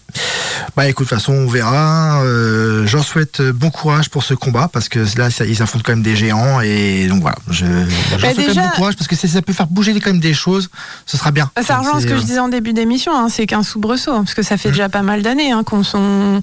Bah 0.77 0.89
écoute, 0.89 1.07
de 1.07 1.11
toute 1.11 1.19
façon, 1.19 1.33
on 1.35 1.47
verra. 1.49 2.23
Euh, 2.23 2.87
J'en 2.87 3.03
souhaite 3.03 3.41
euh, 3.41 3.53
bon 3.53 3.71
courage 3.71 4.09
pour 4.09 4.23
ce 4.23 4.33
combat 4.35 4.69
parce 4.73 4.89
que 4.89 5.01
là, 5.19 5.31
ça- 5.31 5.45
ils 5.45 5.61
affrontent 5.63 5.83
quand 5.85 5.93
même 5.93 6.03
des 6.03 6.17
géants 6.17 6.61
et 6.61 7.07
donc 7.09 7.21
voilà. 7.21 7.37
Je, 7.51 7.67
j'en 7.67 7.73
Bah, 8.17 8.19
souhaite 8.21 8.37
quand 8.37 8.43
déjà- 8.47 8.61
même 8.63 8.71
bon 8.71 8.77
courage 8.77 8.97
parce 8.97 9.09
que 9.09 9.17
si 9.17 9.29
ça 9.29 9.43
peut 9.43 9.53
faire 9.53 9.67
bouger 9.67 9.93
quand 10.01 10.11
même 10.11 10.21
des 10.21 10.33
choses, 10.35 10.71
ce 11.07 11.17
sera 11.19 11.31
bien. 11.31 11.51
Ça 11.63 11.79
rejoint 11.79 12.01
ce 12.01 12.07
que 12.07 12.17
je 12.17 12.23
disais 12.23 12.39
en 12.39 12.49
début 12.49 12.73
d'émission, 12.73 13.13
hein, 13.15 13.29
c'est 13.31 13.47
qu'un 13.47 13.63
soubresaut, 13.63 14.13
hein, 14.13 14.23
parce 14.25 14.35
que 14.35 14.43
ça 14.43 14.57
fait 14.57 14.69
Mm. 14.69 14.73
déjà 14.73 14.89
pas 14.89 15.03
mal 15.03 15.23
d'années 15.23 15.53
hein, 15.53 15.63
qu'on 15.65 15.83
sont- 15.83 16.41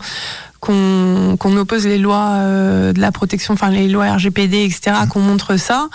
qu'on 0.59 1.35
qu'on 1.39 1.55
oppose 1.57 1.85
les 1.85 1.97
lois 1.97 2.31
euh, 2.35 2.93
de 2.93 2.99
la 2.99 3.11
protection, 3.11 3.53
enfin 3.53 3.69
les 3.69 3.87
lois 3.87 4.13
RGPD, 4.13 4.63
etc., 4.63 4.95
qu'on 5.09 5.19
montre 5.19 5.57
ça. 5.57 5.87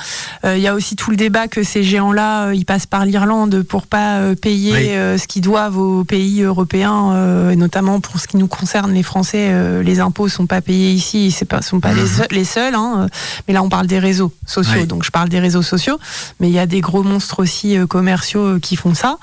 Euh, 0.45 0.57
Il 0.57 0.63
y 0.63 0.69
a 0.69 0.75
aussi 0.75 0.97
tout 0.97 1.11
le 1.11 1.17
débat 1.17 1.49
que 1.49 1.63
ces 1.63 1.83
géants-là, 1.83 2.47
euh, 2.49 2.55
ils 2.55 2.65
passent 2.65 2.87
par 2.87 3.05
l'Irlande 3.05 3.63
pour 3.63 3.87
pas 3.87 4.19
euh, 4.19 4.35
payer 4.35 4.73
Oui. 4.73 4.89
euh, 4.91 5.19
ce 5.19 5.27
qu'ils 5.27 5.43
doivent 5.43 5.77
aux 5.79 6.05
pays 6.05 6.43
européens, 6.43 7.13
euh, 7.13 7.51
et 7.51 7.57
notamment 7.57 8.01
pour 8.01 8.21
ce 8.21 8.27
qui 8.29 8.37
nous 8.37 8.47
concerne, 8.47 8.93
les 8.93 9.03
Français, 9.03 9.49
euh, 9.51 9.83
les 9.83 10.01
impôts 10.01 10.29
sont 10.29 10.47
pas 10.47 10.61
payés 10.61 10.93
ici, 10.93 11.31
c'est 11.31 11.45
pas 11.45 11.63
sont 11.63 11.81
pas 11.81 11.93
les, 11.93 12.07
seuls- 12.07 12.27
les 12.31 12.45
seuls. 12.45 12.75
Hein, 12.75 13.09
mais 13.49 13.55
là, 13.55 13.63
on 13.63 13.69
parle 13.69 13.87
des 13.87 13.99
réseaux 13.99 14.33
sociaux, 14.47 14.81
Oui. 14.83 14.87
donc 14.87 15.05
je 15.05 15.11
parle 15.11 15.29
des 15.29 15.41
réseaux 15.41 15.63
sociaux. 15.63 15.99
Mais 16.41 16.49
il 16.49 16.55
y 16.55 16.59
a 16.59 16.67
des 16.67 16.81
gros 16.81 17.03
monstres 17.03 17.41
aussi 17.41 17.77
euh, 17.77 17.87
commerciaux 17.87 18.55
euh, 18.57 18.59
qui 18.61 18.77
font 18.77 18.95
ça. 18.95 19.17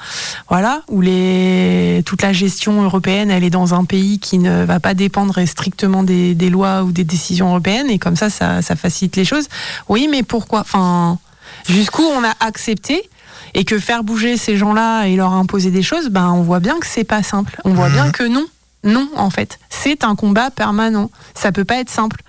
Voilà, 0.49 0.81
où 0.89 1.01
les 1.01 2.03
toute 2.05 2.21
la 2.21 2.33
gestion 2.33 2.81
européenne, 2.83 3.29
elle 3.31 3.43
est 3.43 3.49
dans 3.49 3.73
un 3.73 3.83
pays 3.85 4.19
qui 4.19 4.37
ne 4.39 4.63
va 4.65 4.79
pas 4.79 4.93
dépendre 4.93 5.28
strictement 5.45 6.03
des, 6.03 6.35
des 6.35 6.49
lois 6.49 6.83
ou 6.83 6.91
des 6.91 7.03
décisions 7.03 7.49
européennes, 7.49 7.89
et 7.89 7.99
comme 7.99 8.15
ça, 8.15 8.29
ça, 8.29 8.61
ça 8.61 8.75
facilite 8.75 9.15
les 9.15 9.25
choses. 9.25 9.47
Oui, 9.87 10.07
mais 10.09 10.23
pourquoi? 10.23 10.61
Enfin, 10.61 11.17
jusqu'où 11.67 12.03
on 12.03 12.23
a 12.23 12.33
accepté 12.39 13.09
et 13.53 13.63
que 13.65 13.79
faire 13.79 14.03
bouger 14.03 14.37
ces 14.37 14.57
gens-là 14.57 15.05
et 15.05 15.15
leur 15.15 15.33
imposer 15.33 15.71
des 15.71 15.81
choses, 15.83 16.09
ben 16.09 16.29
on 16.31 16.41
voit 16.43 16.59
bien 16.59 16.77
que 16.79 16.85
c'est 16.87 17.03
pas 17.03 17.23
simple. 17.23 17.59
On 17.65 17.73
voit 17.73 17.87
Mhm. 17.89 17.93
bien 17.93 18.11
que 18.11 18.23
non, 18.23 18.45
non 18.83 19.09
en 19.15 19.29
fait, 19.29 19.59
c'est 19.69 20.03
un 20.03 20.15
combat 20.15 20.51
permanent. 20.51 21.09
Ça 21.33 21.51
peut 21.51 21.65
pas 21.65 21.77
être 21.79 21.89
simple. 21.89 22.21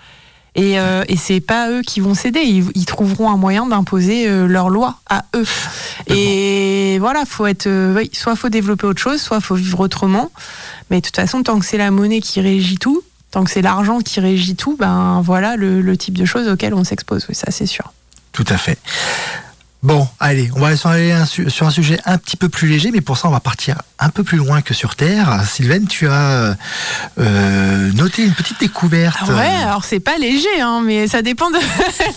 Et, 0.57 0.81
euh, 0.81 1.05
et 1.09 1.17
c'est 1.17 1.41
pas 1.41 1.71
eux 1.71 1.83
qui 1.83 2.01
vont 2.01 2.15
céder. 2.15 2.41
Ils, 2.41 2.65
ils 2.75 2.87
trouveront 2.87 3.31
un 3.31 3.37
moyen 3.37 3.67
d'imposer 3.67 4.29
euh, 4.29 4.47
leurs 4.47 4.69
lois 4.69 4.99
à 5.09 5.25
eux. 5.37 5.47
Et 6.09 6.99
voilà, 6.99 7.25
faut 7.25 7.47
être, 7.47 7.67
euh, 7.67 7.95
oui, 7.97 8.11
soit 8.13 8.35
faut 8.35 8.49
développer 8.49 8.87
autre 8.87 9.01
chose, 9.01 9.21
soit 9.21 9.41
faut 9.41 9.55
vivre 9.55 9.81
autrement. 9.81 10.31
Mais 10.91 11.01
de 11.01 11.07
toute 11.07 11.17
façon, 11.17 11.43
tant 11.43 11.59
que 11.61 11.65
c'est 11.65 11.79
la 11.79 11.91
monnaie 11.91 12.21
qui 12.21 12.41
régit 12.41 12.79
tout, 12.79 13.03
tant 13.31 13.45
que 13.45 13.51
c'est 13.51 13.63
l'argent 13.63 14.01
qui 14.01 14.19
régit 14.19 14.57
tout, 14.57 14.77
ben 14.77 15.23
voilà 15.25 15.57
le, 15.57 15.81
le 15.81 15.97
type 15.97 16.19
de 16.19 16.25
choses 16.25 16.49
auxquelles 16.49 16.75
on 16.75 16.83
s'expose. 16.83 17.27
Oui, 17.29 17.35
ça 17.35 17.51
c'est 17.51 17.67
sûr. 17.67 17.93
Tout 18.33 18.47
à 18.49 18.59
fait. 18.59 18.79
Bon, 19.83 20.07
allez, 20.19 20.51
on 20.55 20.61
va 20.61 20.67
aller 20.67 20.77
sur 21.49 21.67
un, 21.67 21.71
sujet 21.71 21.99
un 22.05 22.19
petit 22.19 22.37
peu 22.37 22.51
plus 22.51 22.69
léger, 22.69 22.91
mais 22.91 23.01
pour 23.01 23.17
ça, 23.17 23.29
on 23.29 23.31
va 23.31 23.41
partir 23.41 23.81
un 23.99 24.11
peu 24.11 24.23
plus 24.23 24.37
loin 24.37 24.61
que 24.61 24.75
sur 24.75 24.95
Terre. 24.95 25.43
Sylvaine, 25.47 25.87
tu 25.87 26.07
as 26.07 26.55
euh, 27.19 27.93
noté 27.93 28.27
une 28.27 28.35
petite 28.35 28.61
découverte. 28.61 29.17
Ah 29.23 29.33
ouais, 29.33 29.65
alors 29.65 29.85
c'est 29.85 30.01
pas 30.01 30.19
léger, 30.19 30.61
hein, 30.61 30.83
mais 30.85 31.09
ça 31.09 31.23
dépend 31.23 31.49
de, 31.51 31.57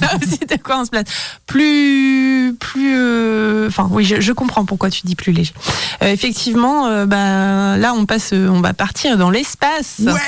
là 0.01 0.09
aussi 0.21 0.39
de 0.39 0.61
quoi 0.61 0.79
on 0.79 0.85
se 0.85 0.89
place. 0.89 1.05
Plus, 1.47 2.53
plus, 2.59 2.95
euh, 2.97 3.69
enfin 3.69 3.87
oui, 3.91 4.03
je, 4.03 4.19
je 4.19 4.33
comprends 4.33 4.65
pourquoi 4.65 4.89
tu 4.89 5.03
dis 5.05 5.15
plus 5.15 5.31
léger. 5.31 5.53
Euh, 6.01 6.11
effectivement, 6.11 6.87
euh, 6.87 7.05
bah, 7.05 7.77
là 7.77 7.93
on 7.95 8.05
passe, 8.05 8.31
euh, 8.33 8.49
on 8.49 8.59
va 8.59 8.73
partir 8.73 9.17
dans 9.17 9.29
l'espace, 9.29 10.01
Ouais. 10.01 10.19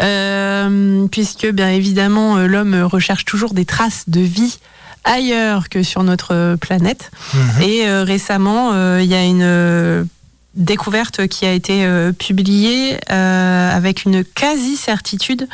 Euh, 0.00 1.06
puisque 1.10 1.46
bien 1.46 1.70
évidemment 1.70 2.36
euh, 2.36 2.46
l'homme 2.46 2.74
recherche 2.82 3.24
toujours 3.24 3.54
des 3.54 3.64
traces 3.64 4.04
de 4.06 4.20
vie 4.20 4.58
ailleurs 5.04 5.68
que 5.68 5.82
sur 5.82 6.02
notre 6.02 6.34
euh, 6.34 6.56
planète. 6.56 7.10
Mhm. 7.34 7.62
Et 7.62 7.86
euh, 7.86 8.04
récemment, 8.04 8.72
euh, 8.72 9.00
il 9.02 9.08
y 9.08 9.14
a 9.14 9.24
une 9.24 10.06
découverte 10.54 11.26
qui 11.26 11.46
a 11.46 11.52
été 11.52 11.84
euh, 11.84 12.12
publiée 12.12 12.98
euh, 13.10 13.76
avec 13.76 14.04
une 14.04 14.24
quasi-certitude 14.24 15.48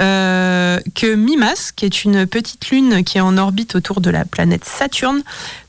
euh, 0.00 0.80
que 0.94 1.14
Mimas, 1.14 1.72
qui 1.76 1.84
est 1.84 2.04
une 2.04 2.26
petite 2.26 2.70
lune 2.70 3.04
qui 3.04 3.18
est 3.18 3.20
en 3.20 3.36
orbite 3.36 3.74
autour 3.74 4.00
de 4.00 4.10
la 4.10 4.24
planète 4.24 4.64
Saturne, 4.64 5.22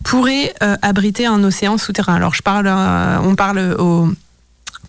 pourrait 0.03 0.53
abriter 0.82 1.26
un 1.26 1.43
océan 1.43 1.78
souterrain. 1.78 2.16
Alors 2.16 2.34
je 2.34 2.41
parle, 2.41 2.68
on 2.68 3.36
parle 3.36 3.76
au 3.78 4.07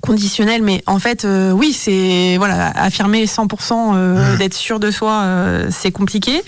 conditionnel, 0.05 0.63
mais 0.63 0.83
en 0.87 0.99
fait, 0.99 1.25
euh, 1.25 1.51
oui, 1.51 1.73
c'est 1.73 2.37
voilà, 2.37 2.71
affirmer 2.75 3.25
100% 3.25 3.95
euh, 3.95 4.35
Mmh. 4.35 4.39
d'être 4.39 4.55
sûr 4.55 4.79
de 4.81 4.91
soi, 4.91 5.23
euh, 5.23 5.69
c'est 5.71 5.93
compliqué 5.93 6.43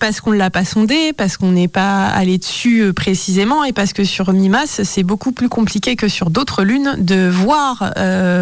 parce 0.00 0.22
qu'on 0.22 0.30
ne 0.30 0.36
l'a 0.36 0.48
pas 0.48 0.64
sondé, 0.64 1.12
parce 1.12 1.36
qu'on 1.36 1.52
n'est 1.52 1.68
pas 1.68 2.06
allé 2.06 2.38
dessus 2.38 2.92
précisément, 2.94 3.64
et 3.64 3.72
parce 3.72 3.92
que 3.92 4.02
sur 4.02 4.32
Mimas, 4.32 4.80
c'est 4.82 5.02
beaucoup 5.02 5.30
plus 5.30 5.50
compliqué 5.50 5.94
que 5.94 6.08
sur 6.08 6.30
d'autres 6.30 6.64
lunes 6.64 6.96
de 6.98 7.28
voir 7.28 7.92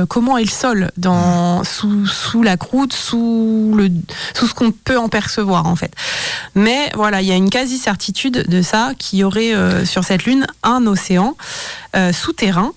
comment 0.09 0.39
est 0.39 0.45
le 0.45 0.51
sol 0.51 0.91
dans 0.97 1.65
sous 1.65 2.07
sous 2.07 2.45
la 2.45 2.57
croûte, 2.57 2.93
sous 2.93 3.73
le 3.77 3.91
sous 4.35 4.47
ce 4.47 4.55
qu'on 4.55 4.71
peut 4.71 4.99
en 4.99 5.09
percevoir 5.09 5.67
en 5.67 5.75
fait. 5.75 5.93
Mais 6.55 6.91
voilà, 6.95 7.23
il 7.23 7.27
y 7.27 7.33
a 7.33 7.37
une 7.37 7.51
quasi 7.51 7.77
certitude 7.77 8.45
de 8.49 8.63
ça, 8.63 8.93
qu'il 8.97 9.19
y 9.19 9.25
aurait 9.25 9.53
sur 9.85 10.05
cette 10.05 10.27
lune 10.27 10.47
un 10.63 10.87
océan 10.87 11.37
souterrain, 12.13 12.73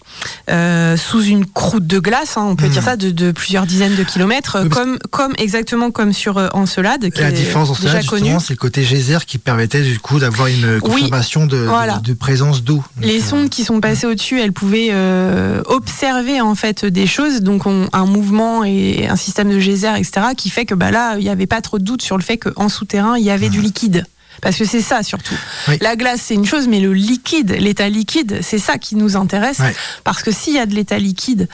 sous 0.98 1.22
une 1.30 1.46
croûte 1.46 1.86
de 1.88 2.00
glace, 2.00 2.38
hein, 2.38 2.46
on 2.48 2.56
peut 2.56 2.68
dire 2.68 2.84
ça, 2.84 2.96
de, 2.98 3.12
de 3.12 3.32
plusieurs 3.32 3.66
dizaines 3.66 3.96
de 3.96 4.04
kilomètres, 4.04 4.58
euh, 4.58 4.64
Oui, 4.64 4.70
comme, 4.70 4.98
comme 5.12 5.34
exactement 5.38 5.92
comme 5.92 6.14
sur 6.14 6.38
euh, 6.38 6.48
Encelade, 6.54 7.10
qui 7.12 7.22
la 7.22 7.30
est 7.30 7.32
différence 7.34 7.70
en 7.70 7.74
déjà 7.74 7.90
cela, 8.00 8.04
connue. 8.04 8.22
justement, 8.24 8.40
c'est 8.40 8.54
le 8.54 8.58
côté 8.58 8.84
geyser 8.84 9.18
qui 9.26 9.38
permettait 9.38 9.82
du 9.82 10.00
coup 10.00 10.20
d'avoir 10.20 10.48
une 10.48 10.80
confirmation 10.80 11.46
de, 11.46 11.58
de- 11.58 11.64
voilà. 11.64 11.98
de 12.00 12.14
présence 12.14 12.64
d'eau. 12.64 12.84
Les 13.02 13.20
euh, 13.22 13.24
sondes 13.24 13.50
qui 13.50 13.64
sont 13.64 13.80
passées 13.82 14.08
au-dessus, 14.08 14.40
elles 14.42 14.54
pouvaient 14.54 14.90
euh, 14.92 15.62
observer 15.66 16.42
en 16.42 16.56
fait 16.56 16.86
des 16.86 17.08
choses, 17.08 17.42
donc 17.42 17.66
on- 17.66 17.88
un 17.94 18.06
mouvement 18.06 18.64
et 18.64 19.08
un 19.08 19.16
système 19.16 19.50
de 19.50 19.60
geyser, 19.60 19.90
etc., 19.98 20.22
qui 20.36 20.50
fait 20.50 20.66
que 20.66 20.76
bah 20.76 20.92
là, 20.92 21.16
il 21.18 21.24
n'y 21.24 21.30
avait 21.30 21.48
pas 21.48 21.62
trop 21.62 21.80
de 21.80 21.84
doute 21.84 22.02
sur 22.02 22.18
le 22.18 22.24
fait 22.24 22.38
qu'en 22.38 22.70
souterrain, 22.70 23.18
il 23.18 23.24
y 23.24 23.30
avait 23.32 23.50
du 23.50 23.62
liquide. 23.62 24.06
Parce 24.42 24.58
que 24.58 24.66
c'est 24.66 24.82
ça 24.82 25.04
surtout. 25.04 25.38
Oui. 25.68 25.78
La 25.82 25.96
glace, 25.96 26.22
c'est 26.24 26.36
une 26.36 26.46
chose, 26.46 26.68
mais 26.68 26.80
le 26.80 26.94
liquide, 26.94 27.52
l'état 27.52 27.90
liquide, 27.90 28.40
c'est 28.42 28.60
ça 28.60 28.78
qui 28.78 28.96
nous 28.96 29.16
intéresse. 29.16 29.60
Ouais. 29.60 29.76
Parce 30.04 30.24
que 30.24 30.32
s'il 30.32 30.54
y 30.54 30.60
a 30.60 30.66
de 30.66 30.76
l'état 30.76 30.98
liquide 30.98 31.48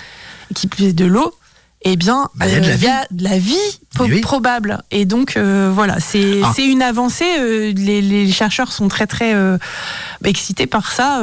qui 0.53 0.67
plus 0.67 0.85
est 0.85 0.93
de 0.93 1.05
l'eau, 1.05 1.33
eh 1.85 1.95
bien, 1.95 2.29
Bah, 2.35 2.45
il 2.47 2.53
y 2.53 2.55
a 2.87 3.05
de 3.11 3.23
la 3.23 3.33
euh, 3.33 3.37
vie. 3.37 3.55
oui. 3.99 4.19
probable. 4.21 4.79
Et 4.91 5.05
donc, 5.05 5.37
euh, 5.37 5.71
voilà, 5.73 5.99
c'est 5.99 6.41
Ah. 6.43 6.51
c'est 6.55 6.65
une 6.65 6.81
avancée. 6.81 7.23
euh, 7.39 7.71
les, 7.75 8.01
les 8.01 8.31
chercheurs 8.31 8.71
sont 8.73 8.87
très, 8.87 9.05
très 9.07 9.33
euh, 9.35 9.57
excités 10.23 10.65
par 10.67 10.91
ça. 10.91 11.21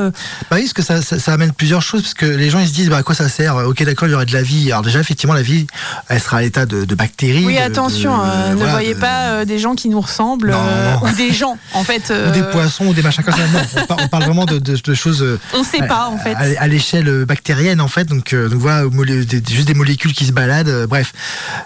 Bah 0.50 0.56
oui, 0.56 0.60
parce 0.62 0.72
que 0.72 0.82
ça, 0.82 1.02
ça, 1.02 1.18
ça 1.18 1.32
amène 1.32 1.52
plusieurs 1.52 1.82
choses, 1.82 2.02
parce 2.02 2.14
que 2.14 2.26
les 2.26 2.48
gens 2.48 2.60
ils 2.60 2.68
se 2.68 2.72
disent 2.72 2.88
bah, 2.90 2.98
à 2.98 3.02
quoi 3.02 3.14
ça 3.14 3.28
sert? 3.28 3.56
Ok, 3.56 3.82
d'accord, 3.82 4.06
il 4.08 4.12
y 4.12 4.14
aurait 4.14 4.24
de 4.26 4.32
la 4.32 4.42
vie. 4.42 4.70
Alors 4.70 4.82
déjà, 4.82 5.00
effectivement, 5.00 5.34
la 5.34 5.42
vie, 5.42 5.66
elle 6.08 6.20
sera 6.20 6.38
à 6.38 6.42
l'état 6.42 6.64
de, 6.64 6.84
de 6.84 6.94
bactéries. 6.94 7.44
Oui, 7.44 7.58
attention, 7.58 8.16
de- 8.16 8.50
ne 8.50 8.54
voilà, 8.54 8.72
voyez 8.72 8.94
pas 8.94 9.44
des 9.44 9.58
gens 9.58 9.74
qui 9.74 9.88
nous 9.88 10.00
ressemblent 10.00 10.52
Non, 10.52 10.62
non. 11.02 11.08
ou 11.08 11.12
des 11.16 11.32
gens, 11.32 11.58
en 11.74 11.82
fait. 11.82 12.12
ou 12.28 12.30
des 12.32 12.42
poissons 12.44 12.86
ou 12.86 12.94
des 12.94 13.02
machins 13.02 13.24
comme 13.24 13.34
ça. 13.34 13.46
Non, 13.48 13.60
on, 13.82 13.86
par- 13.86 13.98
on 14.00 14.08
parle 14.08 14.24
vraiment 14.24 14.46
de, 14.46 14.60
choses 14.94 15.26
On 15.54 15.64
sait 15.64 15.86
pas, 15.88 16.06
en 16.06 16.18
fait. 16.18 16.34
à, 16.34 16.62
à 16.62 16.66
l'échelle 16.68 17.24
bactérienne 17.24 17.80
en 17.80 17.88
fait. 17.88 18.04
Donc, 18.04 18.32
donc 18.34 18.60
voilà, 18.60 18.84
juste 19.50 19.66
des 19.66 19.74
molécules 19.74 20.12
qui 20.12 20.24
se 20.26 20.32
baladent. 20.32 20.51
Euh, 20.68 20.86
bref, 20.86 21.12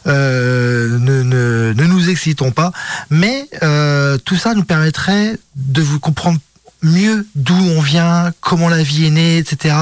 Euh, 0.07 0.99
ne, 0.99 1.73
nous 1.73 2.11
excitons 2.11 2.53
pas. 2.53 2.73
Mais 3.11 3.49
euh, 3.63 4.19
tout 4.25 4.37
ça 4.37 4.55
nous 4.55 4.65
permettrait 4.65 5.39
de 5.57 5.83
vous 5.83 5.99
comprendre 5.99 6.39
mieux 6.83 7.27
d'où 7.35 7.55
on 7.55 7.81
vient, 7.81 8.33
comment 8.41 8.69
la 8.69 8.83
vie 8.83 9.07
est 9.07 9.11
née, 9.11 9.39
etc. 9.39 9.75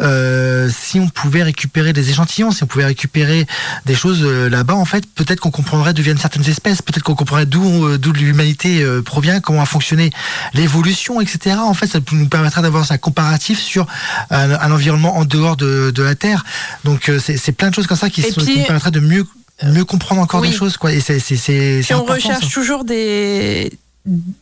Euh, 0.00 0.70
si 0.70 1.00
on 1.00 1.08
pouvait 1.08 1.42
récupérer 1.42 1.92
des 1.92 2.10
échantillons, 2.10 2.50
si 2.50 2.62
on 2.62 2.66
pouvait 2.66 2.84
récupérer 2.84 3.46
des 3.84 3.94
choses 3.94 4.22
euh, 4.22 4.48
là-bas, 4.48 4.74
en 4.74 4.84
fait, 4.84 5.04
peut-être 5.14 5.40
qu'on 5.40 5.50
comprendrait 5.50 5.94
d'où 5.94 6.02
viennent 6.02 6.18
certaines 6.18 6.48
espèces, 6.48 6.82
peut-être 6.82 7.02
qu'on 7.02 7.14
comprendrait 7.14 7.46
d'où 7.46 7.86
euh, 7.86 7.98
d'où 7.98 8.12
l'humanité 8.12 8.82
euh, 8.82 9.02
provient, 9.02 9.40
comment 9.40 9.62
a 9.62 9.66
fonctionné 9.66 10.10
l'évolution, 10.54 11.20
etc. 11.20 11.56
En 11.58 11.74
fait, 11.74 11.86
ça 11.86 11.98
nous 12.12 12.28
permettrait 12.28 12.62
d'avoir 12.62 12.90
un 12.90 12.98
comparatif 12.98 13.58
sur 13.60 13.86
un, 14.30 14.50
un 14.50 14.70
environnement 14.72 15.16
en 15.16 15.24
dehors 15.24 15.56
de, 15.56 15.90
de 15.94 16.02
la 16.02 16.14
Terre. 16.14 16.44
Donc, 16.84 17.08
euh, 17.08 17.18
c'est 17.18 17.52
plein 17.52 17.70
de 17.70 17.74
choses 17.74 17.86
comme 17.86 17.96
ça 17.98 18.10
qui, 18.10 18.22
sont- 18.22 18.40
puis, 18.42 18.52
qui 18.54 18.58
nous 18.60 18.66
permettraient 18.66 18.90
de 18.90 19.00
mieux 19.00 19.24
mieux 19.62 19.84
comprendre 19.86 20.20
encore 20.20 20.42
oui. 20.42 20.50
des 20.50 20.54
choses, 20.56 20.76
quoi. 20.76 20.92
Et 20.92 21.00
c'est 21.00 21.18
c'est 21.18 21.82
on 21.94 22.04
recherche 22.04 22.44
ça. 22.44 22.50
toujours 22.52 22.84
des 22.84 23.72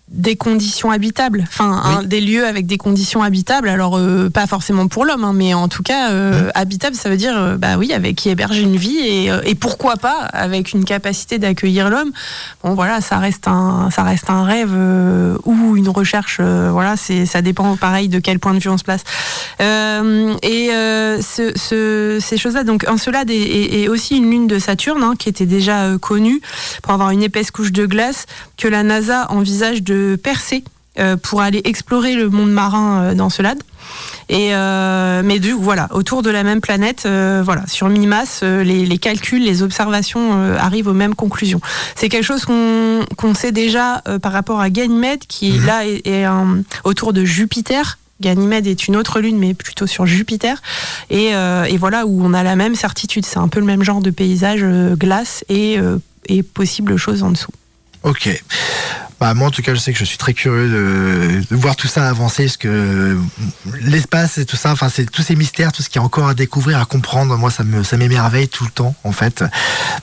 des 0.09 0.37
conditions 0.37 0.91
habitables, 0.91 1.45
enfin 1.49 1.81
Oui. 1.85 1.95
hein, 1.99 2.03
des 2.05 2.21
lieux 2.21 2.47
avec 2.47 2.67
des 2.67 2.77
conditions 2.77 3.23
habitables. 3.23 3.69
Alors 3.69 3.97
euh, 3.97 4.29
pas 4.31 4.47
forcément 4.47 4.87
pour 4.89 5.05
l'homme, 5.05 5.25
hein, 5.25 5.33
mais 5.35 5.55
en 5.55 5.69
tout 5.69 5.83
cas 5.83 6.11
euh, 6.11 6.51
habitable, 6.55 6.95
ça 6.95 7.09
veut 7.09 7.17
dire 7.17 7.35
euh, 7.37 7.57
bah 7.57 7.77
oui 7.79 7.93
avec 7.93 8.17
qui 8.17 8.29
héberge 8.29 8.59
une 8.59 8.77
vie 8.77 8.99
et, 8.99 9.31
euh, 9.31 9.41
et 9.45 9.55
pourquoi 9.55 9.97
pas 9.97 10.19
avec 10.33 10.73
une 10.73 10.85
capacité 10.85 11.39
d'accueillir 11.39 11.89
l'homme. 11.91 12.13
Bon 12.63 12.75
voilà, 12.75 13.01
ça 13.01 13.19
reste 13.19 13.49
un 13.49 13.89
ça 13.91 14.03
reste 14.03 14.29
un 14.31 14.45
rêve 14.45 14.71
euh, 14.73 15.37
ou 15.45 15.77
une 15.77 15.89
recherche. 15.89 16.39
euh, 16.41 16.69
voilà, 16.71 16.97
c'est 16.97 17.25
ça 17.27 17.41
dépend 17.43 17.77
pareil 17.77 18.09
de 18.09 18.19
quel 18.19 18.39
point 18.39 18.53
de 18.55 18.59
vue 18.59 18.69
on 18.69 18.79
se 18.79 18.85
place. 18.85 19.03
Euh, 19.61 20.35
et 20.43 20.71
euh, 20.73 21.21
ce, 21.23 21.53
ce- 21.57 22.19
ces 22.21 22.37
choses-là, 22.37 22.65
donc 22.65 22.85
Encelade 22.89 23.31
est, 23.31 23.35
est- 23.37 23.83
est 23.83 23.89
aussi 23.89 24.17
une 24.17 24.31
lune 24.31 24.47
de 24.47 24.59
Saturne 24.59 25.03
hein, 25.03 25.15
qui 25.19 25.29
était 25.29 25.47
déjà 25.47 25.85
euh, 25.85 25.99
connue 25.99 26.41
pour 26.83 26.93
avoir 26.93 27.11
une 27.11 27.23
épaisse 27.23 27.51
couche 27.51 27.73
de 27.73 27.87
glace 27.87 28.27
que 28.57 28.69
la 28.69 28.83
NASA 28.83 29.27
envisage 29.31 29.83
de 29.83 30.17
percer 30.23 30.65
euh, 30.99 31.17
pour 31.17 31.41
aller 31.41 31.61
explorer 31.65 32.15
le 32.15 32.29
monde 32.31 32.53
marin 32.53 33.03
euh, 33.03 33.15
d'Encelade. 33.15 33.61
Et 34.31 34.55
euh, 34.55 35.23
mais 35.25 35.39
du 35.39 35.53
voilà, 35.53 35.89
autour 35.91 36.23
de 36.23 36.31
la 36.31 36.45
même 36.45 36.61
planète, 36.63 37.03
euh, 37.05 37.43
voilà, 37.45 37.67
sur 37.67 37.89
mi-masse, 37.89 38.41
euh, 38.43 38.63
les, 38.65 38.87
les 38.87 38.99
calculs, 38.99 39.43
les 39.45 39.63
observations 39.63 40.55
arrivent 40.57 40.87
aux 40.89 40.95
mêmes 40.95 41.15
conclusions. 41.15 41.61
C'est 41.95 42.09
quelque 42.09 42.25
chose 42.25 42.45
qu'on 42.47 43.35
sait 43.35 43.53
déjà 43.53 44.03
par 44.23 44.33
rapport 44.33 44.61
à 44.61 44.71
Ganymède, 44.71 45.25
qui 45.29 45.51
Mhm. 45.53 45.67
là 45.67 45.87
est, 45.87 46.07
est, 46.07 46.27
autour 46.85 47.13
de 47.13 47.25
Jupiter 47.25 47.99
Ganymède 48.21 48.67
est 48.69 48.87
une 48.87 48.97
autre 48.97 49.21
lune, 49.21 49.37
mais 49.39 49.53
plutôt 49.55 49.87
sur 49.89 50.07
Jupiter. 50.07 50.63
Et, 51.11 51.33
et 51.33 51.77
voilà 51.77 52.07
où 52.07 52.25
on 52.25 52.33
a 52.33 52.43
la 52.45 52.55
même 52.57 52.77
certitude. 52.77 53.27
C'est 53.27 53.39
un 53.39 53.49
peu 53.49 53.59
le 53.61 53.67
même 53.67 53.83
genre 53.83 54.01
de 54.01 54.11
paysage, 54.11 54.65
glace 54.97 55.45
et, 55.49 55.79
et 56.27 56.43
possible 56.43 56.97
chose 56.97 57.23
en 57.25 57.33
dessous. 57.33 57.51
Ok. 58.05 58.43
Bah, 59.21 59.33
moi, 59.33 59.47
en 59.47 59.51
tout 59.53 59.63
cas, 59.63 59.73
je 59.75 59.79
sais 59.79 59.93
que 59.93 59.99
je 59.99 60.05
suis 60.05 60.19
très 60.19 60.35
curieux 60.35 60.69
de, 60.69 61.41
de 61.49 61.57
voir 61.57 61.77
tout 61.77 61.87
ça 61.87 62.09
avancer, 62.09 62.45
parce 62.47 62.57
que 62.57 63.17
l'espace 63.81 64.39
et 64.39 64.45
tout 64.45 64.57
ça, 64.57 64.73
enfin, 64.73 64.89
c'est 64.89 65.09
tous 65.09 65.23
ces 65.23 65.37
mystères, 65.37 65.71
tout 65.71 65.83
ce 65.83 65.89
qui 65.89 65.99
est 65.99 66.01
encore 66.01 66.27
à 66.29 66.35
découvrir, 66.35 66.81
à 66.81 66.85
comprendre. 66.85 67.39
Moi, 67.39 67.51
ça 67.53 67.63
me, 67.63 67.85
ça 67.85 67.97
m'émerveille 67.97 68.49
tout 68.49 68.65
le 68.65 68.71
temps, 68.71 68.95
en 69.05 69.13
fait. 69.13 69.45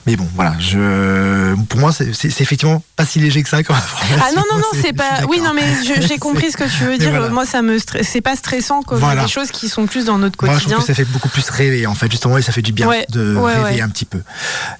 Mais 0.06 0.16
bon, 0.16 0.26
voilà. 0.34 0.54
Je, 0.58 1.54
pour 1.68 1.78
moi, 1.78 1.92
c'est, 1.92 2.14
c'est- 2.14 2.30
c'est 2.30 2.42
effectivement 2.42 2.82
pas 2.96 3.04
si 3.04 3.20
léger 3.20 3.42
que 3.42 3.50
ça. 3.50 3.58
Ah 3.68 4.30
non, 4.34 4.42
non, 4.50 4.58
non, 4.58 4.64
c'est 4.82 4.94
pas. 4.94 5.20
Oui, 5.28 5.40
non, 5.44 5.52
mais 5.54 5.62
je- 5.84 6.00
j'ai 6.06 6.16
compris 6.18 6.50
ce 6.50 6.56
que 6.56 6.64
tu 6.64 6.84
veux 6.84 6.96
dire. 6.96 7.10
voilà. 7.10 7.28
Moi, 7.28 7.44
ça 7.44 7.60
me 7.60 7.76
c'est 8.02 8.22
pas 8.22 8.34
stressant 8.34 8.82
comme 8.82 8.98
Voilà. 8.98 9.24
des 9.24 9.28
choses 9.30 9.50
qui 9.50 9.68
sont 9.68 9.86
plus 9.86 10.06
dans 10.06 10.16
notre 10.18 10.42
Moi, 10.42 10.54
je 10.54 10.60
trouve 10.60 10.72
quotidien. 10.72 10.78
que 10.78 10.86
ça 10.86 10.94
fait 10.94 11.04
beaucoup 11.10 11.28
plus 11.28 11.48
rêver, 11.50 11.86
en 11.86 11.94
fait, 11.94 12.10
justement, 12.10 12.38
et 12.38 12.42
ça 12.42 12.50
fait 12.50 12.62
du 12.62 12.72
bien 12.72 12.88
Ouais, 12.88 13.04
de 13.10 13.36
ouais, 13.36 13.54
rêver 13.54 13.74
ouais. 13.76 13.80
un 13.82 13.88
petit 13.90 14.06
peu. 14.06 14.22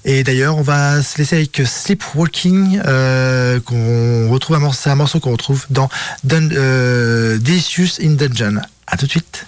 Et 0.06 0.24
d'ailleurs, 0.24 0.56
on 0.56 0.62
va 0.62 1.02
se 1.02 1.18
laisser 1.18 1.36
avec 1.36 1.60
Sleepwalking, 1.64 2.80
euh, 2.86 3.11
qu'on 3.64 4.28
retrouve 4.30 4.56
un 4.56 4.60
morceau, 4.60 4.80
c'est 4.82 4.90
un 4.90 4.94
morceau 4.94 5.20
qu'on 5.20 5.32
retrouve 5.32 5.66
dans 5.70 5.88
Dun, 6.24 6.50
euh, 6.52 7.38
in 8.00 8.10
Dungeon. 8.10 8.60
À 8.86 8.96
tout 8.96 9.06
de 9.06 9.10
suite. 9.10 9.46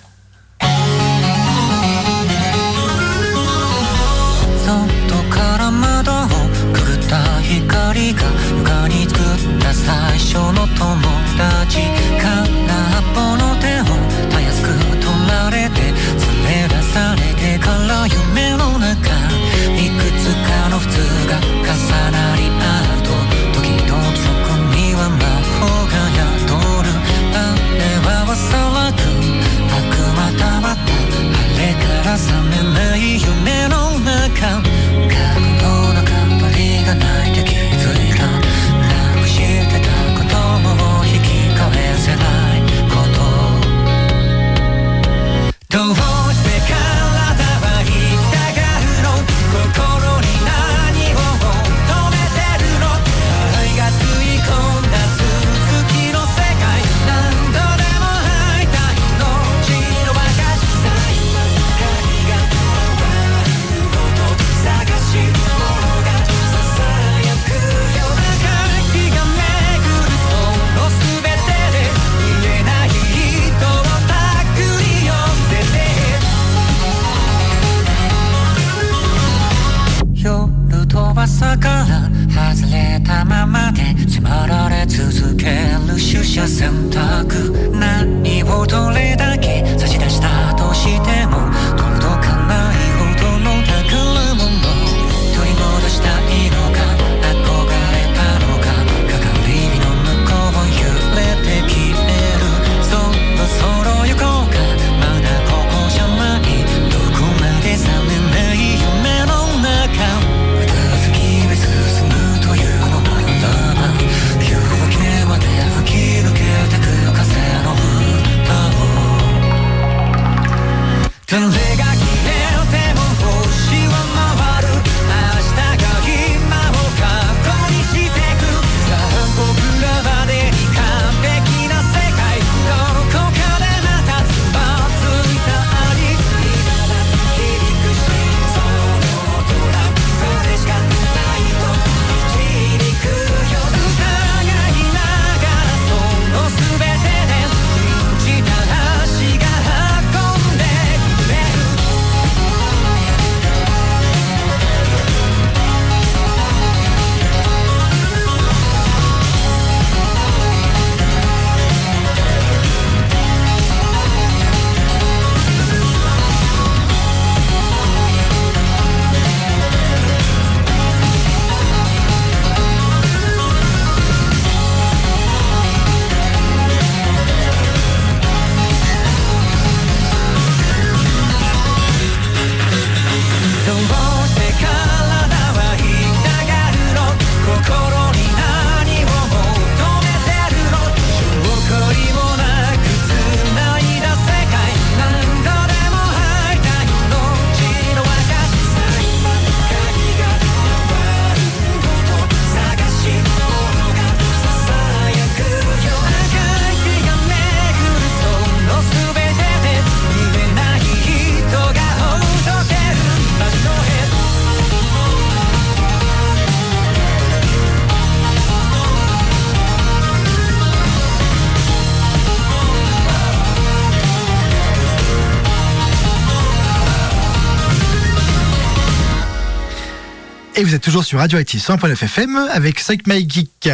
Toujours 230.84 231.04
sur 231.04 231.18
Radioactive 231.18 231.60
100.9 231.62 231.92
FM 232.04 232.36
avec 232.52 232.76
Psych 232.76 233.06
My 233.06 233.26
Geek. 233.28 233.70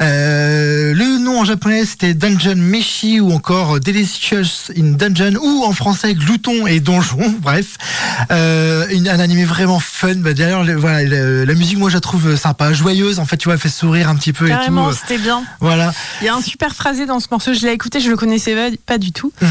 Euh, 0.00 0.94
le 0.94 1.18
nom 1.18 1.40
en 1.40 1.44
japonais 1.44 1.84
c'était 1.84 2.14
Dungeon 2.14 2.54
Meshi 2.56 3.18
ou 3.20 3.32
encore 3.32 3.80
Delicious 3.80 4.70
in 4.78 4.92
Dungeon 4.92 5.34
ou 5.42 5.64
en 5.64 5.72
français 5.72 6.14
Glouton 6.14 6.66
et 6.68 6.78
Donjon. 6.78 7.34
Bref, 7.40 7.76
euh, 8.30 8.86
une- 8.90 9.08
un 9.08 9.18
animé 9.18 9.44
vraiment 9.44 9.80
fun. 9.80 10.14
Bah, 10.16 10.32
D'ailleurs, 10.32 10.62
le- 10.64 10.76
voilà, 10.76 11.02
le- 11.02 11.44
la 11.44 11.54
musique 11.54 11.78
moi 11.78 11.88
je 11.90 11.94
la 11.94 12.00
trouve 12.00 12.36
sympa, 12.36 12.72
joyeuse. 12.72 13.18
En 13.18 13.24
fait, 13.24 13.36
tu 13.36 13.46
vois, 13.46 13.54
elle 13.54 13.60
fait 13.60 13.68
sourire 13.68 14.08
un 14.08 14.14
petit 14.14 14.32
peu 14.32 14.46
Carrément, 14.46 14.90
et 14.90 14.92
tout. 14.94 15.00
c'était 15.00 15.20
bien. 15.20 15.42
Voilà. 15.60 15.92
Il 16.20 16.26
y 16.26 16.28
a 16.28 16.34
un 16.34 16.40
super 16.42 16.74
phrasé 16.74 17.04
dans 17.06 17.18
ce 17.18 17.26
morceau. 17.30 17.52
Je 17.52 17.66
l'ai 17.66 17.72
écouté, 17.72 17.98
je 18.00 18.10
le 18.10 18.16
connaissais 18.16 18.54
pas, 18.86 18.98
du 18.98 19.10
tout. 19.10 19.32
Mhm. 19.42 19.48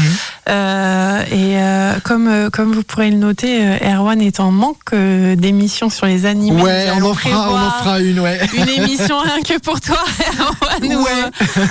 Euh, 0.48 1.22
et 1.30 1.58
euh, 1.58 1.92
comme 2.02 2.28
euh, 2.28 2.48
comme 2.50 2.72
vous 2.72 2.82
pourrez 2.82 3.10
le 3.10 3.16
noter, 3.16 3.60
euh, 3.66 3.94
Erwan 3.94 4.20
est 4.22 4.40
en 4.40 4.50
manque 4.50 4.78
euh, 4.94 5.36
d'émissions 5.36 5.90
sur 5.90 6.06
les 6.06 6.24
animés. 6.26 6.62
Ouais, 6.62 6.90
on 7.02 7.10
en 7.10 7.14
fera, 7.14 7.50
on 7.50 7.56
en 7.56 7.70
fera 7.70 8.00
une, 8.00 8.20
ouais. 8.20 8.40
Une 8.54 8.68
émission 8.68 9.18
rien 9.20 9.40
que 9.42 9.58
pour 9.60 9.80
toi, 9.80 9.98
Erwan, 10.38 10.96
Ouais. 11.02 11.10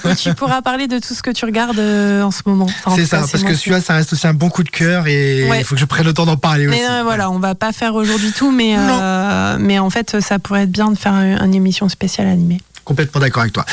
euh, 0.05 0.11
où 0.11 0.15
tu 0.15 0.33
pourras 0.33 0.61
parler 0.61 0.87
de 0.87 0.99
tout 0.99 1.13
ce 1.13 1.21
que 1.23 1.31
tu 1.31 1.45
regardes 1.45 1.79
euh, 1.79 2.23
en 2.23 2.31
ce 2.31 2.41
moment. 2.45 2.67
Enfin, 2.85 2.95
C'est 2.95 3.05
ça, 3.05 3.17
cas, 3.21 3.27
parce 3.31 3.43
que 3.43 3.55
celui-là, 3.55 3.81
ça 3.81 3.93
reste 3.93 4.13
aussi 4.13 4.27
un 4.27 4.33
bon 4.33 4.49
coup 4.49 4.63
de 4.63 4.69
cœur 4.69 5.07
et 5.07 5.47
Ouais. 5.49 5.59
il 5.59 5.63
faut 5.65 5.75
que 5.75 5.81
je 5.81 5.85
prenne 5.85 6.05
le 6.05 6.13
temps 6.13 6.25
d'en 6.25 6.37
parler 6.37 6.67
aussi. 6.67 6.77
Mais 6.79 6.85
euh, 6.89 7.03
voilà, 7.03 7.29
on 7.31 7.39
va 7.39 7.55
pas 7.55 7.71
faire 7.71 7.95
aujourd'hui 7.95 8.31
tout, 8.31 8.51
mais 8.51 8.75
euh, 8.77 9.57
mais 9.59 9.79
en 9.79 9.89
fait, 9.89 10.19
ça 10.21 10.39
pourrait 10.39 10.63
être 10.63 10.71
bien 10.71 10.91
de 10.91 10.97
faire 10.97 11.13
une, 11.13 11.39
une 11.43 11.55
émission 11.55 11.89
spéciale 11.89 12.27
animée. 12.27 12.61
Complètement 12.85 13.21
d'accord 13.21 13.41
avec 13.41 13.53
toi. 13.53 13.65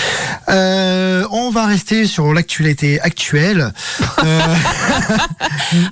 Euh, 0.48 1.24
on 1.32 1.50
va 1.50 1.66
rester 1.66 2.06
sur 2.06 2.32
l'actualité 2.32 3.00
actuelle. 3.00 3.72
Euh, 4.24 4.40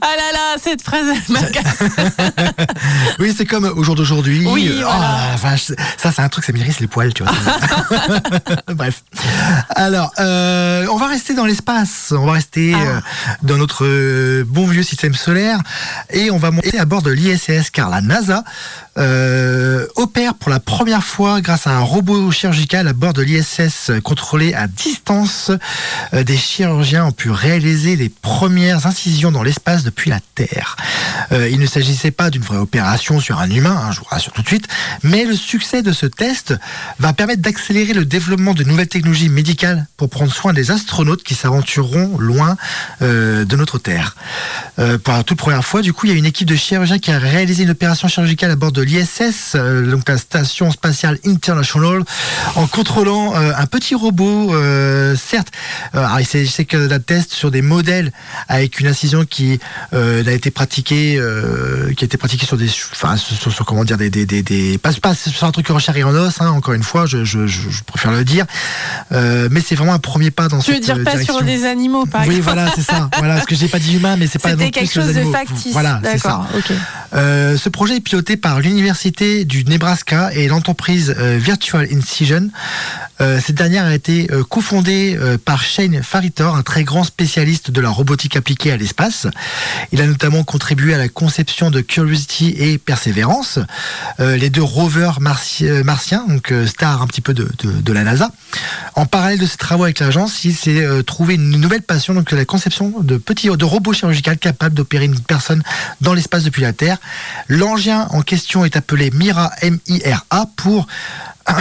Ah 0.00 0.14
là 0.16 0.32
là, 0.32 0.56
cette 0.62 0.82
phrase 0.82 1.06
elle 1.08 1.48
oui, 3.20 3.32
c'est 3.36 3.46
comme 3.46 3.64
au 3.64 3.82
jour 3.84 3.94
d'aujourd'hui. 3.94 4.44
Oui, 4.46 4.68
voilà. 4.74 5.36
oh 5.36 5.72
ça 5.96 6.12
c'est 6.12 6.20
un 6.22 6.28
truc, 6.28 6.44
ça 6.44 6.52
m'irrisse 6.52 6.80
les 6.80 6.86
poils, 6.88 7.14
tu 7.14 7.22
vois. 7.22 7.32
Bref. 8.74 9.02
Alors, 9.70 10.12
euh, 10.18 10.86
on 10.90 10.96
va 10.96 11.06
rester 11.06 11.34
dans 11.34 11.44
l'espace. 11.44 12.12
On 12.16 12.26
va 12.26 12.32
rester 12.32 12.72
Ah. 12.74 12.78
euh, 12.78 13.00
dans 13.42 13.56
notre 13.56 13.84
euh, 13.84 14.44
bon 14.46 14.66
vieux 14.66 14.82
système 14.82 15.14
solaire 15.14 15.60
et 16.10 16.30
on 16.30 16.38
va 16.38 16.50
monter 16.50 16.78
à 16.78 16.84
bord 16.84 17.02
de 17.02 17.10
l'ISS 17.12 17.70
car 17.72 17.88
la 17.88 18.00
NASA 18.00 18.42
euh, 18.98 19.86
opère 19.94 20.34
pour 20.34 20.50
la 20.50 20.58
première 20.58 21.04
fois 21.04 21.40
grâce 21.40 21.66
à 21.66 21.70
un 21.70 21.80
robot 21.80 22.32
chirurgical 22.32 22.88
à 22.88 22.92
bord 22.92 23.12
de 23.12 23.22
l'ISS 23.22 23.92
contrôlé 24.02 24.54
à 24.54 24.66
distance. 24.66 25.52
Euh, 26.14 26.24
des 26.24 26.36
chirurgiens 26.36 27.06
ont 27.06 27.12
pu 27.12 27.30
réaliser 27.30 27.94
les 27.94 28.08
premières 28.08 28.86
incisions 28.86 29.30
dans 29.30 29.44
l'espace 29.44 29.84
depuis 29.84 30.10
la 30.10 30.18
Terre. 30.34 30.76
Euh, 31.30 31.48
il 31.48 31.60
ne 31.60 31.66
s'agissait 31.66 32.10
pas 32.10 32.30
d'une 32.30 32.42
vraie 32.42 32.58
opération 32.58 33.20
sur 33.20 33.38
un 33.38 33.48
humain, 33.50 33.80
hein, 33.84 33.92
je 33.92 34.00
vous 34.00 34.06
rassure 34.10 34.32
tout 34.32 34.42
de 34.42 34.48
suite, 34.48 34.66
mais 35.02 35.24
le 35.24 35.36
succès 35.36 35.82
de 35.82 35.92
ce 35.92 36.06
test 36.06 36.54
va 36.98 37.12
permettre 37.12 37.42
d'accélérer 37.42 37.92
le 37.92 38.04
développement 38.04 38.54
de 38.54 38.64
nouvelles 38.64 38.88
technologies 38.88 39.28
médicales 39.28 39.86
pour 39.96 40.10
prendre 40.10 40.32
soin 40.32 40.52
des 40.52 40.70
astronautes 40.70 41.22
qui 41.22 41.34
s'aventureront 41.34 42.18
loin 42.18 42.56
de 43.00 43.56
notre 43.56 43.78
Terre. 43.78 44.16
Pour 44.76 45.14
la 45.14 45.22
toute 45.22 45.38
première 45.38 45.64
fois, 45.64 45.82
du 45.82 45.92
coup, 45.92 46.06
il 46.06 46.12
y 46.12 46.14
a 46.14 46.18
une 46.18 46.26
équipe 46.26 46.48
de 46.48 46.56
chirurgiens 46.56 46.98
qui 46.98 47.10
a 47.10 47.18
réalisé 47.18 47.64
une 47.64 47.70
opération 47.70 48.08
chirurgicale 48.08 48.50
à 48.50 48.56
bord 48.56 48.72
de 48.72 48.82
l'ISS, 48.88 49.52
euh, 49.54 49.90
donc 49.90 50.08
la 50.08 50.16
Station 50.18 50.70
Spatiale 50.70 51.18
International, 51.24 52.02
en 52.56 52.66
contrôlant 52.66 53.34
euh, 53.36 53.52
un 53.56 53.66
petit 53.66 53.94
robot, 53.94 54.54
euh, 54.54 55.14
certes. 55.16 55.48
Alors, 55.92 56.18
il 56.20 56.26
s'agissait 56.26 56.64
que 56.64 56.86
d'un 56.86 56.98
test 57.00 57.32
sur 57.32 57.50
des 57.50 57.62
modèles 57.62 58.12
avec 58.48 58.80
une 58.80 58.86
incision 58.86 59.24
qui 59.24 59.60
a 59.92 60.30
été 60.32 60.50
pratiquée, 60.50 61.20
qui 61.96 62.04
a 62.04 62.06
été 62.06 62.16
pratiquée 62.16 62.46
sur 62.46 62.56
des, 62.56 62.68
enfin, 62.92 63.16
sur, 63.16 63.52
sur- 63.52 63.64
comment 63.64 63.84
dire, 63.84 63.96
des, 63.98 64.10
des, 64.10 64.26
des, 64.26 64.42
des- 64.42 64.78
pas, 64.78 64.92
pas 64.94 65.14
sur 65.14 65.44
un 65.44 65.52
truc 65.52 65.70
en 65.70 65.78
chair 65.78 65.96
et 65.96 66.02
en 66.04 66.14
os, 66.14 66.40
hein, 66.40 66.48
encore 66.50 66.74
une 66.74 66.82
fois, 66.82 67.06
je, 67.06 67.24
je, 67.24 67.46
je, 67.46 67.70
je 67.70 67.82
préfère 67.84 68.10
le 68.12 68.24
dire, 68.24 68.46
mais 69.10 69.60
c'est 69.66 69.74
vraiment 69.74 69.94
un 69.94 69.98
premier 69.98 70.30
pas 70.30 70.48
dans 70.48 70.58
Tu 70.60 70.70
veux 70.70 70.76
cette 70.76 70.84
dire 70.84 70.96
euh, 70.96 71.04
pas 71.04 71.12
direction. 71.12 71.34
sur 71.36 71.44
des 71.44 71.64
animaux, 71.64 72.06
par 72.06 72.22
Oui, 72.22 72.36
exemple 72.36 72.42
voilà, 72.44 72.70
c'est 72.74 72.82
ça. 72.82 73.08
Voilà, 73.18 73.34
parce 73.34 73.46
que 73.46 73.54
j'ai 73.54 73.68
pas 73.68 73.78
dit 73.78 73.96
humain, 73.96 74.16
mais 74.16 74.26
c'est 74.26 74.38
pas 74.38 74.50
non 74.52 74.56
plus 74.56 74.70
quelque 74.70 74.94
les 74.94 75.02
chose 75.02 75.14
de 75.14 75.24
factice. 75.30 75.72
Voilà, 75.72 76.00
c'est 76.04 76.18
ça. 76.18 76.42
Ce 77.12 77.68
projet 77.68 77.96
est 77.96 78.00
piloté 78.00 78.36
par 78.36 78.60
l'université 78.60 78.77
du 79.44 79.64
Nebraska 79.64 80.30
et 80.32 80.46
l'entreprise 80.46 81.14
euh, 81.18 81.36
Virtual 81.36 81.86
Incision. 81.92 82.48
Euh, 83.20 83.40
cette 83.44 83.56
dernière 83.56 83.84
a 83.84 83.92
été 83.92 84.28
euh, 84.30 84.44
cofondée 84.44 85.18
par 85.44 85.62
Shane 85.62 86.02
Faritor, 86.04 86.54
un 86.54 86.62
très 86.62 86.84
grand 86.84 87.02
spécialiste 87.02 87.72
de 87.72 87.80
la 87.80 87.90
robotique 87.90 88.36
appliquée 88.36 88.70
à 88.70 88.76
l'espace. 88.76 89.26
Il 89.90 90.00
a 90.00 90.06
notamment 90.06 90.44
contribué 90.44 90.94
à 90.94 90.98
la 90.98 91.08
conception 91.08 91.70
de 91.70 91.80
Curiosity 91.80 92.54
et 92.56 92.78
Perseverance, 92.78 93.58
les 94.18 94.50
deux 94.50 94.62
rovers 94.62 95.20
marti- 95.20 95.64
martiens, 95.84 96.24
donc 96.28 96.52
stars 96.66 97.02
un 97.02 97.06
petit 97.06 97.20
peu 97.20 97.34
de, 97.34 97.92
la 97.92 98.04
NASA. 98.04 98.30
En 98.94 99.06
parallèle 99.06 99.38
de 99.38 99.46
ses 99.46 99.56
travaux 99.56 99.84
avec 99.84 99.98
l'agence, 99.98 100.44
il 100.44 100.54
s'est 100.54 100.86
trouvé 101.04 101.34
une 101.34 101.50
nouvelle 101.50 101.82
passion, 101.82 102.14
donc 102.14 102.30
la 102.30 102.44
conception 102.44 102.94
de 103.00 103.16
petits 103.16 103.48
robots 103.48 103.92
chirurgicaux 103.92 104.36
capables 104.40 104.74
d'opérer 104.74 105.06
une 105.06 105.20
personne 105.20 105.62
dans 106.00 106.14
l'espace 106.14 106.44
depuis 106.44 106.62
la 106.62 106.72
Terre. 106.72 106.98
L'engin 107.48 108.06
en 108.10 108.22
question 108.22 108.57
est 108.64 108.76
appelé 108.76 109.10
Mira 109.10 109.50
M-I-R-A 109.62 110.46
pour 110.56 110.86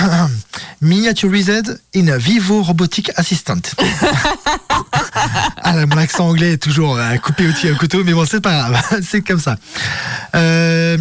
Miniaturized 0.82 1.80
in 1.96 2.08
a 2.10 2.18
Vivo 2.18 2.62
Robotic 2.62 3.12
Assistant. 3.16 3.62
ah, 5.64 5.86
mon 5.86 5.98
accent 5.98 6.28
anglais 6.28 6.54
est 6.54 6.62
toujours 6.62 6.98
euh, 6.98 7.16
coupé 7.18 7.48
au 7.48 7.52
au 7.72 7.76
couteau, 7.78 8.04
mais 8.04 8.14
bon, 8.14 8.26
c'est 8.26 8.42
pas 8.42 8.70
grave, 8.70 9.02
c'est 9.10 9.22
comme 9.22 9.40
ça. 9.40 9.56
Euh, 10.36 10.98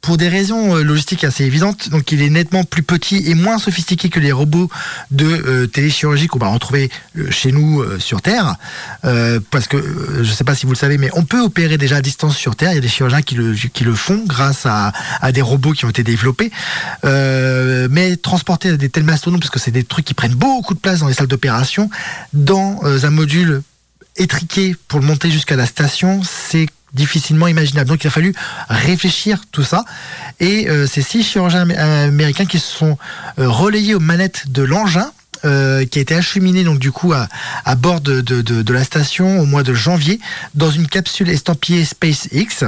pour 0.00 0.16
des 0.16 0.28
raisons 0.28 0.76
euh, 0.76 0.82
logistiques 0.82 1.24
assez 1.24 1.44
évidentes, 1.44 1.90
donc 1.90 2.12
il 2.12 2.22
est 2.22 2.30
nettement 2.30 2.64
plus 2.64 2.82
petit 2.82 3.28
et 3.28 3.34
moins 3.34 3.58
sophistiqué 3.58 4.08
que 4.08 4.20
les 4.20 4.32
robots 4.32 4.70
de 5.10 5.26
euh, 5.26 5.66
téléchirurgie 5.66 6.28
qu'on 6.28 6.38
va 6.38 6.48
retrouver 6.48 6.90
euh, 7.16 7.30
chez 7.30 7.52
nous 7.52 7.84
sur 7.98 8.22
Terre. 8.22 8.56
Parce 9.50 9.66
que 9.66 9.78
je 10.22 10.30
ne 10.30 10.34
sais 10.34 10.44
pas 10.44 10.54
si 10.54 10.66
vous 10.66 10.72
le 10.72 10.78
savez, 10.78 10.98
mais 10.98 11.10
on 11.14 11.24
peut 11.24 11.40
opérer 11.40 11.78
déjà 11.78 11.96
à 11.96 12.00
distance 12.00 12.36
sur 12.36 12.56
Terre. 12.56 12.72
Il 12.72 12.76
y 12.76 12.78
a 12.78 12.80
des 12.80 12.88
chirurgiens 12.88 13.22
qui 13.22 13.34
le, 13.34 13.94
font 13.94 14.22
grâce 14.26 14.66
à, 14.66 14.92
à 15.20 15.32
des 15.32 15.42
robots 15.42 15.72
qui 15.72 15.84
ont 15.84 15.90
été 15.90 16.02
développés. 16.02 16.50
Mais 17.04 18.16
transporter 18.16 18.76
des 18.76 18.88
tels 18.88 19.04
mastodontes, 19.04 19.40
parce 19.40 19.50
que 19.50 19.58
c'est 19.58 19.70
des 19.70 19.84
trucs 19.84 20.04
qui 20.04 20.14
prennent 20.14 20.34
beaucoup 20.34 20.74
de 20.74 20.78
place 20.78 21.00
dans 21.00 21.08
les 21.08 21.14
salles 21.14 21.26
d'opération, 21.26 21.90
dans 22.32 22.80
un 22.84 23.10
module 23.10 23.62
étriqué 24.16 24.76
pour 24.88 25.00
le 25.00 25.06
monter 25.06 25.30
jusqu'à 25.30 25.56
la 25.56 25.66
station, 25.66 26.22
c'est 26.24 26.66
difficilement 26.94 27.46
imaginable. 27.48 27.88
Donc 27.88 28.04
il 28.04 28.06
a 28.06 28.10
fallu 28.10 28.34
réfléchir 28.68 29.42
tout 29.52 29.62
ça. 29.64 29.84
Et 30.40 30.68
euh, 30.68 30.86
ces 30.86 31.02
six 31.02 31.22
chirurgiens 31.22 31.64
amé- 31.66 31.76
américains 31.76 32.46
qui 32.46 32.58
se 32.58 32.70
sont 32.76 32.96
euh, 33.38 33.48
relayés 33.48 33.94
aux 33.94 34.00
manettes 34.00 34.50
de 34.50 34.62
l'engin. 34.62 35.10
Euh, 35.44 35.84
qui 35.84 35.98
a 35.98 36.02
été 36.02 36.14
acheminé 36.14 36.64
donc 36.64 36.78
du 36.78 36.92
coup 36.92 37.12
à, 37.12 37.28
à 37.64 37.74
bord 37.74 38.00
de, 38.00 38.72
la 38.72 38.84
station 38.84 39.40
au 39.40 39.46
mois 39.46 39.62
de 39.62 39.74
janvier 39.74 40.20
dans 40.54 40.70
une 40.70 40.86
capsule 40.86 41.28
estampillée 41.28 41.84
SpaceX. 41.84 42.64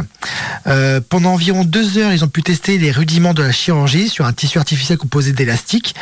Euh, 0.66 1.00
pendant 1.08 1.32
environ 1.32 1.64
deux 1.64 1.98
heures, 1.98 2.12
ils 2.12 2.24
ont 2.24 2.28
pu 2.28 2.42
tester 2.42 2.78
les 2.78 2.90
rudiments 2.90 3.34
de 3.34 3.42
la 3.42 3.52
chirurgie 3.52 4.08
sur 4.08 4.26
un 4.26 4.32
tissu 4.32 4.58
artificiel 4.58 4.98
composé 4.98 5.32
d'élastique. 5.32 5.94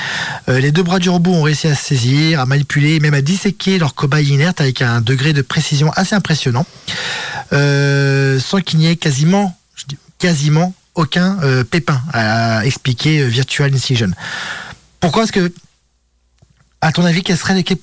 Euh, 0.48 0.60
les 0.60 0.72
deux 0.72 0.82
bras 0.82 0.98
du 0.98 1.10
robot 1.10 1.32
ont 1.32 1.42
réussi 1.42 1.68
à 1.68 1.74
saisir, 1.74 2.40
à 2.40 2.46
manipuler, 2.46 2.96
et 2.96 3.00
même 3.00 3.14
à 3.14 3.22
disséquer 3.22 3.78
leur 3.78 3.94
cobaye 3.94 4.28
inerte 4.28 4.60
avec 4.60 4.82
un 4.82 5.00
degré 5.00 5.32
de 5.32 5.42
précision 5.42 5.90
assez 5.92 6.14
impressionnant, 6.14 6.66
sans 7.50 8.60
qu'il 8.64 8.78
n'y 8.78 8.86
ait 8.86 8.96
quasiment, 8.96 9.56
quasiment 10.18 10.74
aucun 10.94 11.38
pépin, 11.70 12.00
a 12.12 12.64
expliqué 12.64 13.20
euh, 13.20 13.26
Virtual 13.26 13.72
Incision. 13.72 14.10
Pourquoi 15.00 15.24
est-ce 15.24 15.32
que, 15.32 15.52
à 16.80 16.92
ton 16.92 17.04
avis, 17.04 17.22
quel 17.22 17.36
serait, 17.36 17.62
quel, 17.62 17.78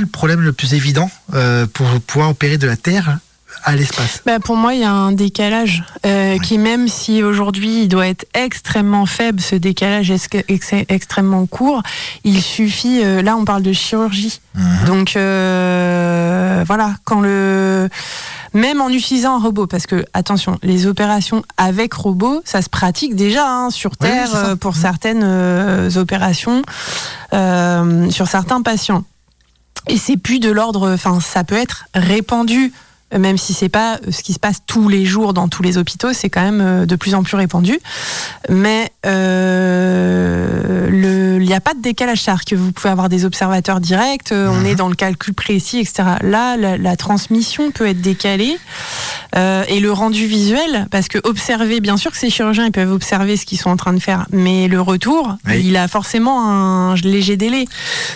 le 0.00 0.06
problème 0.06 0.40
le 0.40 0.52
plus 0.52 0.74
évident 0.74 1.10
euh, 1.34 1.66
pour 1.66 1.86
pouvoir 2.06 2.30
opérer 2.30 2.58
de 2.58 2.66
la 2.66 2.76
Terre 2.76 3.18
à 3.64 3.74
l'espace? 3.74 4.22
Bah, 4.26 4.38
pour 4.38 4.56
moi, 4.56 4.74
il 4.74 4.80
y 4.80 4.84
a 4.84 4.92
un 4.92 5.12
décalage 5.12 5.82
euh, 6.04 6.38
qui, 6.38 6.58
même 6.58 6.88
si 6.88 7.22
aujourd'hui 7.22 7.82
il 7.82 7.88
doit 7.88 8.06
être 8.06 8.26
extrêmement 8.34 9.06
faible, 9.06 9.40
ce 9.40 9.54
décalage 9.56 10.10
est 10.10 10.44
ex- 10.48 10.72
extrêmement 10.88 11.46
court, 11.46 11.82
il 12.24 12.42
suffit. 12.42 13.00
euh, 13.02 13.22
là, 13.22 13.36
on 13.36 13.44
parle 13.44 13.62
de 13.62 13.72
chirurgie. 13.72 14.40
Donc 14.86 15.16
euh, 15.16 16.64
voilà, 16.66 16.94
quand 17.04 17.20
le 17.20 17.88
même 18.56 18.80
en 18.80 18.88
utilisant 18.88 19.36
un 19.36 19.38
robot, 19.38 19.66
parce 19.66 19.86
que 19.86 20.04
attention, 20.14 20.58
les 20.62 20.86
opérations 20.86 21.42
avec 21.58 21.92
robot, 21.92 22.40
ça 22.44 22.62
se 22.62 22.70
pratique 22.70 23.14
déjà 23.14 23.46
hein, 23.46 23.70
sur 23.70 23.96
Terre 23.96 24.34
euh, 24.34 24.56
pour 24.56 24.76
certaines 24.76 25.22
euh, 25.22 25.90
opérations 25.96 26.62
euh, 27.34 28.10
sur 28.10 28.26
certains 28.26 28.62
patients. 28.62 29.04
Et 29.88 29.98
c'est 29.98 30.16
plus 30.16 30.40
de 30.40 30.50
l'ordre, 30.50 30.92
enfin, 30.94 31.20
ça 31.20 31.44
peut 31.44 31.54
être 31.54 31.84
répandu, 31.94 32.72
même 33.16 33.38
si 33.38 33.52
c'est 33.54 33.68
pas 33.68 33.96
euh, 34.06 34.10
ce 34.10 34.22
qui 34.22 34.32
se 34.32 34.38
passe 34.38 34.58
tous 34.66 34.88
les 34.88 35.04
jours 35.04 35.32
dans 35.34 35.48
tous 35.48 35.62
les 35.62 35.78
hôpitaux, 35.78 36.12
c'est 36.12 36.30
quand 36.30 36.42
même 36.42 36.60
euh, 36.60 36.86
de 36.86 36.96
plus 36.96 37.14
en 37.14 37.22
plus 37.22 37.36
répandu. 37.36 37.78
Mais 38.48 38.90
euh, 39.06 40.88
il 41.40 41.46
n'y 41.46 41.54
a 41.54 41.60
pas 41.60 41.74
de 41.74 41.80
décalage, 41.82 42.22
c'est-à-dire 42.22 42.44
que 42.44 42.54
vous 42.56 42.72
pouvez 42.72 42.90
avoir 42.90 43.08
des 43.08 43.24
observateurs 43.24 43.80
directs, 43.80 44.32
on 44.32 44.60
Mhm. 44.60 44.66
est 44.66 44.74
dans 44.74 44.88
le 44.88 44.94
calcul 44.96 45.34
précis, 45.34 45.78
etc. 45.78 46.02
Là, 46.22 46.56
la, 46.56 46.76
la 46.76 46.96
transmission 46.96 47.70
peut 47.70 47.86
être 47.86 48.00
décalée 48.00 48.58
euh, 49.36 49.62
et 49.68 49.78
le 49.80 49.92
rendu 49.92 50.26
visuel, 50.26 50.86
parce 50.90 51.08
que 51.08 51.18
observer, 51.24 51.80
bien 51.80 51.96
sûr 51.96 52.10
que 52.10 52.16
ces 52.16 52.30
chirurgiens 52.30 52.66
ils 52.66 52.72
peuvent 52.72 52.90
observer 52.92 53.36
ce 53.36 53.44
qu'ils 53.46 53.58
sont 53.58 53.70
en 53.70 53.76
train 53.76 53.92
de 53.92 54.00
faire, 54.00 54.26
mais 54.32 54.66
le 54.68 54.80
retour, 54.80 55.36
Oui. 55.46 55.62
il 55.64 55.76
a 55.76 55.86
forcément 55.88 56.48
un 56.50 56.94
léger 56.96 57.36
délai, 57.36 57.66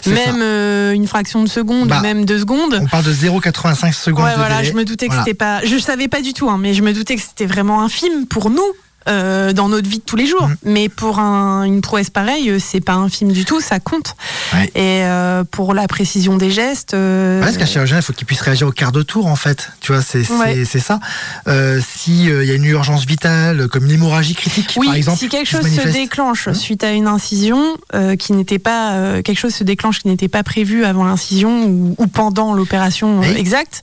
C'est 0.03 0.11
même 0.13 0.41
euh, 0.43 0.93
une 0.93 1.07
fraction 1.07 1.43
de 1.45 1.49
seconde, 1.49 1.89
Bah, 1.89 2.01
même 2.01 2.25
deux 2.25 2.41
secondes. 2.41 2.79
On 2.83 2.87
parle 2.87 3.05
de 3.05 3.13
0,85 3.13 3.93
secondes 3.95 4.25
Ouais, 4.25 4.33
de 4.33 4.37
voilà, 4.39 4.57
délai. 4.59 4.71
je 4.71 4.75
me 4.77 4.80
doutais 4.85 5.07
que 5.07 5.13
Voilà. 5.13 5.25
c'était 5.25 5.37
pas. 5.37 5.61
Je 5.65 5.77
savais 5.79 6.09
pas 6.09 6.21
du 6.23 6.33
tout, 6.33 6.49
hein, 6.51 6.59
mais 6.59 6.75
je 6.75 6.83
me 6.83 6.93
doutais 6.93 7.17
que 7.17 7.23
c'était 7.23 7.47
vraiment 7.47 7.83
infime 7.83 8.27
pour 8.27 8.51
nous. 8.51 8.63
Euh, 9.09 9.53
dans 9.53 9.69
notre 9.69 9.89
vie 9.89 9.99
de 9.99 10.05
tous 10.05 10.17
les 10.17 10.27
jours, 10.27 10.49
Mhm. 10.49 10.57
mais 10.65 10.89
pour 10.89 11.19
un- 11.19 11.63
une 11.65 11.81
prouesse 11.81 12.11
pareille, 12.11 12.51
euh, 12.51 12.59
c'est 12.61 12.81
pas 12.81 12.95
infime 12.95 13.33
du 13.33 13.45
tout, 13.45 13.61
ça 13.61 13.81
compte. 13.81 14.15
Ouais. 14.53 14.67
Et 14.75 15.05
euh, 15.05 15.43
pour 15.51 15.73
la 15.75 15.87
précision 15.89 16.37
des 16.37 16.51
gestes, 16.51 16.95
euh, 16.95 17.41
parce 17.43 17.57
qu'un 17.57 17.67
chirurgien, 17.67 17.97
il 17.97 18.03
faut 18.03 18.13
qu'il 18.13 18.27
puisse 18.27 18.41
réagir 18.43 18.67
au 18.69 18.73
quart 18.73 18.93
de 18.93 19.03
tour, 19.03 19.27
en 19.27 19.37
fait. 19.37 19.71
Tu 19.81 19.93
vois, 19.93 20.03
c'est 20.03 20.29
Ouais. 20.31 20.65
ça. 20.65 21.01
Euh, 21.49 21.81
si 21.97 22.25
il 22.27 22.45
y 22.45 22.51
a 22.51 22.55
une 22.55 22.65
urgence 22.65 23.05
vitale, 23.07 23.69
comme 23.69 23.85
une 23.87 23.91
hémorragie 23.93 24.35
critique, 24.35 24.75
oui, 24.77 24.87
par 24.87 24.97
exemple, 24.97 25.19
si 25.19 25.29
quelque 25.29 25.49
se 25.49 25.57
chose 25.57 25.69
se 25.71 25.89
déclenche 25.89 26.49
Mhm. 26.49 26.55
suite 26.55 26.85
à 26.85 26.93
une 26.93 27.07
incision 27.07 27.77
qui 28.19 28.33
n'était 28.33 28.59
pas 28.59 29.21
quelque 29.25 29.39
chose 29.39 29.55
se 29.55 29.65
déclenche 29.65 30.01
qui 30.01 30.09
n'était 30.09 30.29
pas 30.29 30.43
prévu 30.43 30.85
avant 30.85 31.05
l'incision 31.05 31.65
ou, 31.67 31.95
ou 31.99 32.07
pendant 32.07 32.53
l'opération 32.55 33.21
Oui. 33.21 33.29
exacte 33.37 33.83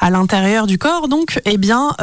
à 0.00 0.10
l'intérieur 0.10 0.66
du 0.66 0.78
corps, 0.78 1.08
donc 1.08 1.40
eh 1.44 1.56
bien 1.58 1.94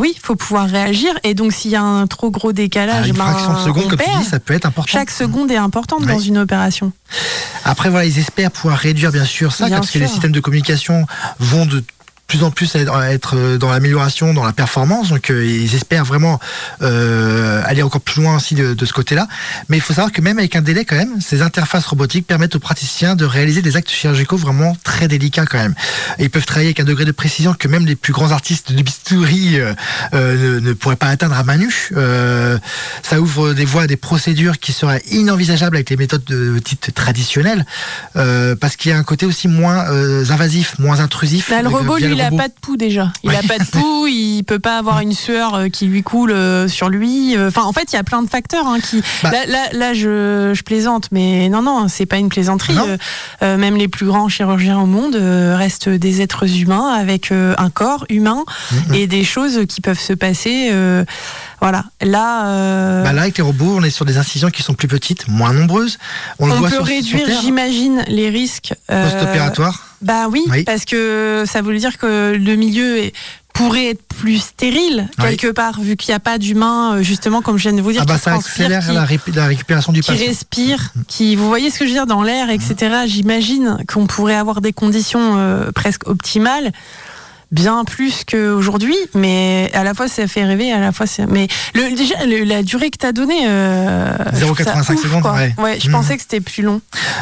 oui, 0.00 0.12
il 0.16 0.20
faut 0.20 0.36
pouvoir 0.36 0.66
réagir. 0.68 1.10
Et 1.22 1.34
donc 1.34 1.52
s'il 1.52 1.70
y 1.70 1.76
a 1.76 1.82
un 1.84 2.06
trop 2.06 2.30
gros 2.30 2.50
Ah, 2.50 2.52
décalage, 2.52 3.08
une 3.08 3.14
fraction 3.16 3.52
de 3.54 3.58
seconde, 3.58 3.84
on 3.86 3.88
comme 3.90 3.98
tu 3.98 4.04
perd. 4.04 4.18
dis, 4.22 4.24
ça 4.28 4.40
peut 4.40 4.54
être 4.54 4.66
important. 4.66 4.90
Chaque 4.90 5.10
seconde 5.10 5.50
est 5.50 5.56
importante 5.56 6.00
Ouais. 6.00 6.12
dans 6.12 6.18
une 6.18 6.38
opération. 6.38 6.92
Après, 7.64 7.90
voilà, 7.90 8.04
ils 8.06 8.18
espèrent 8.18 8.50
pouvoir 8.50 8.78
réduire, 8.78 9.12
bien 9.12 9.24
sûr, 9.24 9.52
ça, 9.52 9.66
Bien 9.66 9.76
parce 9.78 9.90
que 9.90 9.98
les 9.98 10.06
systèmes 10.06 10.32
de 10.32 10.40
communication 10.40 11.06
vont 11.38 11.66
de 11.66 11.82
plus 12.26 12.42
en 12.42 12.50
plus 12.50 12.74
être- 12.74 13.02
être 13.02 13.56
dans 13.58 13.70
l'amélioration, 13.70 14.32
dans 14.34 14.44
la 14.44 14.52
performance. 14.52 15.10
Donc, 15.10 15.30
euh, 15.30 15.44
ils 15.46 15.74
espèrent 15.74 16.04
vraiment 16.04 16.40
euh, 16.82 17.62
aller 17.66 17.82
encore 17.82 18.00
plus 18.00 18.22
loin 18.22 18.36
aussi 18.36 18.54
de, 18.54 18.74
de 18.74 18.86
ce 18.86 18.92
côté-là. 18.92 19.28
Mais 19.68 19.76
il 19.76 19.80
faut 19.80 19.92
savoir 19.94 20.12
que 20.12 20.20
même 20.20 20.38
avec 20.38 20.56
un 20.56 20.62
délai, 20.62 20.84
quand 20.84 20.96
même, 20.96 21.20
ces 21.20 21.42
interfaces 21.42 21.86
robotiques 21.86 22.26
permettent 22.26 22.56
aux 22.56 22.60
praticiens 22.60 23.14
de 23.16 23.24
réaliser 23.24 23.62
des 23.62 23.76
actes 23.76 23.90
chirurgicaux 23.90 24.36
vraiment 24.36 24.76
très 24.84 25.08
délicats, 25.08 25.46
quand 25.46 25.58
même. 25.58 25.74
Et 26.18 26.24
ils 26.24 26.30
peuvent 26.30 26.46
travailler 26.46 26.68
avec 26.68 26.80
un 26.80 26.84
degré 26.84 27.04
de 27.04 27.12
précision 27.12 27.54
que 27.54 27.68
même 27.68 27.86
les 27.86 27.96
plus 27.96 28.12
grands 28.12 28.30
artistes 28.32 28.72
de 28.72 28.82
bistouri 28.82 29.60
euh, 29.60 29.74
euh, 30.14 30.60
ne, 30.60 30.68
ne 30.68 30.72
pourraient 30.72 30.96
pas 30.96 31.08
atteindre 31.08 31.36
à 31.36 31.44
main 31.44 31.56
nue. 31.56 31.90
Euh, 31.96 32.58
ça 33.02 33.20
ouvre 33.20 33.52
des 33.52 33.64
voies 33.64 33.82
à 33.82 33.86
des 33.86 33.96
procédures 33.96 34.58
qui 34.58 34.72
seraient 34.72 35.02
inenvisageables 35.10 35.76
avec 35.76 35.90
les 35.90 35.96
méthodes 35.96 36.24
de 36.24 36.58
dites 36.64 36.92
traditionnelles, 36.94 37.66
euh, 38.16 38.56
parce 38.56 38.76
qu'il 38.76 38.90
y 38.90 38.94
a 38.94 38.98
un 38.98 39.02
côté 39.02 39.26
aussi 39.26 39.48
moins 39.48 39.84
euh, 39.90 40.24
invasif, 40.30 40.78
moins 40.78 41.00
intrusif. 41.00 41.50
Bah, 41.50 41.60
le 41.62 41.68
euh, 41.68 41.70
robot, 41.70 41.96
via 41.96 42.06
lui, 42.06 42.13
le 42.13 42.13
il 42.14 42.20
a 42.20 42.24
robot. 42.30 42.36
pas 42.36 42.48
de 42.48 42.54
pouls 42.60 42.76
déjà. 42.76 43.12
Il 43.22 43.30
Ouais. 43.30 43.36
a 43.36 43.42
pas 43.42 43.58
de 43.58 43.64
pouls, 43.70 44.06
il 44.08 44.42
peut 44.44 44.58
pas 44.58 44.78
avoir 44.78 45.00
une 45.00 45.12
sueur 45.12 45.54
euh, 45.54 45.68
qui 45.68 45.86
lui 45.86 46.02
coule 46.02 46.30
euh, 46.32 46.68
sur 46.68 46.88
lui. 46.88 47.36
Euh, 47.36 47.48
Enfin, 47.48 47.62
en 47.64 47.72
fait, 47.72 47.92
il 47.92 47.96
y 47.96 47.98
a 47.98 48.04
plein 48.04 48.22
de 48.22 48.28
facteurs 48.28 48.66
hein, 48.66 48.80
qui. 48.80 49.02
Bah. 49.22 49.30
Là, 49.30 49.46
là, 49.46 49.64
là, 49.72 49.94
je, 49.94 50.52
je 50.54 50.62
plaisante, 50.62 51.08
mais 51.12 51.48
non, 51.48 51.62
non, 51.62 51.86
c'est 51.88 52.06
pas 52.06 52.16
une 52.16 52.28
plaisanterie. 52.28 52.76
Euh, 53.42 53.56
même 53.56 53.76
les 53.76 53.88
plus 53.88 54.06
grands 54.06 54.28
chirurgiens 54.28 54.78
au 54.80 54.86
monde 54.86 55.16
euh, 55.16 55.56
restent 55.56 55.88
des 55.88 56.20
êtres 56.22 56.48
humains 56.60 56.88
avec 56.92 57.30
euh, 57.32 57.54
un 57.58 57.70
corps 57.70 58.04
humain 58.08 58.44
Mhm. 58.72 58.94
et 58.94 59.06
des 59.06 59.24
choses 59.24 59.60
qui 59.68 59.80
peuvent 59.80 60.00
se 60.00 60.12
passer. 60.12 60.70
Voilà. 61.64 61.84
Là. 62.02 62.46
euh, 62.46 63.02
Bah 63.02 63.12
là, 63.12 63.22
avec 63.22 63.38
les 63.38 63.42
robots, 63.42 63.74
on 63.78 63.82
est 63.82 63.90
sur 63.90 64.04
des 64.04 64.18
incisions 64.18 64.50
qui 64.50 64.62
sont 64.62 64.74
plus 64.74 64.88
petites, 64.88 65.28
moins 65.28 65.52
nombreuses. 65.52 65.98
On, 66.38 66.46
le 66.46 66.52
on 66.52 66.56
voit 66.56 66.68
peut 66.68 66.76
sur, 66.76 66.84
réduire, 66.84 67.26
j'imagine, 67.40 68.04
les 68.06 68.28
risques 68.28 68.74
euh, 68.90 69.10
post-opératoire. 69.10 69.82
Bah 70.02 70.28
oui, 70.30 70.42
Oui. 70.50 70.64
parce 70.64 70.84
que 70.84 71.44
ça 71.46 71.62
veut 71.62 71.76
dire 71.78 71.96
que 71.98 72.34
le 72.36 72.56
milieu 72.56 72.98
est- 72.98 73.12
pourrait 73.54 73.90
être 73.90 74.02
plus 74.08 74.38
stérile 74.42 75.08
Oui. 75.20 75.24
quelque 75.36 75.52
part, 75.52 75.80
vu 75.80 75.96
qu'il 75.96 76.10
n'y 76.10 76.16
a 76.16 76.20
pas 76.20 76.38
d'humain, 76.38 76.96
euh, 76.96 77.02
justement, 77.02 77.40
comme 77.40 77.56
je 77.56 77.62
viens 77.68 77.72
de 77.72 77.80
vous 77.82 77.92
dire, 77.92 78.02
Ah 78.02 78.04
bah 78.04 78.16
qui 78.16 78.20
ça 78.22 78.32
transpire, 78.32 78.64
accélère 78.66 78.86
qui, 78.86 78.92
la, 78.94 79.04
ré- 79.04 79.20
la 79.32 79.46
récupération 79.46 79.92
du 79.92 80.00
qui 80.00 80.10
patient. 80.10 80.26
respire, 80.26 80.90
qui, 81.06 81.36
vous 81.36 81.46
voyez 81.46 81.70
ce 81.70 81.78
que 81.78 81.84
je 81.86 81.90
veux 81.90 81.96
dire, 81.96 82.06
dans 82.08 82.22
l'air, 82.24 82.50
etc. 82.50 82.74
J'imagine 83.06 83.78
qu'on 83.86 84.06
pourrait 84.08 84.34
avoir 84.34 84.60
des 84.60 84.72
conditions 84.72 85.36
euh, 85.38 85.70
presque 85.72 86.06
optimales. 86.08 86.72
Bien 87.54 87.84
plus 87.84 88.24
qu'aujourd'hui, 88.30 88.96
mais 89.14 89.70
à 89.74 89.84
la 89.84 89.94
fois 89.94 90.08
ça 90.08 90.26
fait 90.26 90.44
rêver, 90.44 90.72
à 90.72 90.80
la 90.80 90.90
fois 90.92 91.06
c'est. 91.06 91.26
Mais 91.26 91.46
le, 91.74 91.94
déjà, 91.96 92.24
le- 92.26 92.42
la 92.44 92.62
durée 92.64 92.90
que 92.90 92.98
tu 92.98 93.06
as 93.06 93.12
donnée. 93.12 93.46
Euh, 93.46 94.12
je 94.34 94.40
trouve 94.44 94.58
ça 94.58 94.74
0,85 94.74 94.92
ouf, 94.94 95.02
secondes, 95.02 95.22
quoi. 95.22 95.36
ouais. 95.58 95.78
je 95.80 95.88
pensais 95.90 96.16
que 96.16 96.22
c'était 96.22 96.40
plus 96.40 96.62
long. 96.62 96.80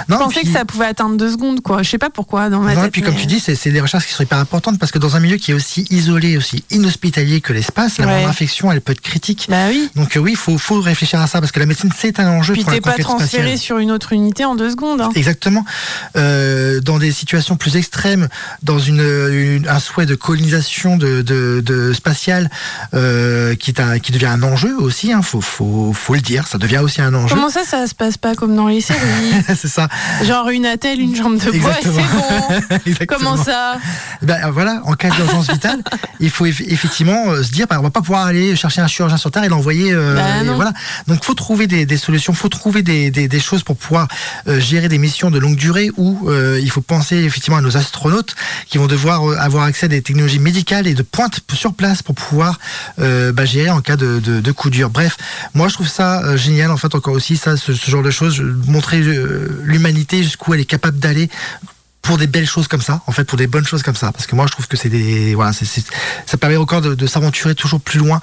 Non, 0.08 0.16
je 0.18 0.22
pensais 0.24 0.40
puis- 0.40 0.48
que 0.52 0.58
ça 0.58 0.64
pouvait 0.64 0.86
atteindre 0.86 1.16
deux 1.16 1.30
secondes, 1.32 1.60
quoi. 1.60 1.82
Je 1.82 1.90
sais 1.90 1.98
pas 1.98 2.08
pourquoi 2.10 2.48
dans 2.48 2.60
ma 2.60 2.74
Non, 2.74 2.84
et 2.86 2.90
puis 2.90 3.02
comme 3.02 3.14
tu 3.14 3.26
dis, 3.26 3.40
c'est 3.40 3.70
des 3.70 3.80
recherches 3.80 4.06
qui 4.06 4.12
sont 4.14 4.22
hyper 4.22 4.38
importantes 4.38 4.78
parce 4.78 4.90
que 4.90 4.98
dans 4.98 5.16
un 5.16 5.20
milieu 5.20 5.36
qui 5.36 5.50
est 5.50 5.54
aussi 5.54 5.86
isolé, 5.90 6.36
aussi 6.38 6.64
inhospitalier 6.70 7.40
que 7.40 7.52
l'espace, 7.52 7.98
la 7.98 8.06
Ouais. 8.06 8.24
infection, 8.24 8.72
elle 8.72 8.80
peut 8.80 8.92
être 8.92 9.00
critique. 9.02 9.46
Bah 9.50 9.66
oui. 9.68 9.90
Donc 9.96 10.16
euh, 10.16 10.20
oui, 10.20 10.30
il 10.32 10.36
faut, 10.36 10.56
faut 10.58 10.80
réfléchir 10.80 11.20
à 11.20 11.26
ça 11.26 11.40
parce 11.40 11.52
que 11.52 11.60
la 11.60 11.66
médecine, 11.66 11.90
c'est 11.96 12.18
un 12.20 12.28
enjeu 12.30 12.54
Puis 12.54 12.62
pour 12.64 12.72
la 12.72 12.80
pas 12.80 12.94
transféré 12.94 13.26
spatiale. 13.42 13.58
sur 13.58 13.78
une 13.78 13.90
autre 13.90 14.12
unité 14.12 14.44
en 14.44 14.54
deux 14.54 14.70
secondes. 14.70 15.00
hein. 15.02 15.10
Exactement. 15.14 15.64
Euh, 16.16 16.80
dans 16.80 16.98
des 16.98 17.12
situations 17.12 17.56
plus 17.56 17.76
extrêmes, 17.76 18.28
dans 18.62 18.78
une, 18.78 19.00
une- 19.00 19.68
un 19.68 19.78
souhait 19.78 20.06
de 20.06 20.14
colonisation 20.22 20.96
de, 20.96 21.20
de, 21.22 21.62
de 21.64 21.92
spatiale 21.92 22.50
euh, 22.94 23.54
qui, 23.54 23.70
est 23.70 23.80
un- 23.80 23.98
qui 23.98 24.12
devient 24.12 24.26
un 24.26 24.42
enjeu 24.42 24.74
aussi, 24.78 25.12
hein, 25.12 25.20
faut, 25.22 25.40
faut, 25.40 25.92
faut 25.92 26.14
le 26.14 26.20
dire, 26.20 26.46
ça 26.46 26.58
devient 26.58 26.78
aussi 26.78 27.00
un 27.02 27.12
enjeu. 27.14 27.34
Comment 27.34 27.50
ça, 27.50 27.64
ça 27.64 27.86
se 27.86 27.94
passe 27.94 28.16
pas 28.16 28.34
comme 28.34 28.54
dans 28.56 28.68
les 28.68 28.80
séries 28.80 28.98
c'est 29.48 29.68
ça. 29.68 29.88
Genre 30.24 30.48
une 30.50 30.66
attelle, 30.66 31.00
une 31.00 31.14
jambe 31.16 31.38
de 31.38 31.50
bois, 31.58 31.74
c'est 31.82 31.90
bon. 31.90 33.06
Comment 33.08 33.36
ça 33.36 33.76
Ben, 34.22 34.38
euh, 34.44 34.50
voilà, 34.50 34.80
en 34.84 34.94
cas 34.94 35.10
d'urgence 35.10 35.50
vitale, 35.50 35.82
il 36.20 36.30
faut 36.30 36.46
eff- 36.46 36.64
effectivement 36.68 37.30
euh, 37.30 37.42
se 37.42 37.50
dire, 37.50 37.66
ben, 37.68 37.78
on 37.78 37.82
va 37.82 37.90
pas 37.90 38.00
pouvoir 38.00 38.26
aller 38.26 38.54
chercher 38.56 38.80
un 38.80 38.86
chirurgien 38.86 39.16
sur 39.18 39.30
Terre 39.30 39.44
et 39.44 39.48
l'envoyer. 39.48 39.92
euh, 39.92 40.14
Bah, 40.14 40.44
non. 40.44 40.54
voilà. 40.54 40.72
Donc, 41.08 41.24
faut 41.24 41.34
trouver 41.34 41.66
des, 41.66 41.86
des 41.86 41.96
solutions, 41.96 42.32
faut 42.32 42.48
trouver 42.48 42.82
des, 42.82 43.10
des, 43.10 43.28
des 43.28 43.40
choses 43.40 43.62
pour 43.62 43.76
pouvoir 43.76 44.08
euh, 44.48 44.60
gérer 44.60 44.88
des 44.88 44.98
missions 44.98 45.30
de 45.30 45.38
longue 45.38 45.56
durée 45.56 45.90
où 45.96 46.30
il 46.32 46.70
faut 46.70 46.80
penser 46.80 47.16
effectivement 47.16 47.56
à 47.58 47.60
nos 47.60 47.76
astronautes 47.76 48.34
qui 48.68 48.78
vont 48.78 48.86
devoir 48.86 49.22
avoir 49.40 49.64
accès 49.64 49.86
à 49.86 49.88
des 49.88 50.01
technologies 50.02 50.38
médicales 50.38 50.86
et 50.86 50.94
de 50.94 51.02
pointe 51.02 51.40
sur 51.52 51.74
place 51.74 52.02
pour 52.02 52.14
pouvoir 52.14 52.58
euh, 52.98 53.32
bah, 53.32 53.44
gérer 53.44 53.70
en 53.70 53.80
cas 53.80 53.96
de, 53.96 54.52
coup 54.52 54.70
dur. 54.70 54.90
Bref, 54.90 55.16
moi 55.54 55.68
je 55.68 55.74
trouve 55.74 55.88
ça 55.88 56.22
euh, 56.22 56.36
génial 56.36 56.70
en 56.70 56.76
fait 56.76 56.94
encore 56.94 57.14
aussi 57.14 57.36
ça, 57.36 57.56
ce, 57.56 57.72
genre 57.72 58.02
de 58.02 58.10
choses, 58.10 58.40
montrer 58.66 59.00
euh, 59.00 59.62
l'humanité 59.64 60.22
jusqu'où 60.22 60.54
elle 60.54 60.60
est 60.60 60.64
capable 60.64 60.98
d'aller 60.98 61.30
pour 62.02 62.18
des 62.18 62.26
belles 62.26 62.48
choses 62.48 62.66
comme 62.66 62.82
ça, 62.82 63.00
en 63.06 63.12
fait, 63.12 63.22
pour 63.24 63.38
des 63.38 63.46
bonnes 63.46 63.64
choses 63.64 63.84
comme 63.84 63.94
ça, 63.94 64.10
parce 64.10 64.26
que 64.26 64.34
moi 64.34 64.46
je 64.46 64.52
trouve 64.52 64.66
que 64.66 64.76
c'est 64.76 64.88
des, 64.88 65.34
voilà, 65.36 65.52
c'est, 65.52 65.64
c'est- 65.64 65.86
ça 66.26 66.36
permet 66.36 66.56
encore 66.56 66.80
de, 66.80 66.94
de 66.96 67.06
s'aventurer 67.06 67.54
toujours 67.54 67.80
plus 67.80 68.00
loin, 68.00 68.20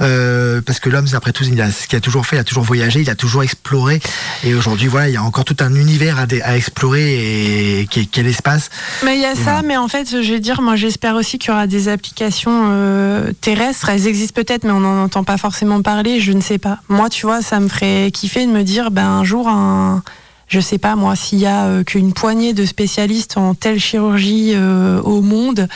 euh, 0.00 0.60
parce 0.64 0.78
que 0.78 0.88
l'homme, 0.88 1.06
après 1.12 1.32
tout, 1.32 1.42
il 1.44 1.60
a 1.60 1.70
ce 1.72 1.88
qu'il 1.88 1.96
a 1.96 2.00
toujours 2.00 2.24
fait, 2.24 2.36
il 2.36 2.38
a 2.38 2.44
toujours 2.44 2.62
voyagé, 2.62 3.00
il 3.00 3.10
a 3.10 3.16
toujours 3.16 3.42
exploré, 3.42 4.00
et 4.44 4.54
aujourd'hui, 4.54 4.86
voilà, 4.86 5.08
il 5.08 5.14
y 5.14 5.16
a 5.16 5.22
encore 5.24 5.44
tout 5.44 5.56
un 5.60 5.74
univers 5.74 6.18
à, 6.18 6.26
à 6.44 6.56
explorer 6.56 7.80
et 7.80 7.86
qui 7.88 8.00
est, 8.00 8.18
est 8.18 8.22
l'espace. 8.22 8.70
Mais 9.04 9.16
il 9.16 9.22
y 9.22 9.26
a 9.26 9.34
ça, 9.34 9.42
voilà. 9.42 9.62
mais 9.62 9.76
en 9.76 9.88
fait, 9.88 10.08
je 10.22 10.32
vais 10.32 10.40
dire, 10.40 10.62
moi 10.62 10.76
j'espère 10.76 11.16
aussi 11.16 11.38
qu'il 11.38 11.50
y 11.50 11.52
aura 11.52 11.66
des 11.66 11.88
applications 11.88 12.68
euh, 12.70 13.32
terrestres. 13.40 13.88
Elles 13.88 14.06
existent 14.06 14.40
peut-être, 14.40 14.64
mais 14.64 14.70
on 14.72 14.80
n'en 14.80 15.02
entend 15.02 15.24
pas 15.24 15.36
forcément 15.36 15.82
parler, 15.82 16.20
je 16.20 16.30
ne 16.32 16.40
sais 16.40 16.58
pas. 16.58 16.78
Moi, 16.88 17.08
tu 17.10 17.26
vois, 17.26 17.42
ça 17.42 17.58
me 17.60 17.68
ferait 17.68 18.10
kiffer 18.12 18.46
de 18.46 18.52
me 18.52 18.62
dire, 18.62 18.90
ben 18.92 19.04
un 19.06 19.24
jour, 19.24 19.48
un. 19.48 20.02
Je 20.48 20.60
sais 20.60 20.78
pas 20.78 20.94
moi, 20.94 21.16
s'il 21.16 21.40
y 21.40 21.46
a 21.46 21.66
euh, 21.66 21.82
qu'une 21.82 22.12
poignée 22.12 22.52
de 22.52 22.64
spécialistes 22.64 23.36
en 23.36 23.54
telle 23.54 23.80
chirurgie 23.80 24.52
euh, 24.54 25.00
au 25.02 25.20
monde, 25.20 25.68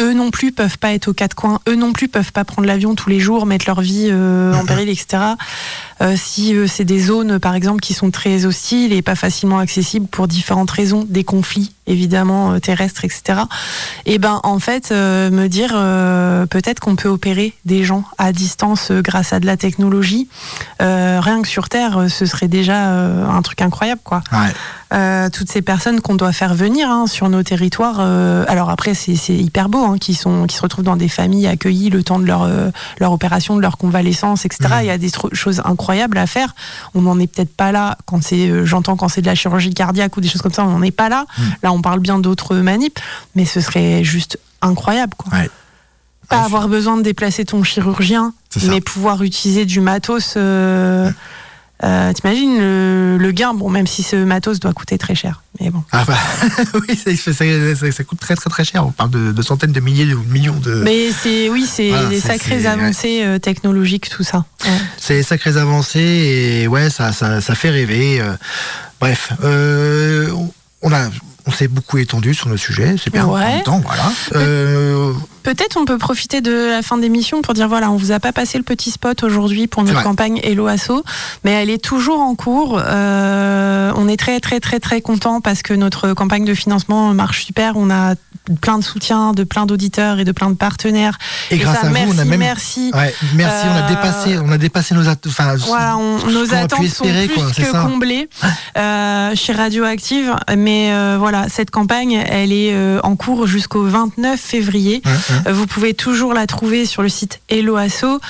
eux 0.00 0.12
non 0.12 0.30
plus 0.30 0.52
peuvent 0.52 0.78
pas 0.78 0.92
être 0.92 1.08
aux 1.08 1.12
quatre 1.12 1.34
coins, 1.34 1.60
eux 1.68 1.74
non 1.74 1.92
plus 1.92 2.08
peuvent 2.08 2.32
pas 2.32 2.44
prendre 2.44 2.66
l'avion 2.66 2.94
tous 2.94 3.10
les 3.10 3.20
jours, 3.20 3.46
mettre 3.46 3.66
leur 3.66 3.80
vie 3.80 4.08
euh, 4.10 4.54
en 4.54 4.64
péril, 4.64 4.88
etc. 4.88 5.22
Euh, 6.00 6.14
si 6.16 6.54
euh, 6.54 6.66
c'est 6.66 6.84
des 6.84 7.00
zones, 7.00 7.38
par 7.38 7.54
exemple, 7.54 7.80
qui 7.80 7.94
sont 7.94 8.10
très 8.10 8.46
hostiles 8.46 8.92
et 8.92 9.02
pas 9.02 9.16
facilement 9.16 9.58
accessibles 9.58 10.06
pour 10.06 10.28
différentes 10.28 10.70
raisons, 10.70 11.04
des 11.08 11.24
conflits 11.24 11.72
évidemment 11.88 12.52
euh, 12.52 12.58
terrestres, 12.60 13.04
etc. 13.04 13.40
Et 14.06 14.18
ben 14.18 14.40
en 14.44 14.58
fait, 14.58 14.90
euh, 14.92 15.30
me 15.30 15.48
dire 15.48 15.72
euh, 15.74 16.46
peut-être 16.46 16.80
qu'on 16.80 16.96
peut 16.96 17.08
opérer 17.08 17.54
des 17.64 17.84
gens 17.84 18.04
à 18.18 18.32
distance 18.32 18.92
grâce 18.92 19.32
à 19.32 19.40
de 19.40 19.46
la 19.46 19.56
technologie. 19.56 20.28
Euh, 20.80 21.18
rien 21.20 21.42
que 21.42 21.48
sur 21.48 21.68
Terre, 21.68 22.06
ce 22.08 22.26
serait 22.26 22.48
déjà 22.48 22.90
euh, 22.90 23.26
un 23.26 23.42
truc 23.42 23.60
incroyable, 23.62 24.02
quoi. 24.04 24.22
Ouais. 24.32 24.52
Euh, 24.94 25.28
toutes 25.28 25.50
ces 25.50 25.60
personnes 25.60 26.00
qu'on 26.00 26.14
doit 26.14 26.32
faire 26.32 26.54
venir 26.54 26.88
hein, 26.90 27.06
sur 27.06 27.28
nos 27.28 27.42
territoires. 27.42 27.96
euh, 28.00 28.44
alors 28.48 28.70
après, 28.70 28.94
c'est 28.94 29.16
c'est 29.16 29.34
hyper 29.36 29.68
beau, 29.68 29.84
hein, 29.84 29.98
qui 29.98 30.14
sont, 30.14 30.46
qui 30.46 30.56
se 30.56 30.62
retrouvent 30.62 30.84
dans 30.84 30.96
des 30.96 31.08
familles 31.10 31.46
accueillies 31.46 31.90
le 31.90 32.02
temps 32.02 32.18
de 32.18 32.24
leur 32.24 32.44
euh, 32.44 32.70
leur 32.98 33.12
opération, 33.12 33.54
de 33.56 33.60
leur 33.60 33.76
convalescence, 33.76 34.46
etc. 34.46 34.60
Mhm. 34.70 34.78
Il 34.80 34.86
y 34.86 34.90
a 34.90 34.96
des 34.98 35.10
choses 35.34 35.60
incroyables 35.66 36.16
à 36.16 36.26
faire. 36.26 36.54
On 36.94 37.02
n'en 37.02 37.18
est 37.18 37.26
peut-être 37.26 37.54
pas 37.54 37.70
là 37.70 37.98
quand 38.06 38.22
c'est, 38.22 38.48
euh, 38.48 38.64
j'entends 38.64 38.96
quand 38.96 39.08
c'est 39.08 39.20
de 39.20 39.26
la 39.26 39.34
chirurgie 39.34 39.74
cardiaque 39.74 40.16
ou 40.16 40.22
des 40.22 40.28
choses 40.28 40.40
comme 40.40 40.54
ça, 40.54 40.64
on 40.64 40.70
n'en 40.70 40.82
est 40.82 40.90
pas 40.90 41.10
là. 41.10 41.26
Mhm. 41.36 41.44
Là, 41.64 41.72
on 41.72 41.82
parle 41.82 42.00
bien 42.00 42.18
d'autres 42.18 42.56
manips, 42.56 42.98
mais 43.34 43.44
ce 43.44 43.60
serait 43.60 44.02
juste 44.04 44.38
incroyable, 44.62 45.12
quoi. 45.18 45.38
Ouais. 45.38 45.50
Pas 46.30 46.44
avoir 46.44 46.68
besoin 46.68 46.98
de 46.98 47.02
déplacer 47.02 47.46
ton 47.46 47.62
chirurgien, 47.62 48.34
mais 48.64 48.82
pouvoir 48.82 49.22
utiliser 49.22 49.64
du 49.64 49.80
matos. 49.80 50.34
euh, 50.36 51.10
Euh, 51.84 52.12
T'imagines 52.12 52.58
le, 52.58 53.16
le 53.18 53.30
gain, 53.32 53.54
bon, 53.54 53.70
même 53.70 53.86
si 53.86 54.02
ce 54.02 54.16
matos 54.16 54.58
doit 54.58 54.72
coûter 54.72 54.98
très 54.98 55.14
cher. 55.14 55.42
Mais 55.60 55.70
bon. 55.70 55.82
Ah 55.92 56.04
bah, 56.06 56.16
oui, 56.88 56.96
ça, 56.96 57.14
ça- 57.32 57.74
ça- 57.76 57.92
ça 57.92 58.04
coûte 58.04 58.18
très 58.20 58.34
très 58.34 58.50
très 58.50 58.64
cher. 58.64 58.84
On 58.86 58.90
parle 58.90 59.10
de, 59.10 59.32
de 59.32 59.42
centaines 59.42 59.72
de 59.72 59.80
milliers 59.80 60.12
ou 60.14 60.22
de 60.24 60.32
millions 60.32 60.58
de. 60.58 60.82
Mais 60.84 61.10
c'est, 61.12 61.48
oui, 61.48 61.66
c'est 61.70 61.90
Voilà, 61.90 62.08
des 62.08 62.20
sacrées 62.20 62.66
avancées 62.66 63.20
euh, 63.22 63.38
technologiques, 63.38 64.08
tout 64.08 64.24
ça. 64.24 64.44
Ouais. 64.64 64.70
C'est 64.98 65.14
des 65.14 65.22
sacrées 65.22 65.56
avancées 65.56 66.00
et 66.62 66.66
ouais, 66.68 66.90
ça, 66.90 67.12
ça, 67.12 67.40
fait 67.40 67.70
rêver. 67.70 68.20
euh. 68.20 68.32
bref, 69.00 69.30
euh, 69.44 70.30
on 70.82 70.92
a, 70.92 71.08
on 71.48 71.50
s'est 71.50 71.66
beaucoup 71.66 71.96
étendu 71.96 72.34
sur 72.34 72.50
le 72.50 72.58
sujet, 72.58 72.96
c'est 73.02 73.10
bien. 73.10 73.26
Ouais. 73.26 73.42
En 73.42 73.48
même 73.48 73.62
temps, 73.62 73.80
voilà. 73.80 74.12
Euh, 74.34 75.14
Peut-être 75.42 75.78
on 75.78 75.86
peut 75.86 75.96
profiter 75.96 76.42
de 76.42 76.72
la 76.72 76.82
fin 76.82 76.98
d'émission 76.98 77.40
pour 77.40 77.54
dire 77.54 77.68
voilà, 77.68 77.90
on 77.90 77.96
vous 77.96 78.12
a 78.12 78.20
pas 78.20 78.32
passé 78.32 78.58
le 78.58 78.64
petit 78.64 78.90
spot 78.90 79.22
aujourd'hui 79.22 79.66
pour 79.66 79.82
notre 79.82 80.02
campagne 80.02 80.40
Hello 80.44 80.66
Asso, 80.66 81.02
mais 81.42 81.52
elle 81.52 81.70
est 81.70 81.82
toujours 81.82 82.20
en 82.20 82.34
cours. 82.34 82.78
Euh, 82.84 83.90
on 83.96 84.08
est 84.08 84.18
très 84.18 84.40
très 84.40 84.60
très 84.60 84.78
très 84.78 85.00
content 85.00 85.40
parce 85.40 85.62
que 85.62 85.72
notre 85.72 86.12
campagne 86.12 86.44
de 86.44 86.52
financement 86.52 87.14
marche 87.14 87.46
super. 87.46 87.76
On 87.76 87.88
a 87.88 88.14
plein 88.56 88.78
de 88.78 88.84
soutien 88.84 89.32
de 89.32 89.44
plein 89.44 89.66
d'auditeurs 89.66 90.18
et 90.18 90.24
de 90.24 90.32
plein 90.32 90.50
de 90.50 90.54
partenaires. 90.56 91.18
et 91.50 91.58
grâce 91.58 91.80
ça, 91.80 91.86
à 91.86 91.90
merci, 91.90 92.06
vous, 92.12 92.16
on 92.16 92.18
a 92.20 92.24
même. 92.24 92.38
merci. 92.40 92.90
Ouais, 92.94 93.14
merci, 93.34 93.66
on 93.66 93.74
a 93.76 93.82
Euh, 93.84 93.88
dépassé, 93.88 94.38
on 94.38 94.50
a 94.52 94.58
dépassé 94.58 94.94
nos 94.94 95.08
attentes. 95.08 95.26
Enfin, 95.32 95.56
Voilà, 95.56 95.96
on- 95.96 96.18
nos 96.30 96.46
pu 96.46 96.54
attentes 96.54 96.84
espérer, 96.84 97.22
sont 97.26 97.32
plus 97.32 97.34
quoi, 97.42 97.50
que 97.56 97.64
ça. 97.64 97.80
comblées 97.82 98.28
euh, 98.78 99.32
chez 99.34 99.52
Radioactive. 99.52 100.34
Mais 100.56 100.92
euh, 100.92 101.16
voilà, 101.18 101.46
cette 101.48 101.70
campagne, 101.70 102.12
elle 102.28 102.52
est 102.52 102.72
euh, 102.72 103.00
en 103.02 103.16
cours 103.16 103.46
jusqu'au 103.46 103.84
29 103.84 104.38
février. 104.40 105.02
Euh, 105.46 105.52
Vous 105.52 105.66
pouvez 105.66 105.94
toujours 105.94 106.34
la 106.34 106.46
trouver 106.46 106.86
sur 106.86 107.02
le 107.02 107.08
site 107.08 107.40
Hello 107.48 107.76
Asso. 107.76 108.20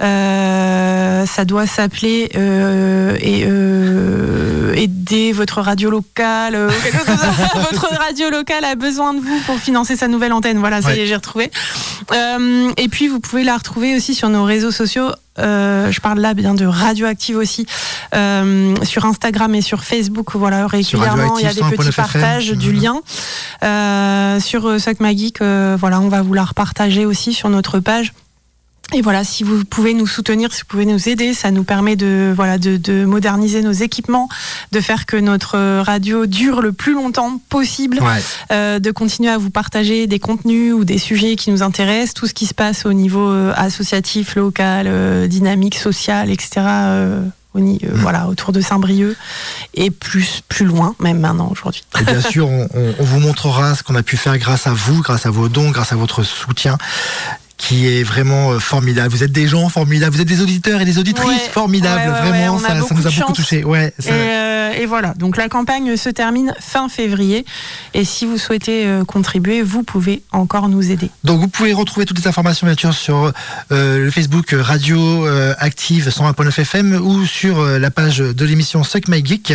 Euh, 0.00 1.26
ça 1.26 1.44
doit 1.44 1.66
s'appeler 1.66 2.30
euh, 2.36 3.16
et, 3.20 3.44
euh, 3.46 4.72
aider 4.74 5.32
votre 5.32 5.60
radio 5.60 5.90
locale. 5.90 6.54
euh, 6.54 6.68
votre 7.54 7.88
radio 7.98 8.30
locale 8.30 8.64
a 8.64 8.74
besoin 8.74 9.14
de 9.14 9.20
vous 9.20 9.40
pour 9.46 9.58
financer 9.68 9.96
sa 9.96 10.08
nouvelle 10.08 10.32
antenne. 10.32 10.56
Voilà, 10.56 10.80
ça 10.80 10.96
y 10.96 11.00
est, 11.00 11.06
j'ai 11.06 11.14
retrouvé. 11.14 11.50
Euh, 12.14 12.70
et 12.78 12.88
puis 12.88 13.06
vous 13.06 13.20
pouvez 13.20 13.44
la 13.44 13.54
retrouver 13.54 13.94
aussi 13.94 14.14
sur 14.14 14.30
nos 14.30 14.44
réseaux 14.44 14.70
sociaux. 14.70 15.10
Euh, 15.38 15.92
je 15.92 16.00
parle 16.00 16.20
là 16.20 16.32
bien 16.32 16.54
de 16.54 16.64
Radioactive 16.64 17.36
aussi 17.36 17.66
euh, 18.14 18.74
sur 18.82 19.04
Instagram 19.04 19.54
et 19.54 19.60
sur 19.60 19.84
Facebook. 19.84 20.34
Voilà, 20.36 20.66
régulièrement 20.66 21.38
il 21.38 21.44
y 21.44 21.46
a 21.46 21.52
des 21.52 21.60
petits 21.60 21.88
100.9 21.88 21.88
FM. 21.88 21.94
partages 21.94 22.52
du 22.52 22.72
lien 22.72 23.02
sur 24.40 24.78
Geek. 24.78 25.42
euh, 25.42 25.76
voilà, 25.78 26.00
on 26.00 26.08
va 26.08 26.22
vous 26.22 26.32
la 26.32 26.44
repartager 26.44 27.04
aussi 27.04 27.34
sur 27.34 27.50
notre 27.50 27.78
page. 27.78 28.14
Et 28.94 29.02
voilà, 29.02 29.22
si 29.22 29.44
vous 29.44 29.64
pouvez 29.66 29.92
nous 29.92 30.06
soutenir, 30.06 30.50
si 30.52 30.60
vous 30.60 30.66
pouvez 30.66 30.86
nous 30.86 31.10
aider, 31.10 31.34
ça 31.34 31.50
nous 31.50 31.62
permet 31.62 31.94
de 31.94 32.32
voilà 32.34 32.56
de, 32.56 32.78
de 32.78 33.04
moderniser 33.04 33.60
nos 33.60 33.72
équipements, 33.72 34.30
de 34.72 34.80
faire 34.80 35.04
que 35.04 35.16
notre 35.18 35.56
euh, 35.58 35.82
radio 35.82 36.24
dure 36.24 36.62
le 36.62 36.72
plus 36.72 36.94
longtemps 36.94 37.38
possible 37.50 37.98
Ouais. 38.00 38.22
euh, 38.50 38.78
de 38.78 38.90
continuer 38.90 39.28
à 39.30 39.36
vous 39.36 39.50
partager 39.50 40.06
des 40.06 40.18
contenus 40.18 40.72
ou 40.72 40.84
des 40.84 40.96
sujets 40.98 41.36
qui 41.36 41.50
nous 41.50 41.62
intéressent, 41.62 42.14
tout 42.14 42.26
ce 42.26 42.32
qui 42.32 42.46
se 42.46 42.54
passe 42.54 42.86
au 42.86 42.94
niveau 42.94 43.28
euh, 43.28 43.52
associatif, 43.56 44.36
local, 44.36 44.86
euh, 44.88 45.26
dynamique, 45.26 45.76
social, 45.76 46.30
etc. 46.30 46.48
euh, 46.66 47.22
au 47.54 47.60
euh, 47.60 47.76
Voilà, 47.94 48.28
autour 48.28 48.52
de 48.52 48.60
Saint-Brieuc 48.60 49.16
et 49.74 49.90
plus 49.90 50.42
plus 50.48 50.64
loin, 50.66 50.94
même 51.00 51.18
maintenant 51.18 51.48
aujourd'hui. 51.50 51.82
Et 52.00 52.04
bien 52.04 52.20
sûr, 52.20 52.46
on- 52.48 52.68
on 52.98 53.04
vous 53.04 53.20
montrera 53.20 53.74
ce 53.74 53.82
qu'on 53.82 53.94
a 53.96 54.02
pu 54.02 54.16
faire 54.16 54.36
grâce 54.38 54.66
à 54.66 54.72
vous, 54.72 55.00
grâce 55.02 55.24
à 55.26 55.30
vos 55.30 55.48
dons, 55.48 55.70
grâce 55.70 55.92
à 55.92 55.96
votre 55.96 56.22
soutien 56.22 56.76
qui 57.58 57.86
est 57.88 58.02
vraiment 58.04 58.52
euh, 58.52 58.58
formidable. 58.60 59.10
Vous 59.12 59.24
êtes 59.24 59.32
des 59.32 59.48
gens 59.48 59.68
formidables, 59.68 60.14
vous 60.14 60.20
êtes 60.22 60.28
des 60.28 60.40
auditeurs 60.40 60.80
et 60.80 60.84
des 60.84 60.98
auditrices 60.98 61.26
Ouais, 61.28 61.50
formidables. 61.52 62.08
ouais, 62.10 62.20
ouais, 62.20 62.28
vraiment, 62.28 62.58
ça, 62.58 62.74
nous 62.74 63.06
a 63.06 63.10
beaucoup 63.10 63.32
touché. 63.32 63.64
Ouais, 63.64 63.92
ça- 63.98 64.10
Et, 64.10 64.14
euh, 64.14 64.72
et 64.80 64.86
voilà, 64.86 65.12
donc 65.14 65.36
la 65.36 65.48
campagne 65.48 65.96
se 65.96 66.08
termine 66.08 66.54
fin 66.60 66.88
février. 66.88 67.44
Et 67.94 68.04
si 68.04 68.24
vous 68.26 68.38
souhaitez 68.38 68.86
euh, 68.86 69.04
contribuer, 69.04 69.60
vous 69.62 69.82
pouvez 69.82 70.22
encore 70.32 70.68
nous 70.68 70.90
aider. 70.92 71.10
Donc 71.24 71.40
vous 71.40 71.48
pouvez 71.48 71.72
retrouver 71.72 72.06
toutes 72.06 72.18
les 72.20 72.28
informations 72.28 72.64
bien 72.66 72.76
sûr 72.76 72.94
sur 72.94 73.32
euh, 73.72 74.04
le 74.04 74.10
Facebook 74.12 74.54
Radio 74.56 75.26
Active 75.58 76.08
101.9 76.08 76.60
FM 76.60 76.94
ou 77.02 77.24
sur 77.26 77.64
la 77.64 77.90
page 77.90 78.18
de 78.18 78.44
l'émission 78.44 78.84
Suck 78.84 79.08
My 79.08 79.24
Geek. 79.24 79.52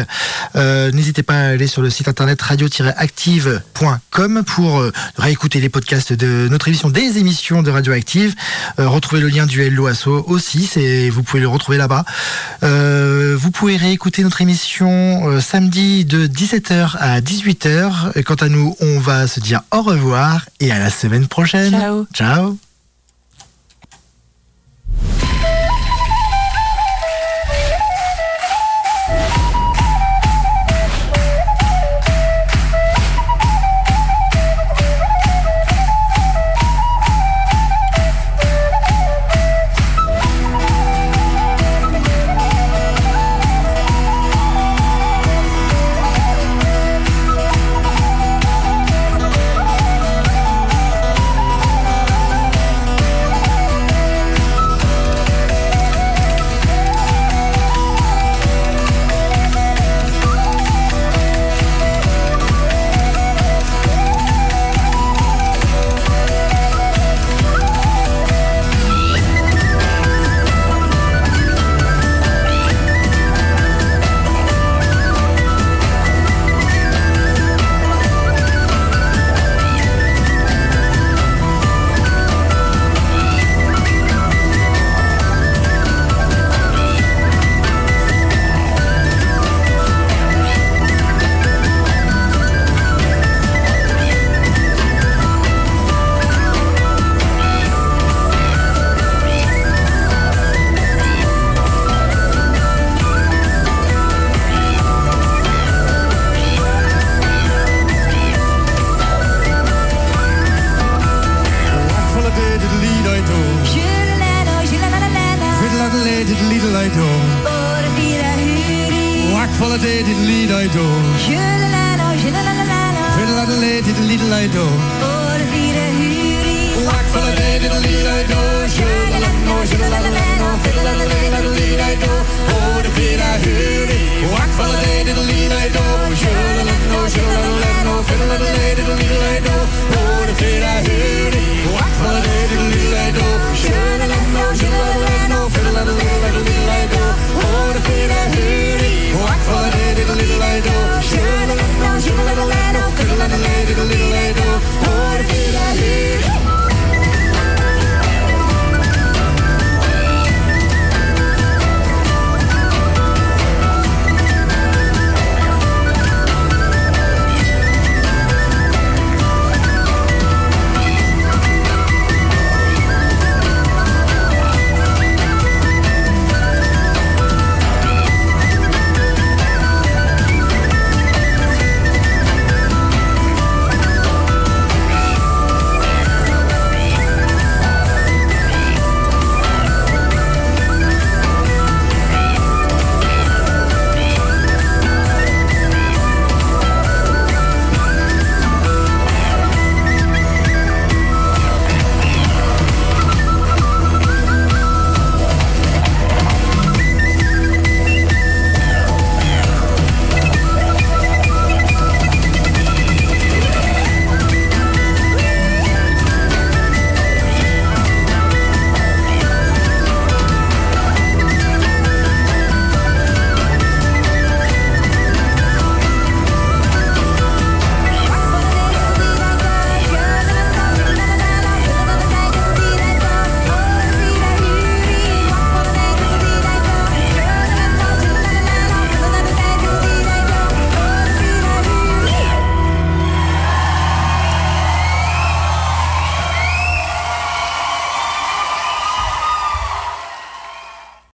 N'hésitez 0.55 1.23
pas 1.23 1.35
à 1.35 1.47
aller 1.51 1.67
sur 1.67 1.81
le 1.81 1.89
site 1.89 2.07
internet 2.09 2.41
radio-active.com 2.41 4.43
pour 4.45 4.83
réécouter 5.17 5.59
les 5.61 5.69
podcasts 5.69 6.11
de 6.13 6.47
notre 6.49 6.67
émission, 6.67 6.89
des 6.89 7.17
émissions 7.17 7.63
de 7.63 7.71
Radioactive. 7.93 8.35
Euh, 8.79 8.87
retrouver 8.87 9.21
le 9.21 9.27
lien 9.27 9.45
du 9.45 9.61
Hello 9.61 9.85
Asso 9.85 10.07
aussi, 10.07 10.65
c'est 10.65 11.09
vous 11.09 11.21
pouvez 11.21 11.41
le 11.41 11.47
retrouver 11.47 11.77
là-bas. 11.77 12.05
Euh, 12.63 13.37
vous 13.39 13.51
pouvez 13.51 13.77
réécouter 13.77 14.23
notre 14.23 14.41
émission 14.41 15.29
euh, 15.29 15.39
samedi 15.39 16.05
de 16.05 16.25
17h 16.25 16.97
à 16.99 17.21
18h. 17.21 18.11
Et 18.15 18.23
quant 18.23 18.35
à 18.35 18.49
nous, 18.49 18.75
on 18.81 18.99
va 18.99 19.27
se 19.27 19.39
dire 19.39 19.61
au 19.71 19.81
revoir 19.81 20.45
et 20.59 20.71
à 20.71 20.79
la 20.79 20.89
semaine 20.89 21.27
prochaine. 21.27 21.71
Ciao. 21.71 22.07
Ciao. 22.13 22.57